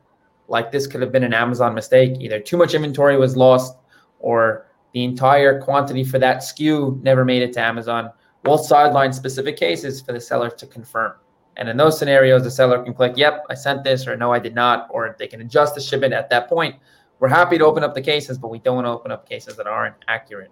like 0.48 0.70
this 0.70 0.87
could 0.87 1.00
have 1.00 1.12
been 1.12 1.24
an 1.24 1.33
Amazon 1.33 1.74
mistake, 1.74 2.20
either 2.20 2.40
too 2.40 2.57
much 2.57 2.74
inventory 2.74 3.16
was 3.16 3.37
lost 3.37 3.77
or 4.18 4.66
the 4.92 5.03
entire 5.03 5.61
quantity 5.61 6.05
for 6.05 6.18
that 6.18 6.38
SKU 6.38 7.03
never 7.03 7.24
made 7.24 7.42
it 7.42 7.53
to 7.55 7.61
Amazon, 7.61 8.11
we'll 8.44 8.59
sideline 8.59 9.12
specific 9.12 9.57
cases 9.57 10.00
for 10.00 10.12
the 10.12 10.20
seller 10.20 10.50
to 10.50 10.66
confirm. 10.66 11.14
And 11.57 11.68
in 11.68 11.76
those 11.76 11.98
scenarios, 11.98 12.42
the 12.42 12.50
seller 12.50 12.83
can 12.83 12.94
click, 12.94 13.12
yep, 13.16 13.44
I 13.48 13.54
sent 13.54 13.85
this, 13.85 14.07
or 14.07 14.16
no, 14.16 14.33
I 14.33 14.38
did 14.38 14.54
not, 14.54 14.88
or 14.90 15.14
they 15.18 15.28
can 15.28 15.40
adjust 15.40 15.74
the 15.74 15.80
shipment 15.80 16.12
at 16.12 16.28
that 16.30 16.48
point. 16.48 16.76
We're 17.20 17.28
happy 17.28 17.59
to 17.59 17.64
open 17.64 17.85
up 17.85 17.94
the 17.94 18.02
cases, 18.02 18.38
but 18.38 18.48
we 18.48 18.59
don't 18.59 18.74
want 18.74 18.87
to 18.87 18.90
open 18.90 19.12
up 19.12 19.28
cases 19.28 19.57
that 19.57 19.66
aren't 19.66 19.94
accurate. 20.09 20.50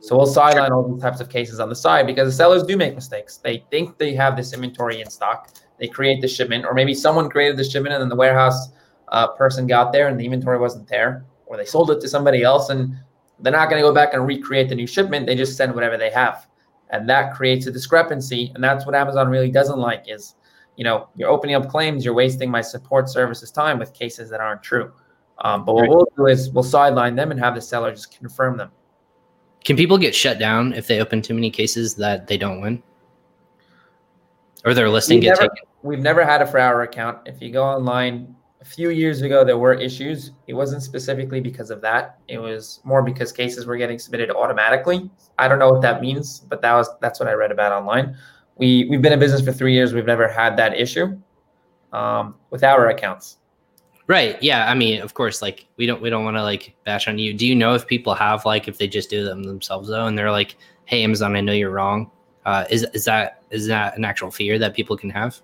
So 0.00 0.16
we'll 0.16 0.26
sideline 0.26 0.72
all 0.72 0.88
these 0.88 1.02
types 1.02 1.20
of 1.20 1.28
cases 1.28 1.60
on 1.60 1.68
the 1.68 1.74
side 1.74 2.06
because 2.06 2.28
the 2.28 2.32
sellers 2.32 2.62
do 2.62 2.76
make 2.76 2.94
mistakes. 2.94 3.36
They 3.36 3.64
think 3.70 3.98
they 3.98 4.14
have 4.14 4.36
this 4.36 4.52
inventory 4.52 5.00
in 5.00 5.10
stock 5.10 5.50
they 5.78 5.88
create 5.88 6.20
the 6.20 6.28
shipment, 6.28 6.64
or 6.64 6.74
maybe 6.74 6.92
someone 6.94 7.30
created 7.30 7.56
the 7.56 7.64
shipment 7.64 7.94
and 7.94 8.02
then 8.02 8.08
the 8.08 8.16
warehouse 8.16 8.70
uh, 9.08 9.28
person 9.28 9.66
got 9.66 9.92
there 9.92 10.08
and 10.08 10.18
the 10.18 10.24
inventory 10.24 10.58
wasn't 10.58 10.86
there, 10.88 11.24
or 11.46 11.56
they 11.56 11.64
sold 11.64 11.90
it 11.90 12.00
to 12.00 12.08
somebody 12.08 12.42
else 12.42 12.68
and 12.70 12.96
they're 13.40 13.52
not 13.52 13.70
going 13.70 13.80
to 13.80 13.88
go 13.88 13.94
back 13.94 14.12
and 14.12 14.26
recreate 14.26 14.68
the 14.68 14.74
new 14.74 14.86
shipment. 14.86 15.26
They 15.26 15.36
just 15.36 15.56
send 15.56 15.74
whatever 15.74 15.96
they 15.96 16.10
have, 16.10 16.47
and 16.90 17.08
that 17.08 17.34
creates 17.34 17.66
a 17.66 17.70
discrepancy. 17.70 18.52
And 18.54 18.62
that's 18.62 18.86
what 18.86 18.94
Amazon 18.94 19.28
really 19.28 19.50
doesn't 19.50 19.78
like 19.78 20.04
is, 20.06 20.34
you 20.76 20.84
know, 20.84 21.08
you're 21.16 21.28
opening 21.28 21.54
up 21.54 21.68
claims, 21.68 22.04
you're 22.04 22.14
wasting 22.14 22.50
my 22.50 22.60
support 22.60 23.08
services 23.08 23.50
time 23.50 23.78
with 23.78 23.92
cases 23.94 24.30
that 24.30 24.40
aren't 24.40 24.62
true. 24.62 24.92
Um, 25.38 25.64
but 25.64 25.74
what 25.74 25.82
right. 25.82 25.90
we'll 25.90 26.08
do 26.16 26.26
is 26.26 26.50
we'll 26.50 26.64
sideline 26.64 27.14
them 27.14 27.30
and 27.30 27.38
have 27.40 27.54
the 27.54 27.60
seller 27.60 27.90
just 27.90 28.16
confirm 28.16 28.56
them. 28.56 28.70
Can 29.64 29.76
people 29.76 29.98
get 29.98 30.14
shut 30.14 30.38
down 30.38 30.72
if 30.72 30.86
they 30.86 31.00
open 31.00 31.22
too 31.22 31.34
many 31.34 31.50
cases 31.50 31.94
that 31.96 32.26
they 32.26 32.38
don't 32.38 32.60
win? 32.60 32.82
Or 34.64 34.74
their 34.74 34.88
listing 34.88 35.20
get 35.20 35.38
taken? 35.38 35.56
we've 35.82 36.00
never 36.00 36.24
had 36.24 36.42
a 36.42 36.46
for 36.46 36.58
our 36.58 36.82
account. 36.82 37.18
If 37.26 37.40
you 37.40 37.50
go 37.50 37.64
online, 37.64 38.34
a 38.60 38.64
few 38.64 38.90
years 38.90 39.22
ago 39.22 39.44
there 39.44 39.58
were 39.58 39.74
issues. 39.74 40.32
It 40.46 40.54
wasn't 40.54 40.82
specifically 40.82 41.40
because 41.40 41.70
of 41.70 41.80
that. 41.82 42.18
It 42.28 42.38
was 42.38 42.80
more 42.84 43.02
because 43.02 43.32
cases 43.32 43.66
were 43.66 43.76
getting 43.76 43.98
submitted 43.98 44.30
automatically. 44.30 45.10
I 45.38 45.48
don't 45.48 45.58
know 45.58 45.70
what 45.70 45.82
that 45.82 46.00
means, 46.00 46.40
but 46.40 46.60
that 46.62 46.74
was 46.74 46.88
that's 47.00 47.20
what 47.20 47.28
I 47.28 47.32
read 47.32 47.52
about 47.52 47.72
online. 47.72 48.16
We 48.56 48.86
we've 48.90 49.02
been 49.02 49.12
in 49.12 49.18
business 49.18 49.42
for 49.42 49.52
three 49.52 49.74
years. 49.74 49.92
We've 49.92 50.06
never 50.06 50.26
had 50.28 50.56
that 50.56 50.78
issue 50.78 51.16
um, 51.92 52.34
with 52.50 52.64
our 52.64 52.88
accounts. 52.88 53.38
Right. 54.08 54.42
Yeah. 54.42 54.70
I 54.70 54.74
mean, 54.74 55.02
of 55.02 55.14
course, 55.14 55.42
like 55.42 55.66
we 55.76 55.86
don't 55.86 56.00
we 56.00 56.10
don't 56.10 56.24
want 56.24 56.36
to 56.36 56.42
like 56.42 56.74
bash 56.84 57.08
on 57.08 57.18
you. 57.18 57.34
Do 57.34 57.46
you 57.46 57.54
know 57.54 57.74
if 57.74 57.86
people 57.86 58.14
have 58.14 58.44
like 58.44 58.66
if 58.66 58.78
they 58.78 58.88
just 58.88 59.10
do 59.10 59.22
them 59.22 59.42
themselves 59.42 59.88
though, 59.88 60.06
and 60.06 60.16
they're 60.16 60.32
like, 60.32 60.56
"Hey, 60.86 61.04
Amazon, 61.04 61.36
I 61.36 61.42
know 61.42 61.52
you're 61.52 61.70
wrong." 61.70 62.10
Uh, 62.46 62.64
is 62.70 62.84
is 62.94 63.04
that 63.04 63.42
is 63.50 63.66
that 63.66 63.96
an 63.98 64.06
actual 64.06 64.30
fear 64.30 64.58
that 64.58 64.74
people 64.74 64.96
can 64.96 65.10
have? 65.10 65.40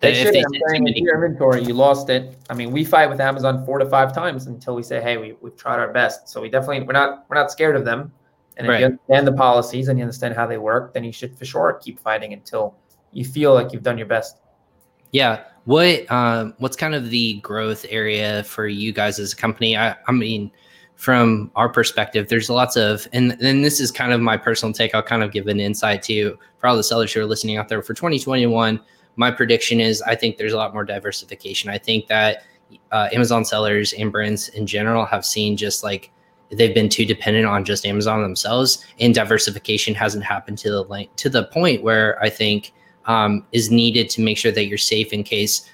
They 0.00 0.14
should. 0.14 0.34
They 0.34 0.44
saying 0.68 0.86
your 0.96 1.14
inventory, 1.14 1.62
you 1.62 1.72
lost 1.72 2.10
it. 2.10 2.38
I 2.50 2.54
mean, 2.54 2.70
we 2.70 2.84
fight 2.84 3.08
with 3.08 3.20
Amazon 3.20 3.64
four 3.64 3.78
to 3.78 3.86
five 3.86 4.14
times 4.14 4.46
until 4.46 4.74
we 4.74 4.82
say, 4.82 5.00
"Hey, 5.00 5.16
we 5.16 5.36
we've 5.40 5.56
tried 5.56 5.78
our 5.78 5.92
best." 5.92 6.28
So 6.28 6.40
we 6.42 6.50
definitely 6.50 6.86
we're 6.86 6.92
not 6.92 7.24
we're 7.28 7.36
not 7.36 7.50
scared 7.50 7.76
of 7.76 7.84
them. 7.84 8.12
And 8.56 8.66
if 8.66 8.70
right. 8.70 8.80
you 8.80 8.86
understand 8.86 9.26
the 9.26 9.32
policies 9.32 9.88
and 9.88 9.98
you 9.98 10.02
understand 10.02 10.34
how 10.34 10.46
they 10.46 10.58
work, 10.58 10.94
then 10.94 11.04
you 11.04 11.12
should 11.12 11.36
for 11.36 11.44
sure 11.44 11.78
keep 11.82 11.98
fighting 12.00 12.32
until 12.32 12.74
you 13.12 13.24
feel 13.24 13.54
like 13.54 13.72
you've 13.72 13.82
done 13.82 13.98
your 13.98 14.06
best. 14.06 14.38
Yeah. 15.12 15.44
What 15.64 16.10
um, 16.10 16.54
what's 16.58 16.76
kind 16.76 16.94
of 16.94 17.10
the 17.10 17.40
growth 17.40 17.84
area 17.88 18.44
for 18.44 18.66
you 18.66 18.92
guys 18.92 19.18
as 19.18 19.32
a 19.32 19.36
company? 19.36 19.76
I, 19.76 19.96
I 20.06 20.12
mean, 20.12 20.50
from 20.94 21.50
our 21.56 21.68
perspective, 21.68 22.28
there's 22.28 22.48
lots 22.48 22.76
of, 22.76 23.06
and 23.12 23.32
then 23.32 23.62
this 23.62 23.80
is 23.80 23.90
kind 23.90 24.12
of 24.12 24.20
my 24.20 24.36
personal 24.36 24.72
take. 24.72 24.94
I'll 24.94 25.02
kind 25.02 25.22
of 25.22 25.32
give 25.32 25.46
an 25.48 25.58
insight 25.58 26.02
to 26.04 26.38
for 26.58 26.66
all 26.66 26.76
the 26.76 26.84
sellers 26.84 27.12
who 27.12 27.20
are 27.20 27.26
listening 27.26 27.56
out 27.56 27.68
there 27.68 27.82
for 27.82 27.94
2021 27.94 28.80
my 29.16 29.30
prediction 29.30 29.80
is 29.80 30.02
I 30.02 30.14
think 30.14 30.36
there's 30.36 30.52
a 30.52 30.56
lot 30.56 30.72
more 30.72 30.84
diversification. 30.84 31.70
I 31.70 31.78
think 31.78 32.06
that 32.06 32.44
uh, 32.92 33.08
Amazon 33.12 33.44
sellers 33.44 33.92
and 33.94 34.12
brands 34.12 34.48
in 34.50 34.66
general 34.66 35.04
have 35.06 35.24
seen 35.24 35.56
just 35.56 35.82
like 35.82 36.10
they've 36.50 36.74
been 36.74 36.88
too 36.88 37.04
dependent 37.04 37.46
on 37.46 37.64
just 37.64 37.86
Amazon 37.86 38.22
themselves, 38.22 38.84
and 39.00 39.14
diversification 39.14 39.94
hasn't 39.94 40.24
happened 40.24 40.58
to 40.58 40.70
the 40.70 41.08
to 41.16 41.28
the 41.28 41.44
point 41.44 41.82
where 41.82 42.22
I 42.22 42.28
think 42.28 42.72
um, 43.06 43.44
is 43.52 43.70
needed 43.70 44.10
to 44.10 44.20
make 44.20 44.38
sure 44.38 44.52
that 44.52 44.66
you're 44.66 44.78
safe 44.78 45.12
in 45.12 45.22
case 45.22 45.70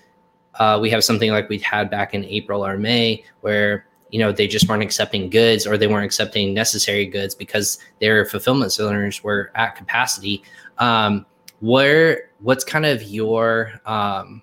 uh, 0.56 0.78
we 0.80 0.90
have 0.90 1.02
something 1.02 1.30
like 1.30 1.48
we 1.48 1.58
had 1.58 1.90
back 1.90 2.14
in 2.14 2.24
April 2.24 2.64
or 2.64 2.76
May, 2.76 3.24
where 3.40 3.86
you 4.10 4.18
know 4.18 4.32
they 4.32 4.46
just 4.46 4.68
weren't 4.68 4.82
accepting 4.82 5.30
goods 5.30 5.66
or 5.66 5.76
they 5.76 5.86
weren't 5.86 6.04
accepting 6.04 6.54
necessary 6.54 7.06
goods 7.06 7.34
because 7.34 7.78
their 8.00 8.24
fulfillment 8.24 8.72
centers 8.72 9.24
were 9.24 9.50
at 9.54 9.74
capacity. 9.76 10.42
Um, 10.78 11.26
where 11.60 12.28
what's 12.42 12.64
kind 12.64 12.84
of 12.84 13.02
your 13.02 13.72
um, 13.86 14.42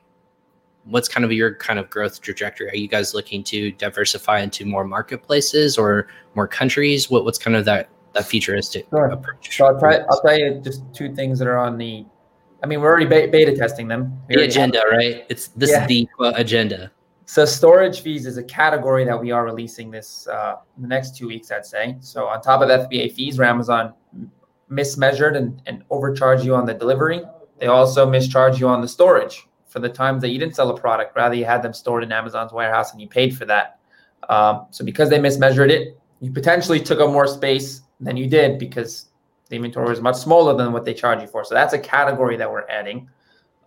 what's 0.86 1.08
kind 1.08 1.24
of 1.24 1.32
your 1.32 1.56
kind 1.56 1.80
of 1.80 1.90
growth 1.90 2.22
trajectory? 2.22 2.70
Are 2.70 2.76
you 2.76 2.88
guys 2.88 3.14
looking 3.14 3.44
to 3.46 3.72
diversify 3.74 4.40
into 4.40 4.66
more 4.66 4.84
marketplaces 4.84 5.78
or 5.78 6.08
more 6.36 6.48
countries? 6.48 7.10
What 7.10 7.26
what's 7.26 7.38
kind 7.38 7.56
of 7.56 7.66
that 7.66 7.90
that 8.14 8.26
futuristic 8.26 8.88
sure. 8.90 9.06
approach? 9.06 9.56
So 9.56 9.68
I'll 9.68 9.80
try. 9.80 9.98
I'll 10.10 10.22
tell 10.22 10.38
you 10.38 10.62
just 10.64 10.84
two 10.94 11.14
things 11.14 11.40
that 11.40 11.48
are 11.48 11.58
on 11.58 11.78
the. 11.78 12.06
I 12.62 12.68
mean, 12.68 12.82
we're 12.82 12.90
already 12.90 13.06
beta 13.06 13.56
testing 13.56 13.88
them. 13.88 14.20
We 14.28 14.36
the 14.36 14.44
agenda, 14.44 14.82
right? 14.92 15.26
It's 15.30 15.48
this 15.50 15.72
yeah. 15.72 15.84
is 15.84 15.88
the 15.88 16.08
agenda. 16.36 16.92
So 17.26 17.46
storage 17.46 18.02
fees 18.02 18.26
is 18.26 18.38
a 18.38 18.44
category 18.44 19.06
that 19.06 19.18
we 19.18 19.32
are 19.32 19.46
releasing 19.46 19.92
this 19.92 20.28
uh, 20.28 20.56
the 20.80 20.88
next 20.88 21.16
two 21.16 21.28
weeks, 21.28 21.52
I'd 21.52 21.66
say. 21.66 21.96
So 22.00 22.26
on 22.26 22.42
top 22.42 22.62
of 22.62 22.70
FBA 22.70 23.14
fees, 23.14 23.38
where 23.38 23.48
Amazon 23.48 23.94
mismeasured 24.70 25.36
and, 25.36 25.62
and 25.66 25.84
overcharge 25.90 26.44
you 26.44 26.56
on 26.56 26.66
the 26.66 26.74
delivery. 26.74 27.22
They 27.60 27.68
also 27.68 28.10
mischarge 28.10 28.60
you 28.60 28.68
on 28.68 28.82
the 28.82 28.88
storage 28.88 29.48
for 29.68 29.80
the 29.80 29.90
times 29.90 30.22
that 30.22 30.30
you 30.30 30.40
didn't 30.40 30.56
sell 30.56 30.70
a 30.70 30.80
product. 30.80 31.16
Rather, 31.16 31.36
you 31.36 31.46
had 31.46 31.62
them 31.62 31.74
stored 31.74 32.04
in 32.04 32.12
Amazon's 32.12 32.52
warehouse 32.52 32.92
and 32.92 33.02
you 33.02 33.08
paid 33.08 33.38
for 33.38 33.46
that. 33.46 33.80
Um, 34.28 34.68
so 34.72 34.84
because 34.84 35.10
they 35.10 35.20
mismeasured 35.20 35.70
it, 35.70 36.00
you 36.22 36.32
potentially 36.32 36.80
took 36.80 37.00
up 37.00 37.12
more 37.12 37.28
space 37.28 37.82
than 38.00 38.18
you 38.18 38.28
did 38.28 38.60
because 38.60 39.10
the 39.50 39.56
inventory 39.56 39.90
was 39.90 40.02
much 40.02 40.16
smaller 40.16 40.56
than 40.56 40.72
what 40.72 40.86
they 40.86 40.94
charge 40.94 41.22
you 41.22 41.28
for. 41.28 41.44
So 41.44 41.54
that's 41.56 41.74
a 41.74 41.80
category 41.80 42.38
that 42.38 42.50
we're 42.50 42.68
adding, 42.68 43.10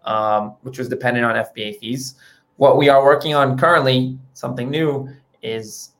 um, 0.04 0.56
which 0.62 0.78
was 0.78 0.88
dependent 0.88 1.24
on 1.24 1.34
FBA 1.34 1.78
fees. 1.78 2.14
What 2.56 2.76
we 2.76 2.88
are 2.88 3.04
working 3.04 3.34
on 3.34 3.58
currently, 3.58 4.18
something 4.34 4.70
new, 4.70 5.08
is 5.42 5.90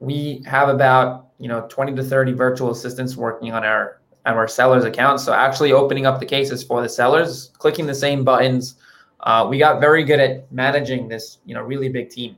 we 0.00 0.42
have 0.46 0.68
about 0.68 1.28
you 1.38 1.48
know 1.48 1.66
20 1.68 1.94
to 1.96 2.02
30 2.02 2.32
virtual 2.32 2.70
assistants 2.70 3.16
working 3.16 3.52
on 3.52 3.64
our 3.64 4.00
our 4.36 4.48
sellers' 4.48 4.84
accounts. 4.84 5.24
So 5.24 5.32
actually 5.32 5.72
opening 5.72 6.06
up 6.06 6.20
the 6.20 6.26
cases 6.26 6.62
for 6.62 6.82
the 6.82 6.88
sellers, 6.88 7.50
clicking 7.58 7.86
the 7.86 7.94
same 7.94 8.24
buttons. 8.24 8.74
Uh, 9.20 9.46
we 9.48 9.58
got 9.58 9.80
very 9.80 10.04
good 10.04 10.20
at 10.20 10.50
managing 10.52 11.08
this, 11.08 11.38
you 11.44 11.54
know, 11.54 11.62
really 11.62 11.88
big 11.88 12.10
team, 12.10 12.36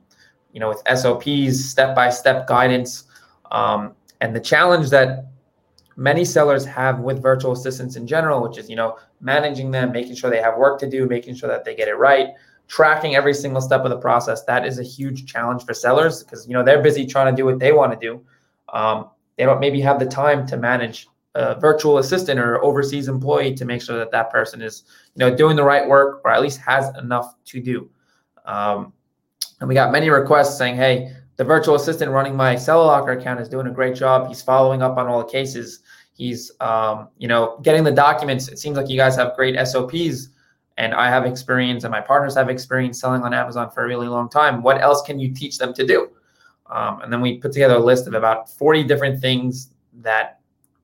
you 0.53 0.61
know, 0.61 0.69
with 0.69 0.83
SOPs, 0.99 1.65
step-by-step 1.65 2.47
guidance. 2.47 3.05
Um, 3.51 3.95
and 4.21 4.35
the 4.35 4.41
challenge 4.41 4.91
that 4.91 5.27
many 5.97 6.25
sellers 6.25 6.65
have 6.65 7.01
with 7.01 7.23
virtual 7.23 7.53
assistants 7.53 7.97
in 7.97 8.07
general, 8.07 8.43
which 8.43 8.57
is, 8.57 8.71
you 8.71 8.77
know, 8.77 8.97
managing 9.21 9.71
them, 9.71 9.93
making 9.93 10.15
sure 10.15 10.31
they 10.31 10.41
have 10.41 10.57
work 10.57 10.79
to 10.81 10.89
do, 10.89 11.07
making 11.07 11.35
sure 11.35 11.49
that 11.49 11.65
they 11.65 11.75
get 11.75 11.89
it 11.89 11.97
right, 11.97 12.29
tracking 12.69 13.17
every 13.17 13.35
single 13.35 13.61
step 13.61 13.85
of 13.85 13.91
the 13.91 13.99
process. 13.99 14.45
That 14.45 14.65
is 14.65 14.79
a 14.79 14.83
huge 14.83 15.27
challenge 15.27 15.65
for 15.65 15.75
sellers 15.75 16.23
because, 16.23 16.47
you 16.49 16.55
know, 16.55 16.63
they're 16.63 16.83
busy 16.83 17.07
trying 17.07 17.35
to 17.35 17.37
do 17.37 17.45
what 17.45 17.59
they 17.59 17.73
want 17.73 17.93
to 17.93 17.99
do. 17.99 18.25
Um, 18.73 19.11
they 19.37 19.45
don't 19.45 19.61
maybe 19.61 19.81
have 19.81 19.99
the 19.99 20.07
time 20.07 20.47
to 20.47 20.57
manage 20.57 21.09
a 21.35 21.59
virtual 21.59 21.99
assistant 21.99 22.41
or 22.41 22.63
overseas 22.65 23.09
employee 23.09 23.55
to 23.55 23.65
make 23.65 23.81
sure 23.81 23.99
that 23.99 24.11
that 24.11 24.31
person 24.31 24.61
is 24.61 24.85
you 25.15 25.21
know 25.21 25.35
doing 25.35 25.57
the 25.57 25.63
right 25.63 25.87
work 25.89 26.23
or 26.25 26.31
at 26.31 26.43
least 26.43 26.61
has 26.61 26.95
enough 26.97 27.35
to 27.45 27.61
do. 27.61 27.89
Um, 28.45 28.93
and 29.61 29.69
we 29.69 29.75
got 29.75 29.93
many 29.93 30.11
requests 30.11 30.59
saying 30.59 30.77
hey 30.77 31.15
the 31.37 31.45
virtual 31.45 31.75
assistant 31.75 32.11
running 32.11 32.37
my 32.37 32.57
seller 32.57 32.85
locker 32.85 33.13
account 33.13 33.41
is 33.41 33.49
doing 33.49 33.67
a 33.67 33.71
great 33.71 33.95
job. 33.95 34.29
He's 34.29 34.43
following 34.43 34.83
up 34.83 34.99
on 34.99 35.07
all 35.07 35.19
the 35.19 35.31
cases. 35.31 35.81
He's 36.13 36.51
um, 36.61 37.09
you 37.19 37.29
know 37.29 37.59
getting 37.63 37.85
the 37.85 37.93
documents. 37.93 38.49
It 38.49 38.59
seems 38.59 38.77
like 38.77 38.89
you 38.89 38.97
guys 38.97 39.17
have 39.17 39.37
great 39.37 39.57
sops 39.67 40.29
and 40.79 40.95
i 40.95 41.09
have 41.09 41.27
experience 41.27 41.85
and 41.85 41.91
my 41.91 42.01
partners 42.01 42.35
have 42.35 42.49
experience 42.49 42.99
selling 42.99 43.23
on 43.23 43.35
amazon 43.35 43.71
for 43.71 43.85
a 43.85 43.87
really 43.87 44.09
long 44.09 44.29
time. 44.29 44.63
What 44.63 44.81
else 44.81 45.03
can 45.03 45.19
you 45.21 45.33
teach 45.33 45.59
them 45.59 45.75
to 45.75 45.87
do? 45.87 46.11
Um, 46.71 47.01
and 47.03 47.13
then 47.13 47.21
we 47.21 47.39
put 47.39 47.53
together 47.53 47.75
a 47.75 47.81
list 47.81 48.07
of 48.07 48.15
about 48.15 48.49
40 48.49 48.85
different 48.85 49.21
things 49.21 49.71
that 49.95 50.40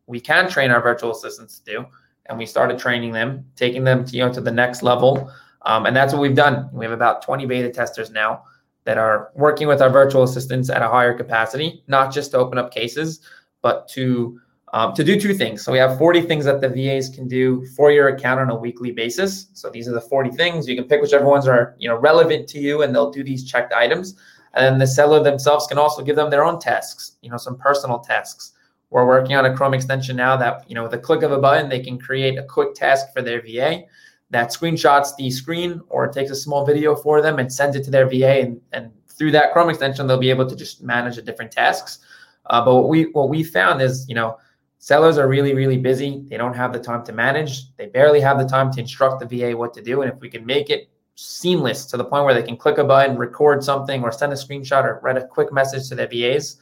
we 0.07 0.21
can 0.21 0.49
train 0.49 0.71
our 0.71 0.81
virtual 0.81 1.11
assistants 1.11 1.59
to 1.59 1.73
do. 1.73 1.87
And 2.29 2.39
we 2.39 2.47
started 2.47 2.79
training 2.79 3.13
them, 3.13 3.45
taking 3.55 3.85
them 3.85 4.05
to, 4.05 4.17
you 4.17 4.25
know, 4.25 4.33
to 4.33 4.41
the 4.41 4.51
next 4.51 4.83
level. 4.83 5.31
Um, 5.63 5.87
and 5.87 5.95
that's 5.95 6.13
what 6.13 6.23
we've 6.23 6.35
done. 6.35 6.69
We 6.73 6.85
have 6.85 6.93
about 6.93 7.23
20 7.23 7.47
beta 7.47 7.71
testers 7.71 8.11
now 8.11 8.43
that 8.85 8.99
are 8.99 9.31
working 9.35 9.69
with 9.69 9.83
our 9.83 9.91
virtual 9.91 10.23
assistants 10.23 10.71
at 10.71 10.83
a 10.83 10.89
higher 10.89 11.15
capacity, 11.15 11.85
not 11.89 12.13
just 12.13 12.33
to 12.33 12.39
open 12.39 12.59
up 12.59 12.73
cases, 12.73 13.21
but 13.63 13.89
to 13.89 14.41
um, 14.73 14.93
to 14.95 15.05
do 15.05 15.19
two 15.19 15.33
things. 15.33 15.63
So 15.63 15.71
we 15.71 15.79
have 15.79 15.97
40 15.97 16.23
things 16.23 16.45
that 16.45 16.61
the 16.61 16.69
VAs 16.69 17.09
can 17.09 17.29
do 17.29 17.65
for 17.77 17.93
your 17.93 18.09
account 18.09 18.41
on 18.41 18.51
a 18.51 18.55
weekly 18.55 18.91
basis. 18.91 19.47
So 19.55 19.71
these 19.71 19.89
are 19.89 19.93
the 19.93 20.01
40 20.01 20.31
things. 20.31 20.69
You 20.69 20.75
can 20.75 20.85
pick 20.85 21.01
whichever 21.01 21.25
ones 21.25 21.47
are 21.47 21.77
you 21.79 21.89
know 21.89 21.97
relevant 21.97 22.49
to 22.49 22.59
you, 22.59 22.83
and 22.83 22.95
they'll 22.95 23.11
do 23.11 23.23
these 23.23 23.45
checked 23.45 23.73
items. 23.73 24.17
And 24.55 24.65
then 24.65 24.79
the 24.79 24.87
seller 24.87 25.23
themselves 25.23 25.67
can 25.67 25.79
also 25.79 26.03
give 26.03 26.17
them 26.17 26.31
their 26.31 26.45
own 26.45 26.59
tasks, 26.59 27.17
you 27.21 27.31
know, 27.31 27.37
some 27.37 27.59
personal 27.59 27.99
tasks. 27.99 28.53
We're 28.91 29.07
working 29.07 29.37
on 29.37 29.47
a 29.47 29.57
Chrome 29.57 29.74
extension 29.74 30.16
now 30.16 30.37
that, 30.37 30.68
you 30.68 30.74
know, 30.74 30.84
with 30.84 30.95
a 30.95 30.99
click 30.99 31.22
of 31.22 31.32
a 31.32 31.39
button, 31.39 31.68
they 31.68 31.80
can 31.80 31.99
create 31.99 32.39
a 32.39 32.45
quick 32.45 32.74
task 32.74 33.12
for 33.12 33.20
their 33.20 33.43
VA 33.43 33.82
that 34.30 34.51
screenshots 34.51 35.16
the 35.16 35.30
screen 35.30 35.80
or 35.89 36.09
takes 36.09 36.30
a 36.30 36.37
small 36.37 36.64
video 36.64 36.95
for 36.95 37.22
them 37.22 37.39
and 37.39 37.53
sends 37.53 37.76
it 37.76 37.84
to 37.84 37.91
their 37.91 38.09
VA. 38.09 38.41
And, 38.41 38.61
and 38.72 38.91
through 39.09 39.32
that 39.32 39.53
Chrome 39.53 39.70
extension, 39.70 40.07
they'll 40.07 40.18
be 40.18 40.30
able 40.30 40.49
to 40.49 40.57
just 40.57 40.82
manage 40.82 41.16
the 41.16 41.22
different 41.22 41.53
tasks. 41.53 41.99
Uh, 42.47 42.64
but 42.64 42.74
what 42.74 42.89
we 42.89 43.05
what 43.12 43.28
we 43.28 43.43
found 43.43 43.82
is, 43.82 44.09
you 44.09 44.14
know, 44.14 44.39
sellers 44.78 45.18
are 45.18 45.28
really 45.28 45.55
really 45.55 45.78
busy. 45.78 46.24
They 46.28 46.37
don't 46.37 46.55
have 46.55 46.72
the 46.72 46.78
time 46.78 47.05
to 47.07 47.12
manage. 47.12 47.74
They 47.76 47.87
barely 47.87 48.20
have 48.20 48.39
the 48.39 48.47
time 48.47 48.72
to 48.72 48.80
instruct 48.80 49.20
the 49.20 49.26
VA 49.26 49.57
what 49.57 49.74
to 49.74 49.82
do. 49.82 50.03
And 50.03 50.12
if 50.12 50.20
we 50.20 50.28
can 50.28 50.47
make 50.47 50.70
it 50.70 50.89
seamless 51.16 51.87
to 51.87 51.97
the 51.97 52.05
point 52.05 52.24
where 52.24 52.34
they 52.34 52.43
can 52.43 52.57
click 52.57 52.78
a 52.78 52.84
button, 52.84 53.16
record 53.16 53.64
something, 53.64 54.03
or 54.03 54.12
send 54.12 54.32
a 54.32 54.37
screenshot 54.37 54.84
or 54.84 55.01
write 55.03 55.16
a 55.16 55.26
quick 55.26 55.53
message 55.53 55.89
to 55.89 55.95
their 55.95 56.09
VAs, 56.09 56.59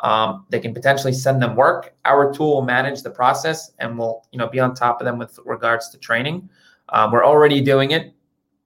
um, 0.00 0.46
they 0.50 0.58
can 0.58 0.74
potentially 0.74 1.12
send 1.12 1.40
them 1.40 1.56
work. 1.56 1.94
Our 2.04 2.32
tool 2.32 2.54
will 2.54 2.62
manage 2.62 3.02
the 3.02 3.10
process 3.10 3.72
and 3.78 3.96
will, 3.98 4.26
you 4.32 4.38
know, 4.38 4.48
be 4.48 4.60
on 4.60 4.74
top 4.74 5.00
of 5.00 5.04
them 5.04 5.18
with 5.18 5.38
regards 5.44 5.88
to 5.90 5.98
training. 5.98 6.48
Um, 6.90 7.12
we're 7.12 7.24
already 7.24 7.60
doing 7.60 7.92
it 7.92 8.14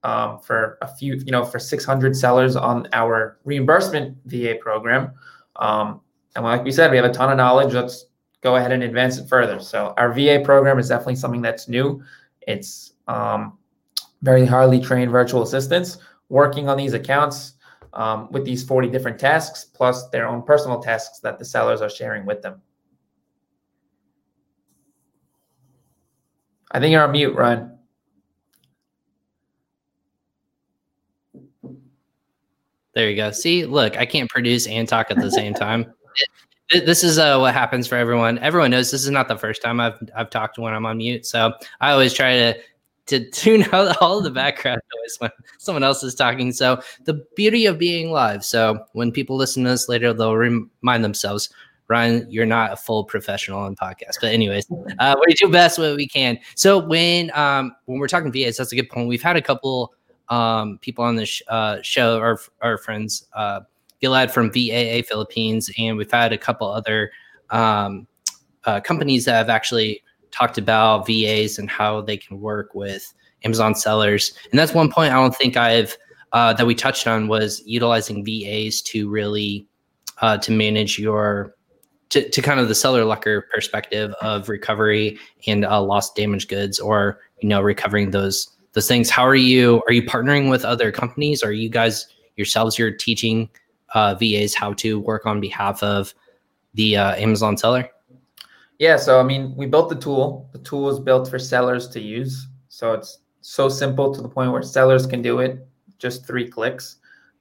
um, 0.03 0.39
for 0.39 0.77
a 0.81 0.87
few, 0.87 1.15
you 1.15 1.31
know, 1.31 1.45
for 1.45 1.59
600 1.59 2.15
sellers 2.15 2.55
on 2.55 2.87
our 2.93 3.37
reimbursement 3.45 4.17
VA 4.25 4.55
program. 4.59 5.11
Um, 5.57 6.01
and 6.35 6.43
like 6.43 6.63
we 6.63 6.71
said, 6.71 6.91
we 6.91 6.97
have 6.97 7.05
a 7.05 7.13
ton 7.13 7.31
of 7.31 7.37
knowledge. 7.37 7.73
Let's 7.73 8.05
go 8.41 8.55
ahead 8.55 8.71
and 8.71 8.83
advance 8.83 9.17
it 9.17 9.27
further. 9.27 9.59
So 9.59 9.93
our 9.97 10.11
VA 10.13 10.41
program 10.43 10.79
is 10.79 10.87
definitely 10.87 11.15
something 11.15 11.41
that's 11.41 11.67
new. 11.67 12.01
It's 12.41 12.93
um, 13.07 13.57
very 14.21 14.45
highly 14.45 14.79
trained 14.79 15.11
virtual 15.11 15.43
assistants 15.43 15.97
working 16.29 16.69
on 16.69 16.77
these 16.77 16.93
accounts 16.93 17.53
um, 17.93 18.31
with 18.31 18.45
these 18.45 18.63
40 18.63 18.89
different 18.89 19.19
tasks, 19.19 19.65
plus 19.65 20.09
their 20.09 20.27
own 20.27 20.43
personal 20.43 20.79
tasks 20.79 21.19
that 21.19 21.39
the 21.39 21.45
sellers 21.45 21.81
are 21.81 21.89
sharing 21.89 22.25
with 22.25 22.41
them. 22.41 22.61
I 26.71 26.79
think 26.79 26.91
you're 26.91 27.03
on 27.03 27.11
mute, 27.11 27.35
Ryan. 27.35 27.77
There 32.93 33.09
you 33.09 33.15
go. 33.15 33.31
See, 33.31 33.65
look, 33.65 33.97
I 33.97 34.05
can't 34.05 34.29
produce 34.29 34.67
and 34.67 34.87
talk 34.87 35.09
at 35.09 35.17
the 35.17 35.31
same 35.31 35.53
time. 35.53 35.93
this 36.71 37.03
is 37.03 37.17
uh, 37.17 37.37
what 37.39 37.53
happens 37.53 37.87
for 37.87 37.95
everyone. 37.95 38.37
Everyone 38.39 38.71
knows 38.71 38.91
this 38.91 39.03
is 39.03 39.09
not 39.09 39.27
the 39.27 39.37
first 39.37 39.61
time 39.61 39.79
I've 39.79 39.97
I've 40.15 40.29
talked 40.29 40.57
when 40.57 40.73
I'm 40.73 40.85
on 40.85 40.97
mute. 40.97 41.25
So 41.25 41.53
I 41.81 41.91
always 41.91 42.13
try 42.13 42.35
to 42.35 42.59
to 43.09 43.29
tune 43.29 43.63
out 43.73 43.97
all 44.01 44.21
the 44.21 44.31
background 44.31 44.81
noise 44.95 45.17
when 45.19 45.31
someone 45.57 45.83
else 45.83 46.03
is 46.03 46.15
talking. 46.15 46.51
So 46.51 46.81
the 47.03 47.25
beauty 47.35 47.65
of 47.65 47.77
being 47.77 48.11
live. 48.11 48.45
So 48.45 48.85
when 48.93 49.11
people 49.11 49.35
listen 49.35 49.63
to 49.63 49.71
this 49.71 49.89
later, 49.89 50.13
they'll 50.13 50.35
remind 50.35 51.03
themselves, 51.03 51.49
Ryan, 51.87 52.27
you're 52.29 52.45
not 52.45 52.71
a 52.71 52.75
full 52.75 53.03
professional 53.03 53.59
on 53.59 53.75
podcast. 53.75 54.17
But 54.21 54.31
anyways, 54.31 54.67
uh, 54.99 55.15
we 55.25 55.33
do 55.33 55.49
best 55.49 55.79
what 55.79 55.95
we 55.95 56.07
can. 56.07 56.39
So 56.55 56.77
when 56.77 57.31
um, 57.33 57.75
when 57.85 57.99
we're 57.99 58.07
talking 58.07 58.31
VAs, 58.31 58.57
that's 58.57 58.71
a 58.71 58.75
good 58.75 58.89
point. 58.89 59.07
We've 59.07 59.23
had 59.23 59.35
a 59.35 59.41
couple 59.41 59.93
um, 60.29 60.77
people 60.81 61.03
on 61.03 61.15
the 61.15 61.25
sh- 61.25 61.41
uh, 61.47 61.79
show, 61.81 62.19
our 62.19 62.39
our 62.61 62.77
friends, 62.77 63.27
uh, 63.35 63.61
Gilad 64.03 64.29
from 64.29 64.51
VAA 64.51 65.01
Philippines, 65.07 65.71
and 65.79 65.97
we've 65.97 66.11
had 66.11 66.31
a 66.31 66.37
couple 66.37 66.67
other 66.69 67.11
um, 67.49 68.07
uh, 68.65 68.79
companies 68.79 69.25
that 69.25 69.33
have 69.33 69.49
actually 69.49 70.03
talked 70.31 70.57
about 70.57 71.07
VAs 71.07 71.57
and 71.57 71.69
how 71.69 72.01
they 72.01 72.17
can 72.17 72.39
work 72.39 72.73
with 72.73 73.13
Amazon 73.43 73.75
sellers. 73.75 74.33
And 74.51 74.59
that's 74.59 74.73
one 74.73 74.91
point 74.91 75.11
I 75.11 75.15
don't 75.15 75.35
think 75.35 75.57
I've 75.57 75.97
uh, 76.31 76.53
that 76.53 76.67
we 76.67 76.75
touched 76.75 77.07
on 77.07 77.27
was 77.27 77.63
utilizing 77.65 78.23
VAs 78.23 78.81
to 78.83 79.09
really 79.09 79.67
uh, 80.21 80.37
to 80.37 80.51
manage 80.51 80.99
your 80.99 81.55
to, 82.09 82.27
to 82.27 82.41
kind 82.41 82.59
of 82.59 82.67
the 82.67 82.75
seller 82.75 83.05
locker 83.05 83.47
perspective 83.53 84.13
of 84.21 84.49
recovery 84.49 85.17
and 85.47 85.65
uh, 85.65 85.81
lost 85.81 86.15
damage 86.15 86.47
goods 86.47 86.79
or 86.79 87.19
you 87.41 87.49
know 87.49 87.61
recovering 87.61 88.11
those 88.11 88.49
those 88.73 88.87
things. 88.87 89.09
How 89.09 89.25
are 89.25 89.35
you? 89.35 89.81
Are 89.87 89.93
you 89.93 90.03
partnering 90.03 90.49
with 90.49 90.65
other 90.65 90.91
companies? 90.91 91.43
Are 91.43 91.51
you 91.51 91.69
guys 91.69 92.07
yourselves? 92.35 92.77
You're 92.77 92.91
teaching 92.91 93.49
uh, 93.93 94.15
VAs 94.15 94.53
how 94.53 94.73
to 94.73 94.99
work 94.99 95.25
on 95.25 95.39
behalf 95.39 95.81
of 95.81 96.13
the 96.73 96.97
uh, 96.97 97.15
Amazon 97.15 97.57
seller. 97.57 97.89
Yeah, 98.79 98.95
so 98.95 99.19
I 99.19 99.23
mean, 99.23 99.53
we 99.57 99.65
built 99.65 99.89
the 99.89 99.95
tool. 99.95 100.49
The 100.53 100.59
tool 100.59 100.89
is 100.89 100.99
built 100.99 101.29
for 101.29 101.37
sellers 101.37 101.89
to 101.89 101.99
use. 101.99 102.47
So 102.69 102.93
it's 102.93 103.19
so 103.41 103.67
simple 103.67 104.13
to 104.13 104.21
the 104.21 104.29
point 104.29 104.51
where 104.51 104.61
sellers 104.63 105.05
can 105.05 105.21
do 105.21 105.39
it 105.39 105.67
just 105.97 106.25
three 106.25 106.47
clicks. 106.47 106.95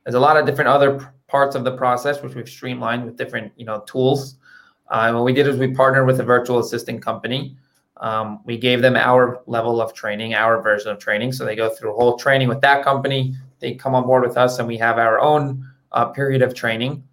There's 0.05 0.17
a 0.17 0.21
lot 0.21 0.37
of 0.37 0.47
different 0.47 0.69
other 0.69 1.13
parts 1.29 1.55
of 1.55 1.63
the 1.63 1.77
process 1.77 2.23
which 2.23 2.35
we've 2.35 2.49
streamlined 2.49 3.05
with 3.05 3.17
different, 3.17 3.53
you 3.57 3.65
know, 3.65 3.85
tools. 3.87 4.37
Uh, 4.89 5.13
what 5.13 5.25
we 5.25 5.33
did 5.33 5.47
is 5.47 5.59
we 5.59 5.73
partnered 5.75 6.07
with 6.07 6.19
a 6.19 6.25
virtual 6.25 6.59
assistant 6.59 7.03
company. 7.03 7.57
Um, 7.99 8.41
we 8.45 8.57
gave 8.57 8.83
them 8.83 8.97
our 8.97 9.43
level 9.47 9.81
of 9.81 9.93
training, 9.95 10.35
our 10.35 10.61
version 10.61 10.91
of 10.91 10.99
training. 10.99 11.33
So 11.33 11.45
they 11.45 11.55
go 11.55 11.69
through 11.69 11.93
a 11.93 11.95
whole 11.95 12.17
training 12.17 12.49
with 12.49 12.61
that 12.63 12.83
company. 12.83 13.35
They 13.61 13.75
come 13.75 13.95
on 13.95 14.05
board 14.05 14.27
with 14.27 14.37
us, 14.37 14.59
and 14.59 14.67
we 14.67 14.77
have 14.79 14.99
our 14.99 15.21
own 15.21 15.65
uh, 15.93 16.07
period 16.07 16.43
of 16.43 16.55
training 16.55 17.05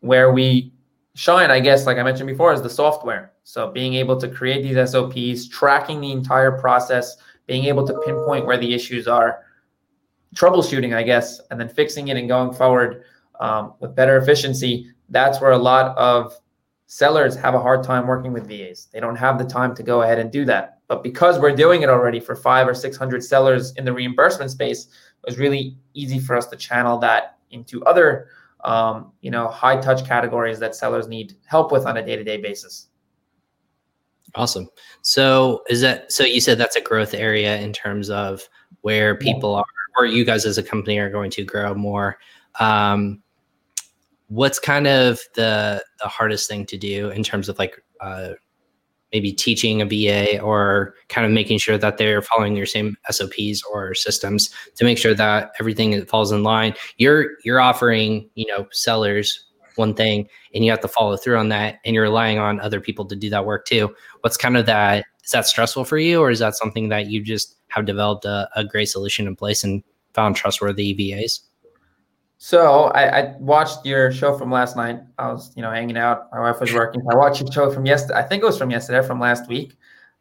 where 0.00 0.32
we 0.32 0.72
Shine, 1.16 1.50
I 1.50 1.60
guess, 1.60 1.86
like 1.86 1.96
I 1.96 2.02
mentioned 2.02 2.26
before, 2.26 2.52
is 2.52 2.60
the 2.60 2.68
software. 2.68 3.32
So 3.42 3.70
being 3.70 3.94
able 3.94 4.20
to 4.20 4.28
create 4.28 4.62
these 4.62 4.90
SOPs, 4.90 5.48
tracking 5.48 5.98
the 5.98 6.12
entire 6.12 6.52
process, 6.58 7.16
being 7.46 7.64
able 7.64 7.86
to 7.86 7.98
pinpoint 8.04 8.44
where 8.44 8.58
the 8.58 8.74
issues 8.74 9.08
are, 9.08 9.42
troubleshooting, 10.34 10.94
I 10.94 11.02
guess, 11.02 11.40
and 11.50 11.58
then 11.58 11.70
fixing 11.70 12.08
it 12.08 12.18
and 12.18 12.28
going 12.28 12.52
forward 12.52 13.04
um, 13.40 13.72
with 13.80 13.96
better 13.96 14.18
efficiency. 14.18 14.92
That's 15.08 15.40
where 15.40 15.52
a 15.52 15.58
lot 15.58 15.96
of 15.96 16.38
sellers 16.84 17.34
have 17.34 17.54
a 17.54 17.60
hard 17.60 17.82
time 17.82 18.06
working 18.06 18.34
with 18.34 18.46
VAs. 18.46 18.88
They 18.92 19.00
don't 19.00 19.16
have 19.16 19.38
the 19.38 19.46
time 19.46 19.74
to 19.76 19.82
go 19.82 20.02
ahead 20.02 20.18
and 20.18 20.30
do 20.30 20.44
that. 20.44 20.80
But 20.86 21.02
because 21.02 21.38
we're 21.38 21.56
doing 21.56 21.80
it 21.80 21.88
already 21.88 22.20
for 22.20 22.36
five 22.36 22.68
or 22.68 22.74
600 22.74 23.24
sellers 23.24 23.72
in 23.76 23.86
the 23.86 23.92
reimbursement 23.94 24.50
space, 24.50 24.84
it 24.84 25.26
was 25.30 25.38
really 25.38 25.78
easy 25.94 26.18
for 26.18 26.36
us 26.36 26.46
to 26.48 26.56
channel 26.56 26.98
that 26.98 27.38
into 27.52 27.82
other 27.86 28.28
um, 28.66 29.12
you 29.20 29.30
know, 29.30 29.48
high 29.48 29.80
touch 29.80 30.04
categories 30.04 30.58
that 30.58 30.74
sellers 30.74 31.06
need 31.06 31.34
help 31.46 31.72
with 31.72 31.86
on 31.86 31.96
a 31.96 32.04
day 32.04 32.16
to 32.16 32.24
day 32.24 32.36
basis. 32.36 32.88
Awesome. 34.34 34.68
So 35.02 35.62
is 35.70 35.80
that 35.80 36.12
so? 36.12 36.24
You 36.24 36.40
said 36.40 36.58
that's 36.58 36.76
a 36.76 36.80
growth 36.80 37.14
area 37.14 37.58
in 37.58 37.72
terms 37.72 38.10
of 38.10 38.46
where 38.82 39.14
people 39.14 39.54
are, 39.54 39.64
or 39.96 40.04
you 40.04 40.24
guys 40.24 40.44
as 40.44 40.58
a 40.58 40.62
company 40.62 40.98
are 40.98 41.08
going 41.08 41.30
to 41.30 41.44
grow 41.44 41.74
more. 41.74 42.18
Um, 42.60 43.22
what's 44.26 44.58
kind 44.58 44.88
of 44.88 45.20
the 45.34 45.82
the 46.02 46.08
hardest 46.08 46.48
thing 46.48 46.66
to 46.66 46.76
do 46.76 47.10
in 47.10 47.22
terms 47.22 47.48
of 47.48 47.58
like 47.58 47.80
uh, 48.00 48.30
maybe 49.12 49.32
teaching 49.32 49.80
a 49.80 49.86
VA 49.86 50.40
or 50.40 50.94
kind 51.08 51.26
of 51.26 51.32
making 51.32 51.58
sure 51.58 51.78
that 51.78 51.98
they're 51.98 52.22
following 52.22 52.56
your 52.56 52.66
same 52.66 52.96
SOPs 53.10 53.62
or 53.72 53.94
systems 53.94 54.50
to 54.74 54.84
make 54.84 54.98
sure 54.98 55.14
that 55.14 55.52
everything 55.60 56.04
falls 56.06 56.32
in 56.32 56.42
line. 56.42 56.74
You're 56.98 57.30
you're 57.44 57.60
offering, 57.60 58.28
you 58.34 58.46
know, 58.46 58.66
sellers 58.72 59.44
one 59.76 59.94
thing 59.94 60.28
and 60.54 60.64
you 60.64 60.70
have 60.70 60.80
to 60.80 60.88
follow 60.88 61.16
through 61.16 61.36
on 61.36 61.50
that 61.50 61.78
and 61.84 61.94
you're 61.94 62.04
relying 62.04 62.38
on 62.38 62.60
other 62.60 62.80
people 62.80 63.04
to 63.04 63.16
do 63.16 63.30
that 63.30 63.44
work 63.44 63.66
too. 63.66 63.94
What's 64.20 64.36
kind 64.36 64.56
of 64.56 64.66
that 64.66 65.04
is 65.24 65.30
that 65.30 65.46
stressful 65.46 65.84
for 65.84 65.98
you 65.98 66.20
or 66.20 66.30
is 66.30 66.38
that 66.38 66.54
something 66.54 66.88
that 66.88 67.06
you 67.06 67.22
just 67.22 67.56
have 67.68 67.84
developed 67.84 68.24
a, 68.24 68.48
a 68.56 68.64
great 68.64 68.86
solution 68.86 69.26
in 69.26 69.36
place 69.36 69.62
and 69.62 69.82
found 70.14 70.36
trustworthy 70.36 70.92
VAs? 70.94 71.45
So 72.38 72.84
I, 72.88 73.20
I, 73.20 73.34
watched 73.38 73.86
your 73.86 74.12
show 74.12 74.36
from 74.36 74.50
last 74.50 74.76
night. 74.76 75.00
I 75.18 75.32
was, 75.32 75.52
you 75.56 75.62
know, 75.62 75.70
hanging 75.70 75.96
out. 75.96 76.30
My 76.32 76.40
wife 76.40 76.60
was 76.60 76.72
working. 76.72 77.02
I 77.10 77.14
watched 77.14 77.40
your 77.40 77.50
show 77.50 77.72
from 77.72 77.86
yesterday. 77.86 78.18
I 78.18 78.22
think 78.22 78.42
it 78.42 78.46
was 78.46 78.58
from 78.58 78.70
yesterday, 78.70 79.06
from 79.06 79.18
last 79.18 79.48
week. 79.48 79.74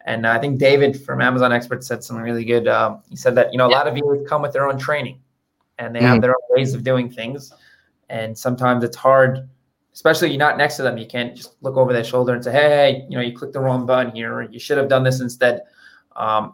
And 0.06 0.26
I 0.26 0.40
think 0.40 0.58
David 0.58 1.04
from 1.04 1.20
Amazon 1.20 1.52
Expert 1.52 1.84
said 1.84 2.04
something 2.04 2.24
really 2.24 2.46
good. 2.46 2.68
Um, 2.68 3.02
he 3.10 3.16
said 3.16 3.36
that 3.36 3.52
you 3.52 3.58
know 3.58 3.68
a 3.68 3.70
lot 3.70 3.88
of 3.88 3.98
you 3.98 4.26
come 4.30 4.42
with 4.42 4.54
their 4.54 4.68
own 4.68 4.78
training, 4.78 5.20
and 5.78 5.96
they 5.96 6.02
have 6.02 6.14
mm-hmm. 6.14 6.22
their 6.22 6.32
own 6.32 6.58
ways 6.58 6.74
of 6.74 6.84
doing 6.84 7.10
things. 7.10 7.52
And 8.10 8.38
sometimes 8.38 8.84
it's 8.84 8.96
hard, 8.96 9.50
especially 9.94 10.30
you're 10.30 10.38
not 10.38 10.58
next 10.58 10.76
to 10.78 10.84
them. 10.84 10.98
You 11.00 11.08
can't 11.08 11.36
just 11.36 11.56
look 11.62 11.76
over 11.76 11.92
their 11.92 12.04
shoulder 12.04 12.34
and 12.36 12.44
say, 12.44 12.52
"Hey, 12.52 12.70
hey 12.70 13.06
you 13.10 13.18
know, 13.18 13.22
you 13.22 13.36
clicked 13.36 13.54
the 13.54 13.60
wrong 13.60 13.88
button 13.88 14.16
here, 14.16 14.32
or 14.32 14.44
you 14.44 14.60
should 14.60 14.78
have 14.78 14.88
done 14.88 15.04
this 15.04 15.22
instead." 15.22 15.64
Um, 16.16 16.54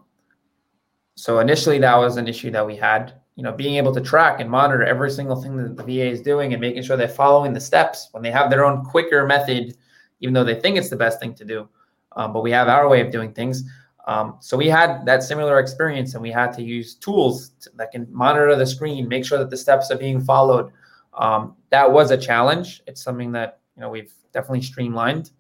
so 1.16 1.40
initially, 1.40 1.78
that 1.80 1.98
was 1.98 2.16
an 2.16 2.30
issue 2.30 2.52
that 2.52 2.66
we 2.66 2.78
had 2.78 3.21
you 3.42 3.44
know, 3.44 3.52
being 3.52 3.74
able 3.74 3.92
to 3.92 4.00
track 4.00 4.40
and 4.40 4.48
monitor 4.48 4.84
every 4.84 5.10
single 5.10 5.36
thing 5.36 5.58
that 5.58 5.76
the 5.76 5.82
VA 5.82 6.06
is 6.06 6.22
doing 6.22 6.54
and 6.54 6.62
making 6.62 6.84
sure 6.84 6.96
they're 6.96 7.08
following 7.08 7.54
the 7.54 7.60
steps 7.60 8.10
when 8.12 8.22
they 8.22 8.30
have 8.30 8.52
their 8.52 8.64
own 8.64 8.86
quicker 8.86 9.26
method, 9.26 9.76
even 10.20 10.32
though 10.32 10.44
they 10.44 10.54
think 10.54 10.78
it's 10.78 10.90
the 10.92 10.96
best 10.96 11.20
thing 11.20 11.34
to 11.34 11.44
do. 11.44 11.68
Um, 12.12 12.34
but 12.34 12.44
we 12.44 12.52
have 12.52 12.68
our 12.68 12.88
way 12.88 13.02
of 13.02 13.12
doing 13.12 13.34
things. 13.34 13.64
Um, 14.06 14.38
so 14.42 14.56
we 14.56 14.68
had 14.68 15.08
that 15.08 15.24
similar 15.24 15.58
experience, 15.58 16.14
and 16.14 16.22
we 16.22 16.30
had 16.30 16.54
to 16.54 16.62
use 16.62 16.94
tools 16.94 17.54
to, 17.62 17.72
that 17.78 17.90
can 17.90 18.06
monitor 18.12 18.56
the 18.56 18.68
screen, 18.68 19.08
make 19.08 19.26
sure 19.26 19.40
that 19.40 19.50
the 19.50 19.58
steps 19.58 19.90
are 19.90 19.98
being 19.98 20.22
followed. 20.22 20.72
Um, 21.16 21.56
that 21.72 21.92
was 21.92 22.12
a 22.12 22.18
challenge. 22.18 22.84
It's 22.86 23.02
something 23.02 23.32
that 23.32 23.62
you 23.76 23.82
know 23.82 23.90
we've 23.90 24.14
definitely 24.34 24.62
streamlined 24.62 25.32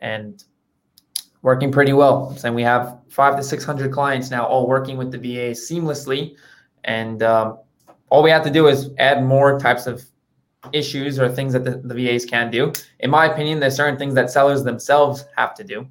and 0.00 0.42
working 1.42 1.70
pretty 1.70 1.92
well. 1.92 2.36
And 2.42 2.52
we 2.52 2.62
have 2.62 2.98
five 3.10 3.36
to 3.36 3.44
six 3.44 3.62
hundred 3.62 3.92
clients 3.92 4.32
now, 4.32 4.44
all 4.44 4.66
working 4.66 4.96
with 4.96 5.12
the 5.12 5.18
VA 5.18 5.54
seamlessly 5.54 6.34
and 6.84 7.22
um, 7.22 7.58
all 8.10 8.22
we 8.22 8.30
have 8.30 8.44
to 8.44 8.50
do 8.50 8.68
is 8.68 8.90
add 8.98 9.24
more 9.24 9.58
types 9.58 9.86
of 9.86 10.04
issues 10.72 11.18
or 11.18 11.28
things 11.28 11.52
that 11.52 11.64
the, 11.64 11.78
the 11.84 11.94
VAs 11.94 12.24
can 12.24 12.50
do. 12.50 12.72
In 13.00 13.10
my 13.10 13.26
opinion, 13.26 13.60
there's 13.60 13.76
certain 13.76 13.98
things 13.98 14.14
that 14.14 14.30
sellers 14.30 14.64
themselves 14.64 15.24
have 15.36 15.54
to 15.54 15.64
do. 15.64 15.86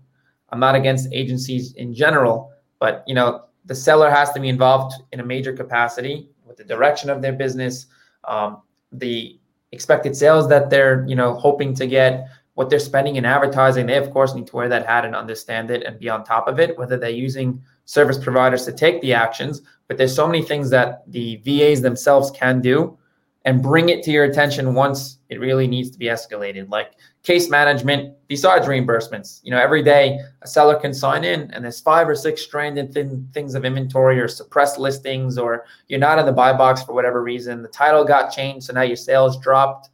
I'm 0.49 0.59
not 0.59 0.75
against 0.75 1.11
agencies 1.11 1.73
in 1.73 1.93
general, 1.93 2.51
but 2.79 3.03
you 3.07 3.15
know, 3.15 3.45
the 3.65 3.75
seller 3.75 4.09
has 4.09 4.31
to 4.33 4.39
be 4.39 4.49
involved 4.49 4.93
in 5.11 5.19
a 5.19 5.25
major 5.25 5.53
capacity 5.53 6.29
with 6.45 6.57
the 6.57 6.63
direction 6.63 7.09
of 7.09 7.21
their 7.21 7.33
business, 7.33 7.87
um, 8.25 8.61
the 8.91 9.39
expected 9.71 10.15
sales 10.15 10.47
that 10.49 10.69
they're 10.69 11.05
you 11.07 11.15
know 11.15 11.33
hoping 11.33 11.73
to 11.75 11.87
get, 11.87 12.27
what 12.53 12.69
they're 12.69 12.79
spending 12.79 13.15
in 13.15 13.25
advertising. 13.25 13.85
They 13.85 13.97
of 13.97 14.11
course 14.11 14.35
need 14.35 14.47
to 14.47 14.55
wear 14.55 14.69
that 14.69 14.85
hat 14.85 15.05
and 15.05 15.15
understand 15.15 15.71
it 15.71 15.83
and 15.83 15.99
be 15.99 16.09
on 16.09 16.23
top 16.23 16.47
of 16.47 16.59
it. 16.59 16.77
Whether 16.77 16.97
they're 16.97 17.09
using 17.09 17.61
service 17.85 18.17
providers 18.17 18.65
to 18.65 18.71
take 18.71 19.01
the 19.01 19.13
actions, 19.13 19.61
but 19.87 19.97
there's 19.97 20.15
so 20.15 20.27
many 20.27 20.41
things 20.41 20.69
that 20.69 21.03
the 21.11 21.37
VAs 21.37 21.81
themselves 21.81 22.31
can 22.31 22.61
do 22.61 22.97
and 23.45 23.61
bring 23.61 23.89
it 23.89 24.03
to 24.03 24.11
your 24.11 24.23
attention 24.23 24.73
once 24.73 25.19
it 25.29 25.39
really 25.39 25.67
needs 25.67 25.91
to 25.91 25.99
be 25.99 26.05
escalated. 26.05 26.69
Like 26.69 26.93
case 27.23 27.49
management, 27.49 28.15
besides 28.27 28.67
reimbursements, 28.67 29.41
you 29.43 29.51
know, 29.51 29.59
every 29.59 29.83
day 29.83 30.19
a 30.41 30.47
seller 30.47 30.79
can 30.79 30.93
sign 30.93 31.23
in 31.25 31.51
and 31.51 31.63
there's 31.63 31.81
five 31.81 32.07
or 32.07 32.15
six 32.15 32.41
stranded 32.41 32.93
thin 32.93 33.27
things 33.33 33.55
of 33.55 33.65
inventory 33.65 34.19
or 34.19 34.27
suppressed 34.27 34.79
listings, 34.79 35.37
or 35.37 35.65
you're 35.87 35.99
not 35.99 36.19
in 36.19 36.25
the 36.25 36.31
buy 36.31 36.53
box 36.53 36.83
for 36.83 36.93
whatever 36.93 37.21
reason. 37.21 37.61
The 37.61 37.67
title 37.67 38.05
got 38.05 38.31
changed, 38.31 38.67
so 38.67 38.73
now 38.73 38.83
your 38.83 38.95
sales 38.95 39.37
dropped. 39.39 39.89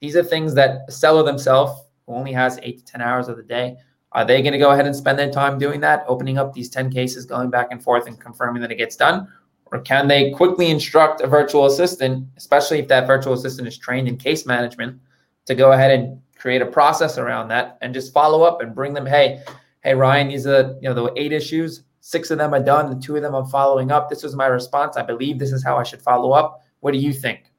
These 0.00 0.16
are 0.16 0.24
things 0.24 0.54
that 0.54 0.80
a 0.88 0.92
seller 0.92 1.22
themselves, 1.22 1.80
who 2.06 2.14
only 2.14 2.32
has 2.32 2.58
eight 2.62 2.78
to 2.78 2.84
10 2.84 3.00
hours 3.00 3.28
of 3.28 3.36
the 3.36 3.44
day, 3.44 3.76
are 4.14 4.24
they 4.24 4.42
going 4.42 4.52
to 4.52 4.58
go 4.58 4.72
ahead 4.72 4.86
and 4.86 4.94
spend 4.94 5.18
their 5.18 5.30
time 5.30 5.58
doing 5.58 5.80
that, 5.80 6.04
opening 6.06 6.38
up 6.38 6.52
these 6.52 6.68
10 6.68 6.90
cases, 6.90 7.24
going 7.24 7.50
back 7.50 7.68
and 7.70 7.82
forth 7.82 8.06
and 8.06 8.20
confirming 8.20 8.60
that 8.62 8.70
it 8.70 8.76
gets 8.76 8.96
done? 8.96 9.26
Or 9.72 9.80
can 9.80 10.06
they 10.06 10.32
quickly 10.32 10.70
instruct 10.70 11.22
a 11.22 11.26
virtual 11.26 11.64
assistant, 11.64 12.28
especially 12.36 12.78
if 12.78 12.88
that 12.88 13.06
virtual 13.06 13.32
assistant 13.32 13.66
is 13.66 13.78
trained 13.78 14.06
in 14.06 14.18
case 14.18 14.44
management, 14.44 15.00
to 15.46 15.54
go 15.54 15.72
ahead 15.72 15.90
and 15.98 16.20
create 16.36 16.60
a 16.60 16.66
process 16.66 17.16
around 17.16 17.48
that 17.48 17.78
and 17.80 17.94
just 17.94 18.12
follow 18.12 18.42
up 18.42 18.60
and 18.60 18.74
bring 18.74 18.92
them, 18.92 19.06
hey, 19.06 19.42
hey, 19.82 19.94
Ryan, 19.94 20.28
these 20.28 20.46
are 20.46 20.76
you 20.80 20.88
know 20.88 20.94
the 20.94 21.12
eight 21.16 21.32
issues. 21.32 21.84
Six 22.00 22.30
of 22.30 22.38
them 22.38 22.52
are 22.52 22.62
done, 22.62 22.90
the 22.90 23.00
two 23.00 23.16
of 23.16 23.22
them 23.22 23.34
I'm 23.34 23.46
following 23.46 23.90
up. 23.90 24.10
This 24.10 24.22
was 24.22 24.36
my 24.36 24.46
response. 24.46 24.96
I 24.96 25.02
believe 25.02 25.38
this 25.38 25.52
is 25.52 25.64
how 25.64 25.78
I 25.78 25.84
should 25.84 26.02
follow 26.02 26.32
up. 26.32 26.62
What 26.80 26.92
do 26.92 26.98
you 26.98 27.12
think? 27.12 27.52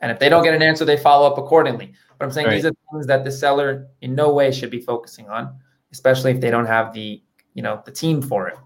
And 0.00 0.10
if 0.10 0.18
they 0.18 0.28
don't 0.28 0.44
get 0.44 0.54
an 0.54 0.62
answer, 0.62 0.84
they 0.84 0.96
follow 0.96 1.26
up 1.26 1.36
accordingly. 1.36 1.92
But 2.16 2.24
I'm 2.24 2.30
saying 2.30 2.46
right. 2.46 2.54
these 2.54 2.64
are 2.64 2.72
things 2.92 3.06
that 3.08 3.24
the 3.24 3.32
seller 3.32 3.88
in 4.00 4.14
no 4.14 4.32
way 4.32 4.52
should 4.52 4.70
be 4.70 4.80
focusing 4.80 5.28
on 5.28 5.58
especially 5.96 6.30
if 6.30 6.42
they 6.42 6.50
don't 6.50 6.66
have 6.66 6.92
the 6.92 7.22
you 7.54 7.62
know 7.62 7.82
the 7.86 7.90
team 7.90 8.20
for 8.20 8.48
it. 8.48 8.58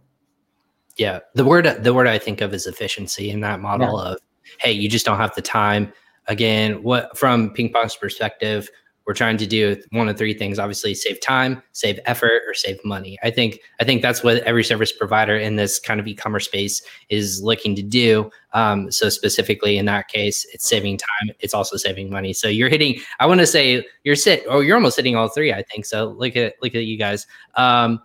Yeah, 0.96 1.20
the 1.34 1.44
word 1.44 1.64
the 1.64 1.94
word 1.94 2.08
I 2.08 2.18
think 2.18 2.40
of 2.40 2.52
is 2.52 2.66
efficiency 2.66 3.30
in 3.30 3.40
that 3.40 3.60
model 3.60 4.02
yeah. 4.02 4.12
of 4.12 4.18
hey, 4.58 4.72
you 4.72 4.88
just 4.88 5.06
don't 5.06 5.18
have 5.18 5.34
the 5.36 5.42
time. 5.42 5.92
Again, 6.26 6.82
what 6.82 7.16
from 7.16 7.50
ping 7.50 7.72
pong's 7.72 7.94
perspective, 7.94 8.68
we're 9.06 9.14
trying 9.14 9.36
to 9.38 9.46
do 9.46 9.76
one 9.90 10.08
of 10.08 10.16
three 10.16 10.34
things 10.34 10.58
obviously 10.58 10.94
save 10.94 11.20
time 11.20 11.62
save 11.72 11.98
effort 12.06 12.42
or 12.46 12.54
save 12.54 12.78
money. 12.84 13.18
I 13.22 13.30
think 13.30 13.60
i 13.80 13.84
think 13.84 14.02
that's 14.02 14.22
what 14.22 14.38
every 14.38 14.64
service 14.64 14.92
provider 14.92 15.36
in 15.36 15.56
this 15.56 15.78
kind 15.78 16.00
of 16.00 16.06
e-commerce 16.06 16.44
space 16.44 16.82
is 17.08 17.42
looking 17.42 17.74
to 17.76 17.82
do. 17.82 18.30
Um, 18.52 18.90
so 18.90 19.08
specifically 19.08 19.78
in 19.78 19.86
that 19.86 20.08
case 20.08 20.46
it's 20.52 20.68
saving 20.68 20.98
time 20.98 21.34
it's 21.40 21.54
also 21.54 21.76
saving 21.76 22.10
money. 22.10 22.32
So 22.32 22.48
you're 22.48 22.68
hitting 22.68 23.00
i 23.18 23.26
want 23.26 23.40
to 23.40 23.46
say 23.46 23.84
you're 24.04 24.16
sit 24.16 24.44
or 24.48 24.62
you're 24.62 24.76
almost 24.76 24.96
hitting 24.96 25.16
all 25.16 25.28
three 25.28 25.52
i 25.52 25.62
think 25.62 25.86
so 25.86 26.10
look 26.10 26.36
at 26.36 26.54
look 26.62 26.74
at 26.74 26.84
you 26.84 26.96
guys. 26.96 27.26
Um, 27.54 28.00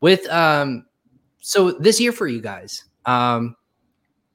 with 0.00 0.28
um, 0.28 0.84
so 1.40 1.72
this 1.72 1.98
year 1.98 2.12
for 2.12 2.26
you 2.26 2.40
guys 2.40 2.84
um, 3.06 3.56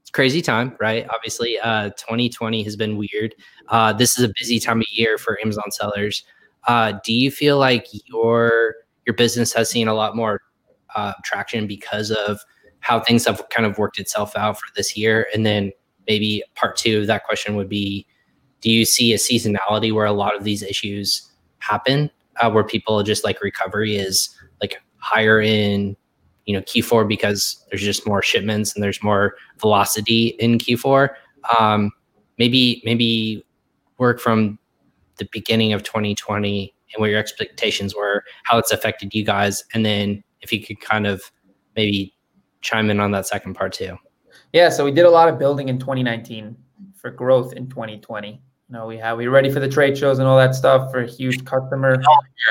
crazy 0.09 0.41
time, 0.41 0.75
right? 0.79 1.05
Obviously, 1.09 1.59
uh, 1.59 1.89
2020 1.91 2.63
has 2.63 2.75
been 2.75 2.97
weird. 2.97 3.35
Uh, 3.67 3.93
this 3.93 4.17
is 4.17 4.23
a 4.25 4.31
busy 4.39 4.59
time 4.59 4.79
of 4.79 4.87
year 4.91 5.17
for 5.17 5.37
Amazon 5.41 5.71
sellers. 5.71 6.23
Uh, 6.67 6.93
do 7.03 7.13
you 7.13 7.31
feel 7.31 7.57
like 7.57 7.87
your 8.07 8.75
your 9.05 9.15
business 9.15 9.53
has 9.53 9.69
seen 9.69 9.87
a 9.87 9.93
lot 9.93 10.15
more 10.15 10.41
uh, 10.95 11.13
traction 11.23 11.67
because 11.67 12.11
of 12.11 12.39
how 12.81 12.99
things 12.99 13.25
have 13.25 13.41
kind 13.49 13.65
of 13.65 13.77
worked 13.77 13.99
itself 13.99 14.35
out 14.35 14.59
for 14.59 14.67
this 14.75 14.97
year? 14.97 15.27
And 15.33 15.45
then 15.45 15.71
maybe 16.07 16.43
part 16.55 16.75
two 16.75 16.99
of 17.01 17.07
that 17.07 17.25
question 17.25 17.55
would 17.55 17.69
be: 17.69 18.05
Do 18.61 18.71
you 18.71 18.85
see 18.85 19.13
a 19.13 19.17
seasonality 19.17 19.91
where 19.93 20.05
a 20.05 20.11
lot 20.11 20.35
of 20.35 20.43
these 20.43 20.63
issues 20.63 21.29
happen, 21.59 22.11
uh, 22.37 22.51
where 22.51 22.63
people 22.63 23.01
just 23.03 23.23
like 23.23 23.41
recovery 23.41 23.95
is 23.95 24.29
like 24.61 24.81
higher 24.97 25.41
in 25.41 25.95
you 26.49 26.55
know 26.55 26.61
Q4 26.61 27.07
because 27.07 27.63
there's 27.69 27.83
just 27.83 28.07
more 28.07 28.23
shipments 28.23 28.73
and 28.73 28.83
there's 28.83 29.03
more 29.03 29.35
velocity 29.59 30.29
in 30.39 30.57
Q4. 30.57 31.09
Um, 31.59 31.91
maybe 32.39 32.81
maybe 32.83 33.45
work 33.99 34.19
from 34.19 34.57
the 35.17 35.29
beginning 35.31 35.73
of 35.73 35.83
2020 35.83 36.73
and 36.91 36.99
what 36.99 37.11
your 37.11 37.19
expectations 37.19 37.93
were, 37.93 38.23
how 38.45 38.57
it's 38.57 38.71
affected 38.71 39.13
you 39.13 39.23
guys, 39.23 39.63
and 39.75 39.85
then 39.85 40.23
if 40.41 40.51
you 40.51 40.65
could 40.65 40.81
kind 40.81 41.05
of 41.05 41.21
maybe 41.75 42.15
chime 42.61 42.89
in 42.89 42.99
on 42.99 43.11
that 43.11 43.27
second 43.27 43.53
part 43.53 43.71
too. 43.71 43.95
Yeah, 44.51 44.69
so 44.69 44.83
we 44.83 44.91
did 44.91 45.05
a 45.05 45.11
lot 45.11 45.29
of 45.29 45.37
building 45.37 45.69
in 45.69 45.77
2019 45.77 46.57
for 46.95 47.11
growth 47.11 47.53
in 47.53 47.69
2020. 47.69 48.31
You 48.31 48.39
know, 48.69 48.87
we 48.87 48.97
had 48.97 49.13
we 49.13 49.27
were 49.27 49.33
ready 49.35 49.51
for 49.51 49.59
the 49.59 49.69
trade 49.69 49.95
shows 49.95 50.17
and 50.17 50.27
all 50.27 50.37
that 50.37 50.55
stuff 50.55 50.89
for 50.89 51.03
a 51.03 51.07
huge 51.07 51.45
customer 51.45 52.01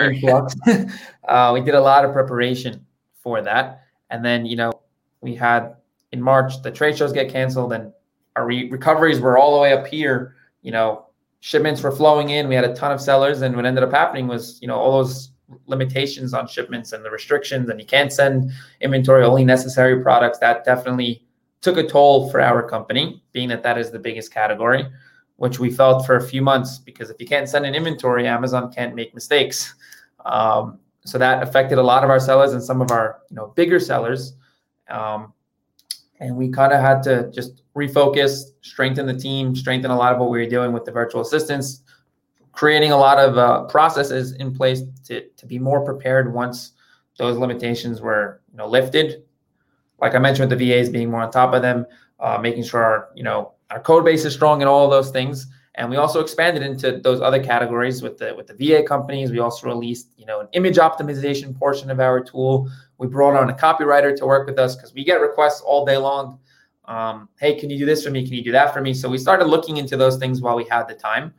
influx. 0.01 0.55
uh, 1.29 1.51
we 1.53 1.63
did 1.63 1.75
a 1.75 1.81
lot 1.81 2.05
of 2.05 2.13
preparation 2.13 2.87
for 3.21 3.43
that. 3.43 3.88
And 4.11 4.25
then, 4.25 4.47
you 4.47 4.57
know, 4.57 4.73
we 5.21 5.35
had 5.35 5.77
in 6.13 6.23
March 6.23 6.63
the 6.63 6.71
trade 6.71 6.97
shows 6.97 7.13
get 7.13 7.31
canceled 7.31 7.73
and 7.73 7.93
our 8.37 8.47
re- 8.47 8.71
recoveries 8.71 9.21
were 9.21 9.37
all 9.37 9.55
the 9.55 9.61
way 9.61 9.73
up 9.73 9.87
here. 9.87 10.37
You 10.63 10.73
know, 10.73 11.07
shipments 11.41 11.83
were 11.83 11.93
flowing 11.93 12.31
in. 12.31 12.49
We 12.49 12.55
had 12.55 12.65
a 12.65 12.75
ton 12.75 12.93
of 12.93 13.01
sellers. 13.01 13.43
And 13.43 13.55
what 13.57 13.67
ended 13.67 13.85
up 13.85 13.93
happening 13.93 14.27
was, 14.27 14.59
you 14.61 14.69
know, 14.69 14.77
all 14.77 15.03
those 15.03 15.31
limitations 15.67 16.35
on 16.35 16.47
shipments 16.47 16.93
and 16.93 17.05
the 17.05 17.11
restrictions, 17.11 17.69
and 17.69 17.81
you 17.81 17.87
can't 17.87 18.13
send 18.13 18.51
inventory, 18.81 19.25
only 19.25 19.45
necessary 19.45 20.03
products. 20.03 20.39
That 20.39 20.65
definitely 20.65 21.27
took 21.61 21.77
a 21.77 21.87
toll 21.87 22.31
for 22.31 22.41
our 22.41 22.67
company, 22.69 23.23
being 23.33 23.49
that 23.49 23.63
that 23.63 23.79
is 23.79 23.91
the 23.91 23.99
biggest 23.99 24.33
category, 24.33 24.87
which 25.37 25.59
we 25.59 25.71
felt 25.71 26.07
for 26.07 26.17
a 26.17 26.23
few 26.23 26.43
months 26.43 26.79
because 26.79 27.11
if 27.11 27.17
you 27.21 27.27
can't 27.27 27.49
send 27.49 27.67
an 27.67 27.75
inventory, 27.75 28.27
Amazon 28.27 28.73
can't 28.73 28.95
make 28.95 29.15
mistakes. 29.15 29.75
Um, 30.25 30.79
so 31.09 31.19
that 31.19 31.43
affected 31.43 31.79
a 31.79 31.83
lot 31.83 32.05
of 32.05 32.11
our 32.11 32.21
sellers 32.21 32.53
and 32.53 32.63
some 32.63 32.81
of 32.81 32.91
our 32.91 33.21
you 33.31 33.37
know 33.37 33.49
bigger 33.57 33.81
sellers 33.81 34.35
um, 34.89 35.33
and 36.21 36.37
we 36.37 36.49
kind 36.49 36.73
of 36.73 36.81
had 36.81 37.03
to 37.03 37.31
just 37.33 37.63
refocus 37.77 38.51
strengthen 38.63 39.07
the 39.07 39.17
team 39.17 39.55
strengthen 39.55 39.91
a 39.91 39.97
lot 39.97 40.13
of 40.13 40.19
what 40.19 40.31
we 40.31 40.39
were 40.39 40.49
doing 40.49 40.73
with 40.73 40.85
the 40.85 40.93
virtual 40.93 41.21
assistants 41.21 41.83
creating 42.59 42.91
a 42.91 42.97
lot 42.97 43.19
of 43.19 43.39
uh, 43.39 43.63
processes 43.67 44.33
in 44.33 44.53
place 44.53 44.83
to, 45.05 45.29
to 45.37 45.47
be 45.47 45.61
more 45.61 45.85
prepared 45.85 46.35
once 46.35 46.73
those 47.17 47.37
limitations 47.37 48.01
were 48.01 48.41
you 48.51 48.57
know 48.57 48.67
lifted. 48.67 49.23
Like 50.01 50.17
I 50.17 50.19
mentioned, 50.19 50.51
with 50.51 50.59
the 50.59 50.71
VAs 50.71 50.89
being 50.89 51.09
more 51.09 51.21
on 51.21 51.31
top 51.31 51.55
of 51.55 51.63
them, 51.63 51.87
uh, 52.19 52.39
making 52.39 52.65
sure 52.65 52.83
our 52.83 53.09
you 53.15 53.23
know 53.23 53.53
our 53.71 53.81
code 53.81 54.05
base 54.05 54.25
is 54.25 54.33
strong 54.33 54.61
and 54.61 54.69
all 54.69 54.91
those 54.91 55.11
things. 55.11 55.47
And 55.79 55.89
we 55.89 55.97
also 55.97 56.19
expanded 56.19 56.65
into 56.65 56.99
those 56.99 57.21
other 57.21 57.43
categories 57.43 58.03
with 58.03 58.19
the 58.19 58.35
with 58.35 58.49
the 58.49 58.55
VA 58.55 58.83
companies. 58.83 59.31
We 59.31 59.39
also 59.39 59.69
released 59.69 60.13
you 60.17 60.27
know 60.27 60.41
an 60.41 60.49
image 60.53 60.77
optimization 60.77 61.57
portion 61.57 61.89
of 61.89 62.01
our 62.01 62.21
tool. 62.21 62.69
We 62.99 63.07
brought 63.07 63.37
on 63.37 63.49
a 63.49 63.55
copywriter 63.55 64.15
to 64.17 64.27
work 64.27 64.49
with 64.49 64.59
us 64.59 64.75
because 64.75 64.93
we 64.93 65.05
get 65.05 65.21
requests 65.21 65.61
all 65.61 65.87
day 65.87 65.97
long. 65.97 66.41
Um, 66.87 67.29
hey, 67.39 67.55
can 67.55 67.71
you 67.71 67.79
do 67.79 67.87
this 67.87 68.03
for 68.03 68.11
me? 68.11 68.25
Can 68.25 68.35
you 68.35 68.43
do 68.43 68.51
that 68.51 68.75
for 68.75 68.81
me? 68.81 68.93
So 68.93 69.09
we 69.09 69.19
started 69.19 69.45
looking 69.47 69.77
into 69.77 69.97
those 69.97 70.17
things 70.17 70.41
while 70.41 70.57
we 70.57 70.65
had 70.65 70.89
the 70.89 70.95
time. 70.95 71.33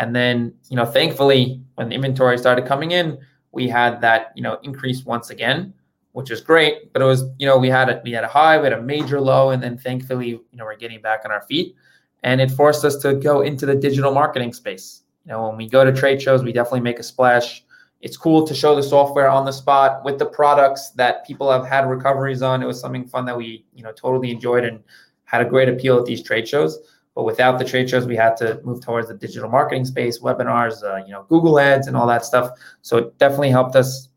And 0.00 0.16
then, 0.16 0.52
you 0.70 0.76
know, 0.76 0.86
thankfully, 0.86 1.62
when 1.76 1.88
the 1.88 1.94
inventory 1.94 2.36
started 2.36 2.66
coming 2.66 2.90
in, 2.90 3.18
we 3.52 3.68
had 3.68 4.00
that, 4.00 4.32
you 4.34 4.42
know, 4.42 4.58
increase 4.64 5.04
once 5.04 5.30
again, 5.30 5.72
which 6.12 6.32
is 6.32 6.40
great. 6.40 6.92
But 6.92 7.00
it 7.00 7.04
was, 7.04 7.22
you 7.38 7.46
know, 7.46 7.58
we 7.58 7.68
had 7.68 7.88
a 7.90 8.00
we 8.02 8.10
had 8.10 8.24
a 8.24 8.28
high, 8.28 8.58
we 8.58 8.64
had 8.64 8.72
a 8.72 8.82
major 8.82 9.20
low, 9.20 9.50
and 9.50 9.62
then 9.62 9.78
thankfully, 9.78 10.30
you 10.30 10.44
know, 10.54 10.64
we're 10.64 10.74
getting 10.74 11.00
back 11.00 11.20
on 11.24 11.30
our 11.30 11.42
feet. 11.42 11.76
And 12.24 12.40
it 12.40 12.50
forced 12.50 12.84
us 12.84 12.96
to 12.96 13.14
go 13.14 13.42
into 13.42 13.66
the 13.66 13.74
digital 13.76 14.12
marketing 14.12 14.52
space. 14.52 15.02
You 15.24 15.32
know, 15.32 15.46
when 15.46 15.56
we 15.56 15.68
go 15.68 15.84
to 15.84 15.92
trade 15.92 16.20
shows, 16.20 16.42
we 16.42 16.52
definitely 16.52 16.80
make 16.80 16.98
a 16.98 17.02
splash. 17.02 17.64
It's 18.00 18.16
cool 18.16 18.46
to 18.46 18.54
show 18.54 18.74
the 18.74 18.82
software 18.82 19.28
on 19.28 19.44
the 19.44 19.52
spot 19.52 20.04
with 20.04 20.18
the 20.18 20.26
products 20.26 20.90
that 20.96 21.26
people 21.26 21.50
have 21.50 21.66
had 21.66 21.88
recoveries 21.88 22.42
on. 22.42 22.62
It 22.62 22.66
was 22.66 22.80
something 22.80 23.06
fun 23.06 23.24
that 23.26 23.36
we, 23.36 23.64
you 23.74 23.84
know, 23.84 23.92
totally 23.92 24.30
enjoyed 24.30 24.64
and 24.64 24.82
had 25.24 25.40
a 25.40 25.44
great 25.48 25.68
appeal 25.68 25.98
at 25.98 26.04
these 26.04 26.22
trade 26.22 26.48
shows. 26.48 26.78
But 27.14 27.24
without 27.24 27.58
the 27.58 27.64
trade 27.64 27.88
shows, 27.88 28.06
we 28.06 28.16
had 28.16 28.36
to 28.38 28.60
move 28.64 28.80
towards 28.80 29.08
the 29.08 29.14
digital 29.14 29.48
marketing 29.48 29.84
space, 29.84 30.18
webinars, 30.18 30.82
uh, 30.82 31.04
you 31.04 31.12
know, 31.12 31.24
Google 31.28 31.60
Ads, 31.60 31.86
and 31.86 31.96
all 31.96 32.06
that 32.08 32.24
stuff. 32.24 32.50
So 32.82 32.96
it 32.98 33.18
definitely 33.18 33.50
helped 33.50 33.76
us. 33.76 34.08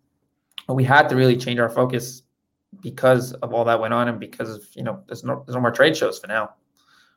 But 0.66 0.74
we 0.74 0.84
had 0.84 1.08
to 1.10 1.16
really 1.16 1.38
change 1.38 1.60
our 1.60 1.70
focus 1.70 2.24
because 2.82 3.34
of 3.34 3.54
all 3.54 3.64
that 3.66 3.80
went 3.80 3.94
on, 3.94 4.08
and 4.08 4.20
because 4.20 4.50
of 4.50 4.66
you 4.74 4.84
know, 4.84 5.04
there's 5.08 5.24
no 5.24 5.44
there's 5.46 5.56
no 5.56 5.62
more 5.62 5.72
trade 5.72 5.96
shows 5.96 6.18
for 6.20 6.28
now. 6.28 6.56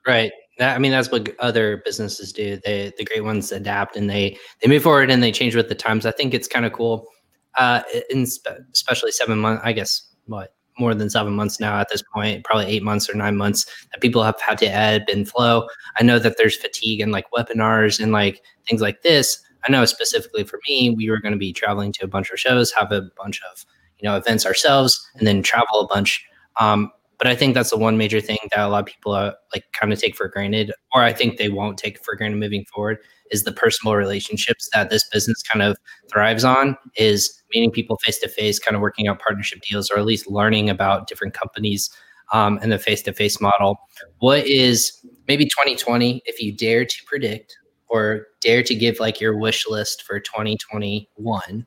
Right. 0.07 0.31
That, 0.61 0.77
I 0.77 0.79
mean, 0.79 0.93
that's 0.93 1.11
what 1.11 1.35
other 1.39 1.79
businesses 1.87 2.35
do. 2.35 2.61
They 2.63 2.93
the 2.99 3.05
great 3.07 3.25
ones 3.25 3.51
adapt 3.51 3.97
and 3.97 4.11
they 4.11 4.37
they 4.61 4.69
move 4.69 4.83
forward 4.83 5.11
and 5.11 5.23
they 5.23 5.33
change 5.33 5.57
with 5.57 5.71
the 5.71 5.75
times. 5.75 6.05
I 6.05 6.11
think 6.11 6.35
it's 6.35 6.47
kind 6.47 6.67
of 6.67 6.73
cool. 6.75 7.07
Uh, 7.55 7.81
spe- 8.25 8.61
especially 8.75 9.11
seven 9.11 9.39
months, 9.39 9.63
I 9.65 9.73
guess 9.73 10.03
what 10.27 10.53
more 10.79 10.95
than 10.95 11.09
seven 11.09 11.33
months 11.33 11.61
now 11.61 11.81
at 11.81 11.89
this 11.89 12.03
point, 12.15 12.45
probably 12.45 12.67
eight 12.67 12.83
months 12.83 13.09
or 13.09 13.15
nine 13.15 13.39
months 13.39 13.65
that 13.91 14.03
people 14.03 14.23
have 14.23 14.39
had 14.39 14.59
to 14.59 14.67
ebb 14.67 15.03
and 15.11 15.27
flow. 15.27 15.67
I 15.97 16.03
know 16.03 16.19
that 16.19 16.37
there's 16.37 16.57
fatigue 16.57 17.01
and 17.01 17.11
like 17.11 17.25
webinars 17.35 17.99
and 17.99 18.13
like 18.13 18.43
things 18.69 18.83
like 18.83 19.01
this. 19.01 19.43
I 19.67 19.73
know 19.73 19.87
specifically 19.87 20.45
for 20.45 20.61
me, 20.69 20.91
we 20.91 21.09
were 21.09 21.23
going 21.23 21.33
to 21.33 21.39
be 21.39 21.55
traveling 21.55 21.91
to 21.93 22.05
a 22.05 22.09
bunch 22.09 22.31
of 22.31 22.39
shows, 22.39 22.71
have 22.73 22.93
a 22.93 23.09
bunch 23.17 23.41
of 23.51 23.65
you 23.99 24.07
know 24.07 24.15
events 24.15 24.45
ourselves, 24.45 25.01
and 25.15 25.27
then 25.27 25.43
travel 25.43 25.81
a 25.81 25.87
bunch. 25.87 26.23
Um, 26.61 26.93
but 27.21 27.27
I 27.27 27.37
think 27.37 27.53
that's 27.53 27.69
the 27.69 27.77
one 27.77 27.99
major 27.99 28.19
thing 28.19 28.39
that 28.51 28.61
a 28.61 28.69
lot 28.69 28.81
of 28.81 28.87
people 28.87 29.13
are 29.13 29.35
like 29.53 29.65
kind 29.73 29.93
of 29.93 30.01
take 30.01 30.17
for 30.17 30.27
granted, 30.27 30.73
or 30.95 31.03
I 31.03 31.13
think 31.13 31.37
they 31.37 31.51
won't 31.51 31.77
take 31.77 32.03
for 32.03 32.17
granted 32.17 32.39
moving 32.39 32.65
forward, 32.65 32.97
is 33.31 33.45
the 33.45 33.53
personal 33.53 33.95
relationships 33.95 34.71
that 34.73 34.89
this 34.89 35.07
business 35.07 35.43
kind 35.43 35.61
of 35.61 35.77
thrives 36.11 36.45
on. 36.45 36.79
Is 36.97 37.43
meeting 37.55 37.71
people 37.73 37.99
face 37.99 38.19
to 38.21 38.29
face, 38.29 38.59
kind 38.59 38.75
of 38.75 38.81
working 38.81 39.07
out 39.07 39.19
partnership 39.19 39.61
deals, 39.61 39.91
or 39.91 39.99
at 39.99 40.07
least 40.07 40.31
learning 40.31 40.71
about 40.71 41.09
different 41.09 41.35
companies 41.35 41.91
um, 42.33 42.59
and 42.63 42.73
the 42.73 42.79
face 42.79 43.03
to 43.03 43.13
face 43.13 43.39
model. 43.39 43.79
What 44.21 44.47
is 44.47 45.05
maybe 45.29 45.45
2020, 45.45 46.23
if 46.25 46.41
you 46.41 46.57
dare 46.57 46.87
to 46.87 47.05
predict 47.05 47.55
or 47.89 48.29
dare 48.41 48.63
to 48.63 48.75
give 48.75 48.99
like 48.99 49.21
your 49.21 49.37
wish 49.37 49.69
list 49.69 50.05
for 50.05 50.21
2021? 50.21 51.67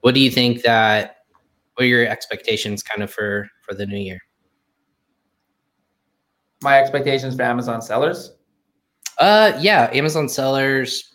What 0.00 0.14
do 0.14 0.20
you 0.20 0.30
think 0.30 0.62
that? 0.62 1.16
What 1.74 1.84
are 1.84 1.88
your 1.88 2.06
expectations 2.06 2.82
kind 2.82 3.02
of 3.02 3.12
for 3.12 3.50
for 3.60 3.74
the 3.74 3.84
new 3.84 3.98
year? 3.98 4.20
My 6.64 6.80
expectations 6.80 7.36
for 7.36 7.42
Amazon 7.42 7.80
sellers? 7.80 8.32
Uh, 9.18 9.52
yeah, 9.60 9.88
Amazon 9.92 10.28
sellers, 10.28 11.14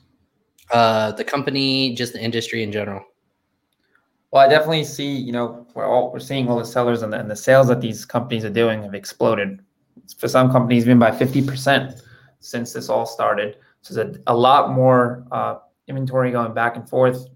uh, 0.71 1.11
the 1.11 1.23
company, 1.23 1.93
just 1.95 2.13
the 2.13 2.21
industry 2.21 2.63
in 2.63 2.71
general. 2.71 3.03
Well, 4.31 4.45
I 4.45 4.47
definitely 4.47 4.85
see. 4.85 5.11
You 5.11 5.33
know, 5.33 5.67
we're 5.73 5.85
all 5.85 6.13
we're 6.13 6.19
seeing 6.19 6.47
all 6.47 6.59
the 6.59 6.65
sellers 6.65 7.01
and 7.01 7.11
the, 7.11 7.19
and 7.19 7.29
the 7.29 7.35
sales 7.35 7.67
that 7.67 7.81
these 7.81 8.05
companies 8.05 8.45
are 8.45 8.49
doing 8.49 8.83
have 8.83 8.93
exploded. 8.93 9.59
For 10.17 10.27
some 10.27 10.51
companies, 10.51 10.85
even 10.85 10.99
by 10.99 11.11
fifty 11.11 11.45
percent 11.45 12.01
since 12.39 12.71
this 12.71 12.89
all 12.89 13.05
started. 13.05 13.57
So 13.81 13.93
there's 13.93 14.17
a, 14.17 14.19
a 14.27 14.35
lot 14.35 14.71
more 14.71 15.25
uh, 15.31 15.55
inventory 15.87 16.31
going 16.31 16.53
back 16.53 16.77
and 16.77 16.87
forth. 16.87 17.27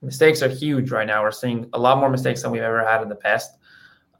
Mistakes 0.00 0.42
are 0.42 0.48
huge 0.48 0.90
right 0.90 1.06
now. 1.06 1.22
We're 1.22 1.32
seeing 1.32 1.68
a 1.72 1.78
lot 1.78 1.98
more 1.98 2.10
mistakes 2.10 2.42
than 2.42 2.52
we've 2.52 2.62
ever 2.62 2.84
had 2.84 3.02
in 3.02 3.08
the 3.08 3.16
past, 3.16 3.58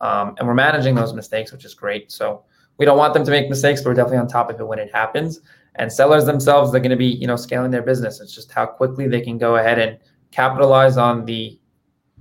um, 0.01 0.34
and 0.38 0.49
we're 0.49 0.55
managing 0.55 0.95
those 0.95 1.12
mistakes, 1.12 1.53
which 1.53 1.64
is 1.64 1.74
great. 1.74 2.11
So 2.11 2.45
we 2.79 2.85
don't 2.85 2.99
want 2.99 3.14
them 3.14 3.25
to 3.25 3.31
make 3.31 3.49
mistakes, 3.49 3.81
but 3.81 3.91
we're 3.91 3.95
definitely 3.95 4.18
on 4.18 4.29
top 4.29 4.51
of 4.51 4.61
it 4.61 4.66
when 4.66 4.79
it 4.79 4.93
happens. 4.93 5.41
And 5.77 5.93
sellers 5.93 6.25
themselves, 6.25 6.70
they're 6.70 6.81
going 6.81 6.91
to 6.91 6.97
be, 6.97 7.07
you 7.07 7.27
know, 7.27 7.37
scaling 7.37 7.70
their 7.70 7.83
business. 7.83 8.20
It's 8.20 8.35
just 8.35 8.53
how 8.53 8.66
quickly 8.66 9.09
they 9.09 9.20
can 9.20 9.39
go 9.39 9.57
ahead 9.57 9.79
and 9.79 9.99
capitalize 10.31 10.97
on 10.97 11.25
the 11.25 11.59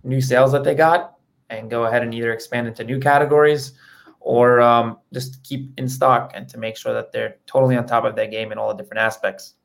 new 0.03 0.21
sales 0.21 0.51
that 0.51 0.63
they 0.63 0.75
got 0.75 1.15
and 1.49 1.69
go 1.69 1.85
ahead 1.85 2.03
and 2.03 2.13
either 2.13 2.33
expand 2.33 2.67
into 2.67 2.83
new 2.83 2.99
categories 2.99 3.73
or 4.19 4.61
um, 4.61 4.97
just 5.13 5.43
keep 5.43 5.71
in 5.77 5.87
stock 5.87 6.31
and 6.33 6.47
to 6.49 6.57
make 6.57 6.77
sure 6.77 6.93
that 6.93 7.11
they're 7.11 7.37
totally 7.45 7.75
on 7.75 7.85
top 7.85 8.05
of 8.05 8.15
their 8.15 8.27
game 8.27 8.51
in 8.51 8.57
all 8.57 8.69
the 8.69 8.81
different 8.81 9.01
aspects. 9.01 9.55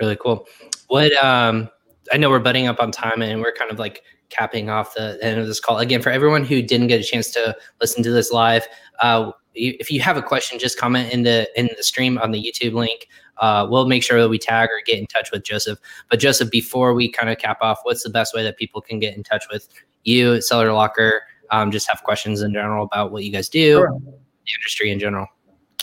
Really 0.00 0.16
cool. 0.16 0.46
What 0.88 1.12
um, 1.24 1.68
I 2.12 2.16
know 2.16 2.30
we're 2.30 2.40
butting 2.40 2.66
up 2.66 2.80
on 2.80 2.90
time 2.90 3.22
and 3.22 3.40
we're 3.40 3.52
kind 3.52 3.70
of 3.70 3.78
like 3.78 4.02
capping 4.28 4.70
off 4.70 4.94
the 4.94 5.18
end 5.22 5.40
of 5.40 5.46
this 5.46 5.60
call. 5.60 5.78
Again, 5.78 6.02
for 6.02 6.10
everyone 6.10 6.44
who 6.44 6.62
didn't 6.62 6.88
get 6.88 7.00
a 7.00 7.04
chance 7.04 7.30
to 7.32 7.56
listen 7.80 8.02
to 8.02 8.10
this 8.10 8.32
live, 8.32 8.66
uh, 9.00 9.30
if 9.54 9.90
you 9.90 10.00
have 10.00 10.16
a 10.16 10.22
question, 10.22 10.58
just 10.58 10.78
comment 10.78 11.12
in 11.12 11.22
the 11.22 11.48
in 11.58 11.68
the 11.76 11.82
stream 11.82 12.18
on 12.18 12.30
the 12.30 12.42
YouTube 12.42 12.72
link. 12.72 13.08
Uh, 13.38 13.66
we'll 13.68 13.86
make 13.86 14.02
sure 14.02 14.20
that 14.20 14.28
we 14.28 14.38
tag 14.38 14.68
or 14.70 14.80
get 14.86 14.98
in 14.98 15.06
touch 15.06 15.30
with 15.32 15.42
Joseph. 15.42 15.78
But 16.08 16.20
Joseph, 16.20 16.50
before 16.50 16.94
we 16.94 17.10
kind 17.10 17.28
of 17.28 17.38
cap 17.38 17.58
off, 17.60 17.80
what's 17.82 18.02
the 18.02 18.10
best 18.10 18.34
way 18.34 18.42
that 18.42 18.56
people 18.56 18.80
can 18.80 18.98
get 18.98 19.16
in 19.16 19.22
touch 19.22 19.44
with 19.50 19.68
you 20.04 20.34
at 20.34 20.44
Seller 20.44 20.72
Locker? 20.72 21.22
Um, 21.50 21.70
just 21.70 21.88
have 21.88 22.02
questions 22.02 22.40
in 22.40 22.52
general 22.52 22.84
about 22.84 23.12
what 23.12 23.24
you 23.24 23.32
guys 23.32 23.48
do, 23.48 23.72
sure. 23.72 23.98
the 24.00 24.52
industry 24.58 24.90
in 24.90 24.98
general. 24.98 25.26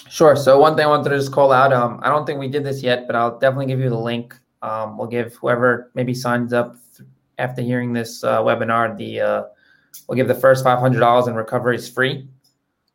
Sure. 0.10 0.36
So 0.36 0.60
one 0.60 0.76
thing 0.76 0.86
I 0.86 0.88
wanted 0.88 1.10
to 1.10 1.18
just 1.18 1.32
call 1.32 1.52
out. 1.52 1.72
Um, 1.72 2.00
I 2.02 2.10
don't 2.10 2.26
think 2.26 2.40
we 2.40 2.48
did 2.48 2.64
this 2.64 2.82
yet, 2.82 3.06
but 3.06 3.16
I'll 3.16 3.38
definitely 3.38 3.68
give 3.68 3.80
you 3.80 3.90
the 3.90 4.00
link. 4.00 4.36
Um, 4.62 4.98
we'll 4.98 5.08
give 5.08 5.36
whoever 5.36 5.92
maybe 5.94 6.14
signs 6.14 6.54
up 6.54 6.76
after 7.40 7.62
hearing 7.62 7.94
this 7.94 8.24
uh, 8.24 8.42
webinar, 8.42 8.96
the 8.98 9.22
uh, 9.22 9.44
we'll 10.08 10.16
give 10.16 10.28
the 10.28 10.36
first 10.36 10.64
five 10.64 10.80
hundred 10.80 11.00
dollars 11.00 11.28
in 11.28 11.36
recoveries 11.36 11.90
free. 11.90 12.28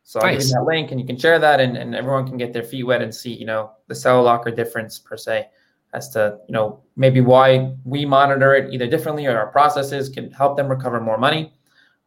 So 0.03 0.19
I'll 0.19 0.31
give 0.31 0.43
you 0.43 0.49
that 0.49 0.63
link, 0.63 0.91
and 0.91 0.99
you 0.99 1.07
can 1.07 1.17
share 1.17 1.39
that, 1.39 1.59
and, 1.59 1.75
and 1.75 1.95
everyone 1.95 2.27
can 2.27 2.37
get 2.37 2.53
their 2.53 2.63
feet 2.63 2.83
wet 2.83 3.01
and 3.01 3.13
see, 3.13 3.33
you 3.33 3.45
know, 3.45 3.71
the 3.87 3.95
Seller 3.95 4.21
Locker 4.21 4.51
difference 4.51 4.99
per 4.99 5.17
se, 5.17 5.47
as 5.93 6.09
to 6.09 6.37
you 6.47 6.53
know 6.53 6.83
maybe 6.95 7.21
why 7.21 7.73
we 7.83 8.05
monitor 8.05 8.53
it 8.53 8.71
either 8.71 8.87
differently 8.87 9.25
or 9.25 9.37
our 9.37 9.47
processes 9.47 10.07
can 10.09 10.31
help 10.31 10.55
them 10.57 10.67
recover 10.67 11.01
more 11.01 11.17
money. 11.17 11.53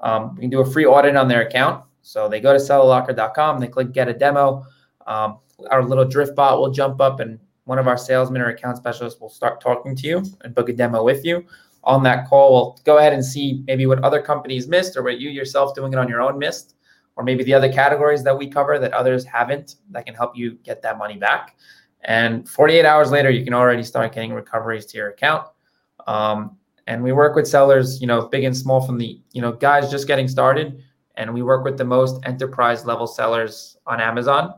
Um, 0.00 0.36
we 0.36 0.42
can 0.42 0.50
do 0.50 0.60
a 0.60 0.70
free 0.70 0.86
audit 0.86 1.16
on 1.16 1.26
their 1.26 1.42
account. 1.42 1.84
So 2.02 2.28
they 2.28 2.40
go 2.40 2.52
to 2.52 2.58
sellerlocker.com, 2.58 3.58
they 3.58 3.66
click 3.66 3.92
get 3.92 4.08
a 4.08 4.14
demo. 4.14 4.64
Um, 5.06 5.38
our 5.70 5.82
little 5.82 6.04
drift 6.04 6.36
bot 6.36 6.60
will 6.60 6.70
jump 6.70 7.00
up, 7.00 7.18
and 7.18 7.40
one 7.68 7.78
of 7.78 7.86
our 7.86 7.98
salesmen 7.98 8.40
or 8.40 8.48
account 8.48 8.78
specialists 8.78 9.20
will 9.20 9.28
start 9.28 9.60
talking 9.60 9.94
to 9.94 10.06
you 10.06 10.24
and 10.42 10.54
book 10.54 10.70
a 10.70 10.72
demo 10.72 11.04
with 11.04 11.22
you 11.22 11.44
on 11.84 12.02
that 12.02 12.26
call, 12.26 12.52
we'll 12.52 12.80
go 12.84 12.96
ahead 12.96 13.12
and 13.12 13.22
see 13.22 13.62
maybe 13.66 13.84
what 13.84 14.02
other 14.02 14.22
companies 14.22 14.66
missed 14.66 14.96
or 14.96 15.02
what 15.02 15.20
you 15.20 15.28
yourself 15.28 15.74
doing 15.74 15.92
it 15.92 15.98
on 15.98 16.08
your 16.08 16.22
own 16.22 16.38
missed, 16.38 16.76
or 17.16 17.24
maybe 17.24 17.44
the 17.44 17.52
other 17.52 17.70
categories 17.70 18.24
that 18.24 18.36
we 18.36 18.48
cover 18.48 18.78
that 18.78 18.94
others 18.94 19.22
haven't 19.22 19.76
that 19.90 20.06
can 20.06 20.14
help 20.14 20.34
you 20.34 20.52
get 20.64 20.80
that 20.80 20.96
money 20.96 21.18
back. 21.18 21.56
And 22.04 22.48
48 22.48 22.86
hours 22.86 23.10
later, 23.10 23.28
you 23.28 23.44
can 23.44 23.52
already 23.52 23.82
start 23.82 24.14
getting 24.14 24.32
recoveries 24.32 24.86
to 24.86 24.96
your 24.96 25.10
account. 25.10 25.46
Um, 26.06 26.56
and 26.86 27.02
we 27.02 27.12
work 27.12 27.36
with 27.36 27.46
sellers, 27.46 28.00
you 28.00 28.06
know, 28.06 28.28
big 28.28 28.44
and 28.44 28.56
small 28.56 28.80
from 28.80 28.96
the, 28.96 29.20
you 29.32 29.42
know, 29.42 29.52
guys 29.52 29.90
just 29.90 30.06
getting 30.06 30.26
started. 30.26 30.82
And 31.16 31.34
we 31.34 31.42
work 31.42 31.64
with 31.64 31.76
the 31.76 31.84
most 31.84 32.24
enterprise 32.24 32.86
level 32.86 33.06
sellers 33.06 33.76
on 33.86 34.00
Amazon. 34.00 34.54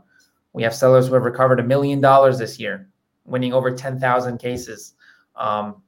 We 0.53 0.63
have 0.65 0.75
sellers 0.75 1.09
who 1.09 1.15
have 1.15 1.25
recovered 1.25 1.61
a 1.61 1.65
million 1.65 2.01
dollars 2.01 2.39
this 2.39 2.59
year, 2.59 2.90
winning 3.31 3.53
over 3.53 3.71
10,000 3.71 4.39
cases. 4.39 4.95
Um, 5.37 5.83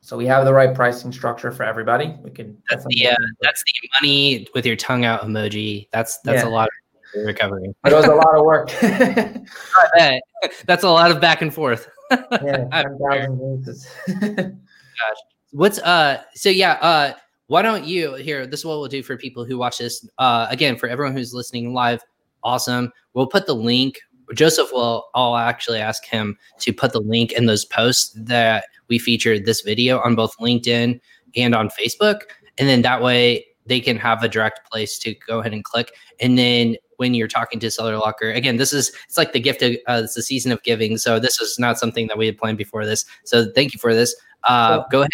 so 0.00 0.16
we 0.16 0.26
have 0.26 0.44
the 0.44 0.52
right 0.52 0.74
pricing 0.74 1.12
structure 1.12 1.52
for 1.52 1.62
everybody. 1.62 2.14
We 2.22 2.30
can. 2.30 2.60
That's 2.68 2.84
the 2.84 3.08
uh, 3.08 3.16
that's 3.40 3.62
the 3.62 3.88
money 4.00 4.48
with 4.52 4.66
your 4.66 4.74
tongue 4.74 5.04
out 5.04 5.22
emoji. 5.22 5.88
That's 5.92 6.18
that's 6.18 6.42
yeah. 6.42 6.48
a 6.48 6.50
lot 6.50 6.68
of 7.14 7.24
recovery. 7.24 7.72
It 7.86 7.92
was 7.92 8.06
a 8.06 8.14
lot 8.14 8.36
of 8.36 8.44
work. 8.44 8.70
that's 10.66 10.82
a 10.82 10.90
lot 10.90 11.12
of 11.12 11.20
back 11.20 11.40
and 11.40 11.54
forth. 11.54 11.88
yeah, 12.10 12.66
ten 12.68 12.98
thousand 12.98 13.64
cases. 13.64 13.86
Gosh, 14.20 15.16
what's 15.52 15.78
uh? 15.78 16.22
So 16.34 16.48
yeah, 16.48 16.72
uh, 16.72 17.12
why 17.46 17.62
don't 17.62 17.84
you 17.84 18.14
here? 18.14 18.44
This 18.44 18.60
is 18.60 18.66
what 18.66 18.80
we'll 18.80 18.88
do 18.88 19.04
for 19.04 19.16
people 19.16 19.44
who 19.44 19.56
watch 19.56 19.78
this. 19.78 20.04
Uh, 20.18 20.48
again, 20.50 20.76
for 20.76 20.88
everyone 20.88 21.14
who's 21.14 21.32
listening 21.32 21.74
live, 21.74 22.02
awesome. 22.42 22.92
We'll 23.14 23.28
put 23.28 23.46
the 23.46 23.54
link 23.54 24.00
Joseph 24.34 24.70
will, 24.72 25.08
I'll 25.14 25.36
actually 25.36 25.78
ask 25.78 26.04
him 26.04 26.38
to 26.60 26.72
put 26.72 26.92
the 26.92 27.00
link 27.00 27.32
in 27.32 27.46
those 27.46 27.64
posts 27.64 28.12
that 28.16 28.64
we 28.88 28.98
featured 28.98 29.44
this 29.44 29.60
video 29.60 30.00
on 30.00 30.14
both 30.14 30.36
LinkedIn 30.38 31.00
and 31.36 31.54
on 31.54 31.68
Facebook. 31.68 32.22
and 32.58 32.68
then 32.68 32.82
that 32.82 33.02
way 33.02 33.46
they 33.66 33.80
can 33.80 33.96
have 33.96 34.22
a 34.22 34.28
direct 34.28 34.68
place 34.70 34.98
to 34.98 35.14
go 35.26 35.40
ahead 35.40 35.52
and 35.52 35.64
click. 35.64 35.92
And 36.20 36.38
then 36.38 36.76
when 36.96 37.14
you're 37.14 37.28
talking 37.28 37.60
to 37.60 37.70
Seller 37.70 37.96
Locker, 37.96 38.30
again, 38.30 38.56
this 38.56 38.72
is 38.72 38.92
it's 39.06 39.16
like 39.16 39.32
the 39.32 39.40
gift 39.40 39.62
of 39.62 39.72
uh, 39.88 40.02
it's 40.04 40.14
the 40.14 40.22
season 40.22 40.52
of 40.52 40.62
giving. 40.62 40.98
So 40.98 41.18
this 41.18 41.40
is 41.40 41.58
not 41.58 41.78
something 41.78 42.06
that 42.08 42.18
we 42.18 42.26
had 42.26 42.38
planned 42.38 42.58
before 42.58 42.84
this. 42.84 43.04
So 43.24 43.50
thank 43.52 43.72
you 43.72 43.78
for 43.78 43.94
this. 43.94 44.14
Uh. 44.44 44.82
Go 44.90 45.00
ahead 45.00 45.10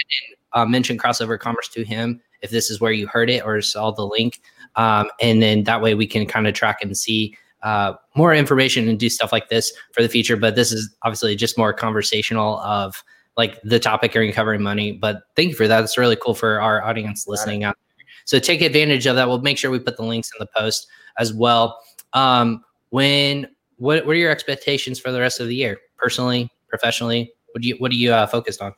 and 0.52 0.62
uh, 0.62 0.66
mention 0.66 0.98
crossover 0.98 1.38
commerce 1.38 1.68
to 1.68 1.84
him 1.84 2.20
if 2.40 2.50
this 2.50 2.70
is 2.70 2.80
where 2.80 2.92
you 2.92 3.06
heard 3.06 3.28
it 3.30 3.44
or 3.44 3.60
saw 3.60 3.90
the 3.90 4.06
link, 4.06 4.40
um, 4.76 5.10
and 5.20 5.42
then 5.42 5.64
that 5.64 5.82
way 5.82 5.94
we 5.94 6.06
can 6.06 6.24
kind 6.24 6.46
of 6.46 6.54
track 6.54 6.78
and 6.82 6.96
see 6.96 7.36
uh, 7.62 7.94
more 8.16 8.34
information 8.34 8.88
and 8.88 8.98
do 8.98 9.08
stuff 9.08 9.32
like 9.32 9.48
this 9.48 9.72
for 9.92 10.02
the 10.02 10.08
future. 10.08 10.36
But 10.36 10.54
this 10.54 10.72
is 10.72 10.94
obviously 11.02 11.34
just 11.36 11.58
more 11.58 11.72
conversational 11.72 12.58
of 12.60 13.02
like 13.36 13.60
the 13.62 13.78
topic 13.78 14.14
you're 14.14 14.30
covering 14.32 14.62
money. 14.62 14.92
But 14.92 15.22
thank 15.36 15.50
you 15.50 15.54
for 15.54 15.68
that. 15.68 15.82
It's 15.84 15.96
really 15.96 16.16
cool 16.16 16.34
for 16.34 16.60
our 16.60 16.82
audience 16.82 17.26
listening 17.26 17.64
out 17.64 17.76
there. 17.76 18.06
So 18.24 18.38
take 18.38 18.60
advantage 18.60 19.06
of 19.06 19.16
that. 19.16 19.28
We'll 19.28 19.40
make 19.40 19.58
sure 19.58 19.70
we 19.70 19.78
put 19.78 19.96
the 19.96 20.04
links 20.04 20.30
in 20.38 20.44
the 20.44 20.48
post 20.56 20.88
as 21.18 21.32
well. 21.32 21.80
Um, 22.12 22.64
when 22.90 23.48
what 23.76 24.04
what 24.06 24.14
are 24.14 24.18
your 24.18 24.30
expectations 24.30 24.98
for 24.98 25.12
the 25.12 25.20
rest 25.20 25.40
of 25.40 25.46
the 25.46 25.54
year, 25.54 25.78
personally, 25.96 26.50
professionally? 26.68 27.32
What 27.52 27.62
do 27.62 27.68
you 27.68 27.76
what 27.76 27.90
are 27.90 27.94
you 27.94 28.12
uh, 28.12 28.26
focused 28.26 28.60
on? 28.60 28.74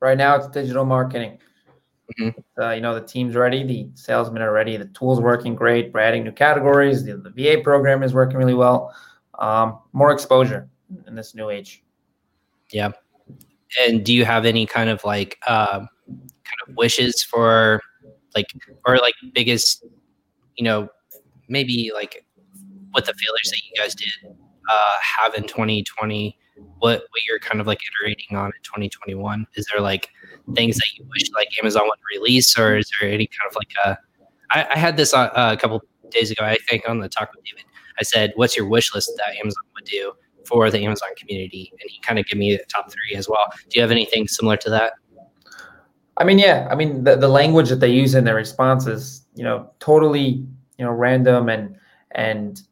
Right 0.00 0.18
now, 0.18 0.36
it's 0.36 0.48
digital 0.48 0.84
marketing. 0.84 1.38
Mm-hmm. 2.20 2.62
Uh, 2.62 2.72
you 2.72 2.80
know, 2.80 2.94
the 2.94 3.06
team's 3.06 3.34
ready, 3.34 3.64
the 3.64 3.88
salesmen 3.94 4.42
are 4.42 4.52
ready, 4.52 4.76
the 4.76 4.86
tool's 4.86 5.20
working 5.20 5.54
great. 5.54 5.92
We're 5.92 6.00
adding 6.00 6.24
new 6.24 6.32
categories. 6.32 7.04
The, 7.04 7.16
the 7.16 7.30
VA 7.30 7.62
program 7.62 8.02
is 8.02 8.12
working 8.12 8.36
really 8.36 8.54
well. 8.54 8.94
Um, 9.38 9.78
more 9.92 10.12
exposure 10.12 10.68
in 11.06 11.14
this 11.14 11.34
new 11.34 11.50
age. 11.50 11.82
Yeah. 12.70 12.92
And 13.80 14.04
do 14.04 14.12
you 14.12 14.24
have 14.24 14.44
any 14.44 14.66
kind 14.66 14.90
of 14.90 15.02
like 15.04 15.38
uh, 15.46 15.78
kind 15.78 16.58
of 16.68 16.76
wishes 16.76 17.22
for 17.22 17.80
like 18.34 18.46
or 18.86 18.98
like 18.98 19.14
biggest, 19.32 19.84
you 20.56 20.64
know, 20.64 20.88
maybe 21.48 21.90
like 21.94 22.26
what 22.90 23.06
the 23.06 23.14
failures 23.14 23.50
that 23.50 23.62
you 23.64 23.72
guys 23.76 23.94
did 23.94 24.36
uh, 24.70 24.96
have 25.00 25.34
in 25.34 25.44
2020 25.44 26.38
what 26.78 27.00
what 27.10 27.24
you're 27.26 27.38
kind 27.38 27.60
of 27.60 27.66
like 27.66 27.80
iterating 27.86 28.36
on 28.36 28.46
in 28.46 28.62
2021 28.62 29.46
is 29.54 29.66
there 29.72 29.80
like 29.80 30.08
things 30.54 30.76
that 30.76 30.86
you 30.96 31.04
wish 31.10 31.30
like 31.34 31.48
amazon 31.60 31.82
would 31.84 31.98
release 32.14 32.58
or 32.58 32.76
is 32.76 32.90
there 33.00 33.08
any 33.10 33.26
kind 33.26 33.50
of 33.50 33.56
like 33.56 33.72
a 33.84 33.98
i, 34.50 34.74
I 34.74 34.78
had 34.78 34.96
this 34.96 35.14
uh, 35.14 35.30
a 35.34 35.56
couple 35.56 35.80
days 36.10 36.30
ago 36.30 36.44
i 36.44 36.56
think 36.68 36.88
on 36.88 37.00
the 37.00 37.08
talk 37.08 37.30
with 37.34 37.44
david. 37.44 37.64
I 37.98 38.02
said 38.02 38.32
what's 38.36 38.56
your 38.56 38.66
wish 38.66 38.94
list 38.94 39.10
that 39.16 39.36
amazon 39.36 39.62
would 39.74 39.84
do 39.84 40.12
for 40.46 40.70
the 40.70 40.84
amazon 40.84 41.08
community? 41.16 41.72
And 41.80 41.88
he 41.88 42.00
kind 42.00 42.18
of 42.18 42.26
gave 42.26 42.38
me 42.38 42.56
the 42.56 42.64
top 42.64 42.90
three 42.90 43.16
as 43.16 43.28
well. 43.28 43.46
Do 43.68 43.76
you 43.76 43.80
have 43.80 43.90
anything 43.90 44.26
similar 44.26 44.56
to 44.58 44.70
that? 44.70 44.94
I 46.16 46.24
mean 46.24 46.38
yeah. 46.38 46.68
I 46.70 46.74
mean 46.74 47.04
the, 47.04 47.16
the 47.16 47.28
language 47.28 47.68
that 47.68 47.80
they 47.80 47.90
use 47.90 48.14
in 48.14 48.24
their 48.24 48.34
responses 48.34 49.24
you 49.34 49.44
know 49.44 49.70
totally 49.78 50.44
you 50.78 50.84
know 50.84 50.90
random 50.90 51.48
and 51.48 51.76
and 52.12 52.62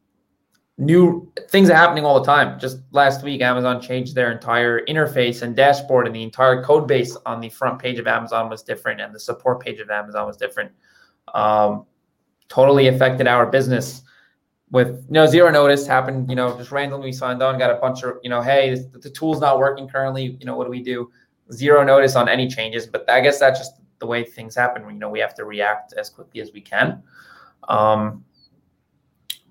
new 0.81 1.31
things 1.51 1.69
are 1.69 1.75
happening 1.75 2.05
all 2.05 2.19
the 2.19 2.27
time. 2.27 2.59
Just 2.59 2.79
last 2.91 3.23
week, 3.23 3.43
Amazon 3.43 3.81
changed 3.81 4.15
their 4.15 4.33
entire 4.33 4.85
interface 4.87 5.43
and 5.43 5.55
dashboard, 5.55 6.07
and 6.07 6.17
the 6.17 6.23
entire 6.23 6.65
code 6.65 6.89
base 6.89 7.17
on 7.27 7.41
the 7.41 7.51
front 7.51 7.79
page 7.79 7.99
of 7.99 8.07
Amazon 8.07 8.49
was 8.49 8.63
different, 8.63 9.01
and 9.01 9.15
the 9.15 9.21
support 9.21 9.61
page 9.61 9.79
of 9.79 9.91
Amazon 9.91 10.27
was 10.27 10.37
different. 10.37 10.73
Um, 11.35 11.85
totally 12.49 12.89
affected 12.89 13.29
our 13.29 13.47
business. 13.47 14.03
With 14.71 15.05
you 15.09 15.15
know 15.15 15.27
zero 15.27 15.51
notice 15.51 15.87
happened, 15.87 16.31
you 16.31 16.37
know, 16.37 16.57
just 16.57 16.73
randomly 16.73 17.13
signed 17.13 17.43
on, 17.43 17.59
got 17.59 17.71
a 17.71 17.75
bunch 17.75 18.03
of 18.03 18.17
you 18.23 18.31
know, 18.31 18.41
hey, 18.41 18.75
the 18.93 19.11
tool's 19.11 19.41
not 19.41 19.59
working 19.59 19.89
currently. 19.89 20.37
You 20.41 20.47
know, 20.47 20.57
what 20.57 20.65
do 20.65 20.71
we 20.71 20.83
do? 20.83 21.11
Zero 21.53 21.85
notice 21.85 22.17
on 22.17 22.29
any 22.29 22.49
changes, 22.49 22.87
but 22.87 23.09
I 23.11 23.21
guess 23.21 23.39
that's 23.39 23.59
just 23.59 23.75
the 23.99 24.07
way 24.07 24.25
things 24.25 24.55
happen. 24.55 24.89
You 24.89 24.99
know, 24.99 25.11
we 25.11 25.19
have 25.19 25.35
to 25.35 25.45
react 25.45 25.93
as 25.95 26.09
quickly 26.09 26.41
as 26.41 26.53
we 26.53 26.61
can. 26.61 27.03
Um, 27.69 28.25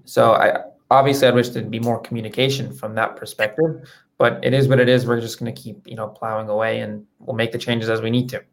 so 0.06 0.34
I 0.34 0.64
obviously 0.90 1.28
I'd 1.28 1.36
wish 1.36 1.50
there'd 1.50 1.72
be 1.72 1.80
more 1.80 2.00
communication 2.00 2.74
from 2.74 2.96
that 2.96 3.16
perspective, 3.16 3.90
but 4.18 4.44
it 4.44 4.54
is 4.54 4.68
what 4.68 4.80
it 4.80 4.90
is. 4.90 5.06
We're 5.06 5.22
just 5.22 5.40
going 5.40 5.54
to 5.54 5.62
keep, 5.62 5.88
you 5.88 5.96
know, 5.96 6.08
plowing 6.08 6.50
away 6.50 6.82
and 6.82 7.06
we'll 7.20 7.36
make 7.36 7.52
the 7.52 7.58
changes 7.58 7.90
as 7.90 8.02
we 8.02 8.10
need 8.10 8.30
to. 8.30 8.44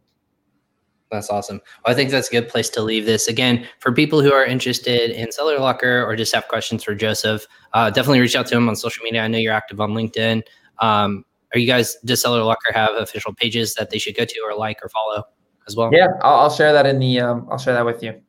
That's 1.10 1.30
awesome. 1.30 1.60
Well, 1.84 1.92
I 1.92 1.94
think 1.94 2.10
that's 2.10 2.28
a 2.28 2.32
good 2.32 2.48
place 2.48 2.68
to 2.70 2.82
leave 2.82 3.06
this. 3.06 3.28
Again, 3.28 3.64
for 3.78 3.92
people 3.92 4.20
who 4.20 4.32
are 4.32 4.44
interested 4.44 5.10
in 5.10 5.30
Seller 5.30 5.58
Locker 5.58 6.04
or 6.04 6.16
just 6.16 6.34
have 6.34 6.48
questions 6.48 6.82
for 6.82 6.96
Joseph, 6.96 7.46
uh, 7.74 7.90
definitely 7.90 8.20
reach 8.20 8.34
out 8.34 8.46
to 8.48 8.56
him 8.56 8.68
on 8.68 8.74
social 8.74 9.04
media. 9.04 9.22
I 9.22 9.28
know 9.28 9.38
you're 9.38 9.52
active 9.52 9.80
on 9.80 9.92
LinkedIn. 9.92 10.42
Um, 10.80 11.24
are 11.54 11.60
you 11.60 11.66
guys, 11.66 11.96
does 12.04 12.20
Seller 12.20 12.42
Locker 12.42 12.72
have 12.72 12.90
official 12.96 13.32
pages 13.32 13.74
that 13.74 13.90
they 13.90 13.98
should 13.98 14.16
go 14.16 14.24
to 14.24 14.40
or 14.40 14.56
like 14.56 14.80
or 14.82 14.88
follow 14.88 15.22
as 15.68 15.76
well? 15.76 15.90
Yeah, 15.92 16.08
I'll, 16.22 16.40
I'll 16.40 16.50
share 16.50 16.72
that 16.72 16.86
in 16.86 16.98
the, 16.98 17.20
um, 17.20 17.46
I'll 17.50 17.58
share 17.58 17.74
that 17.74 17.86
with 17.86 18.02
you. 18.02 18.20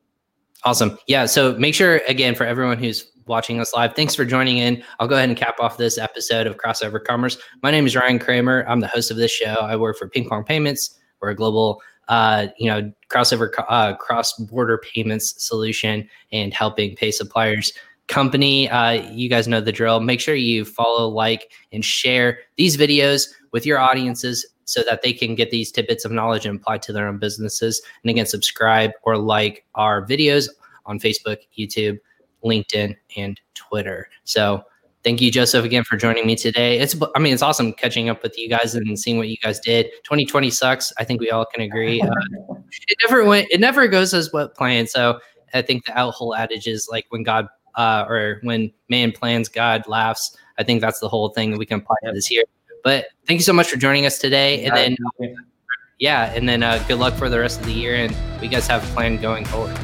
Awesome. 0.64 0.98
Yeah. 1.08 1.26
So 1.26 1.54
make 1.58 1.74
sure, 1.74 2.00
again, 2.06 2.36
for 2.36 2.44
everyone 2.44 2.78
who's 2.78 3.10
watching 3.28 3.60
us 3.60 3.74
live, 3.74 3.94
thanks 3.94 4.14
for 4.14 4.24
joining 4.24 4.58
in. 4.58 4.82
I'll 4.98 5.06
go 5.06 5.16
ahead 5.16 5.28
and 5.28 5.38
cap 5.38 5.60
off 5.60 5.76
this 5.76 5.98
episode 5.98 6.46
of 6.46 6.56
Crossover 6.56 7.02
Commerce. 7.02 7.38
My 7.62 7.70
name 7.70 7.86
is 7.86 7.94
Ryan 7.94 8.18
Kramer. 8.18 8.64
I'm 8.66 8.80
the 8.80 8.88
host 8.88 9.10
of 9.10 9.16
this 9.16 9.30
show. 9.30 9.54
I 9.60 9.76
work 9.76 9.98
for 9.98 10.08
Ping 10.08 10.28
Pong 10.28 10.44
Payments. 10.44 10.98
We're 11.20 11.30
a 11.30 11.34
global, 11.34 11.82
uh, 12.08 12.48
you 12.56 12.70
know, 12.70 12.92
crossover, 13.10 13.50
uh, 13.68 13.94
cross 13.96 14.32
border 14.34 14.78
payments 14.78 15.34
solution 15.44 16.08
and 16.32 16.54
helping 16.54 16.96
pay 16.96 17.10
suppliers 17.10 17.72
company. 18.06 18.68
Uh, 18.70 18.92
you 19.12 19.28
guys 19.28 19.46
know 19.46 19.60
the 19.60 19.72
drill. 19.72 20.00
Make 20.00 20.20
sure 20.20 20.34
you 20.34 20.64
follow, 20.64 21.08
like, 21.08 21.52
and 21.72 21.84
share 21.84 22.38
these 22.56 22.76
videos 22.76 23.28
with 23.52 23.66
your 23.66 23.78
audiences 23.78 24.46
so 24.64 24.82
that 24.82 25.02
they 25.02 25.12
can 25.12 25.34
get 25.34 25.50
these 25.50 25.72
tidbits 25.72 26.04
of 26.04 26.12
knowledge 26.12 26.44
and 26.44 26.58
apply 26.58 26.78
to 26.78 26.92
their 26.92 27.08
own 27.08 27.18
businesses. 27.18 27.80
And 28.02 28.10
again, 28.10 28.26
subscribe 28.26 28.90
or 29.02 29.16
like 29.16 29.64
our 29.74 30.06
videos 30.06 30.48
on 30.84 30.98
Facebook, 30.98 31.38
YouTube, 31.58 31.98
LinkedIn, 32.44 32.96
and 33.16 33.40
Twitter. 33.54 34.08
So 34.24 34.62
thank 35.04 35.20
you, 35.20 35.30
Joseph, 35.30 35.64
again 35.64 35.84
for 35.84 35.96
joining 35.96 36.26
me 36.26 36.36
today. 36.36 36.78
It's 36.78 36.96
I 37.14 37.18
mean, 37.18 37.32
it's 37.32 37.42
awesome 37.42 37.72
catching 37.72 38.08
up 38.08 38.22
with 38.22 38.38
you 38.38 38.48
guys 38.48 38.74
and 38.74 38.98
seeing 38.98 39.18
what 39.18 39.28
you 39.28 39.36
guys 39.36 39.60
did. 39.60 39.86
2020 40.04 40.50
sucks. 40.50 40.92
I 40.98 41.04
think 41.04 41.20
we 41.20 41.30
all 41.30 41.46
can 41.46 41.62
agree. 41.62 42.02
Uh, 42.50 42.54
it 42.88 42.98
never 43.02 43.24
went. 43.24 43.48
It 43.50 43.60
never 43.60 43.88
goes 43.88 44.12
as 44.12 44.30
what 44.30 44.54
planned. 44.54 44.90
So 44.90 45.20
I 45.54 45.62
think 45.62 45.86
the 45.86 45.92
whole 46.10 46.34
adage 46.34 46.66
is 46.66 46.86
like 46.90 47.06
when 47.08 47.22
God 47.22 47.48
uh, 47.76 48.04
or 48.08 48.40
when 48.42 48.70
man 48.88 49.12
plans, 49.12 49.48
God 49.48 49.86
laughs. 49.86 50.36
I 50.58 50.64
think 50.64 50.80
that's 50.80 51.00
the 51.00 51.08
whole 51.08 51.30
thing 51.30 51.50
that 51.52 51.58
we 51.58 51.64
can 51.64 51.78
apply 51.78 51.96
to 52.04 52.12
this 52.12 52.30
year. 52.30 52.44
But 52.84 53.06
thank 53.26 53.38
you 53.38 53.44
so 53.44 53.52
much 53.52 53.70
for 53.70 53.76
joining 53.76 54.04
us 54.04 54.18
today. 54.18 54.64
And 54.64 54.76
then, 54.76 55.36
yeah, 55.98 56.32
and 56.34 56.48
then 56.48 56.62
uh, 56.62 56.84
good 56.88 56.98
luck 56.98 57.14
for 57.14 57.28
the 57.28 57.38
rest 57.38 57.60
of 57.60 57.66
the 57.66 57.72
year. 57.72 57.94
And 57.94 58.14
we 58.40 58.48
guys 58.48 58.66
have 58.66 58.84
a 58.84 58.94
plan 58.94 59.16
going 59.16 59.44
forward. 59.44 59.76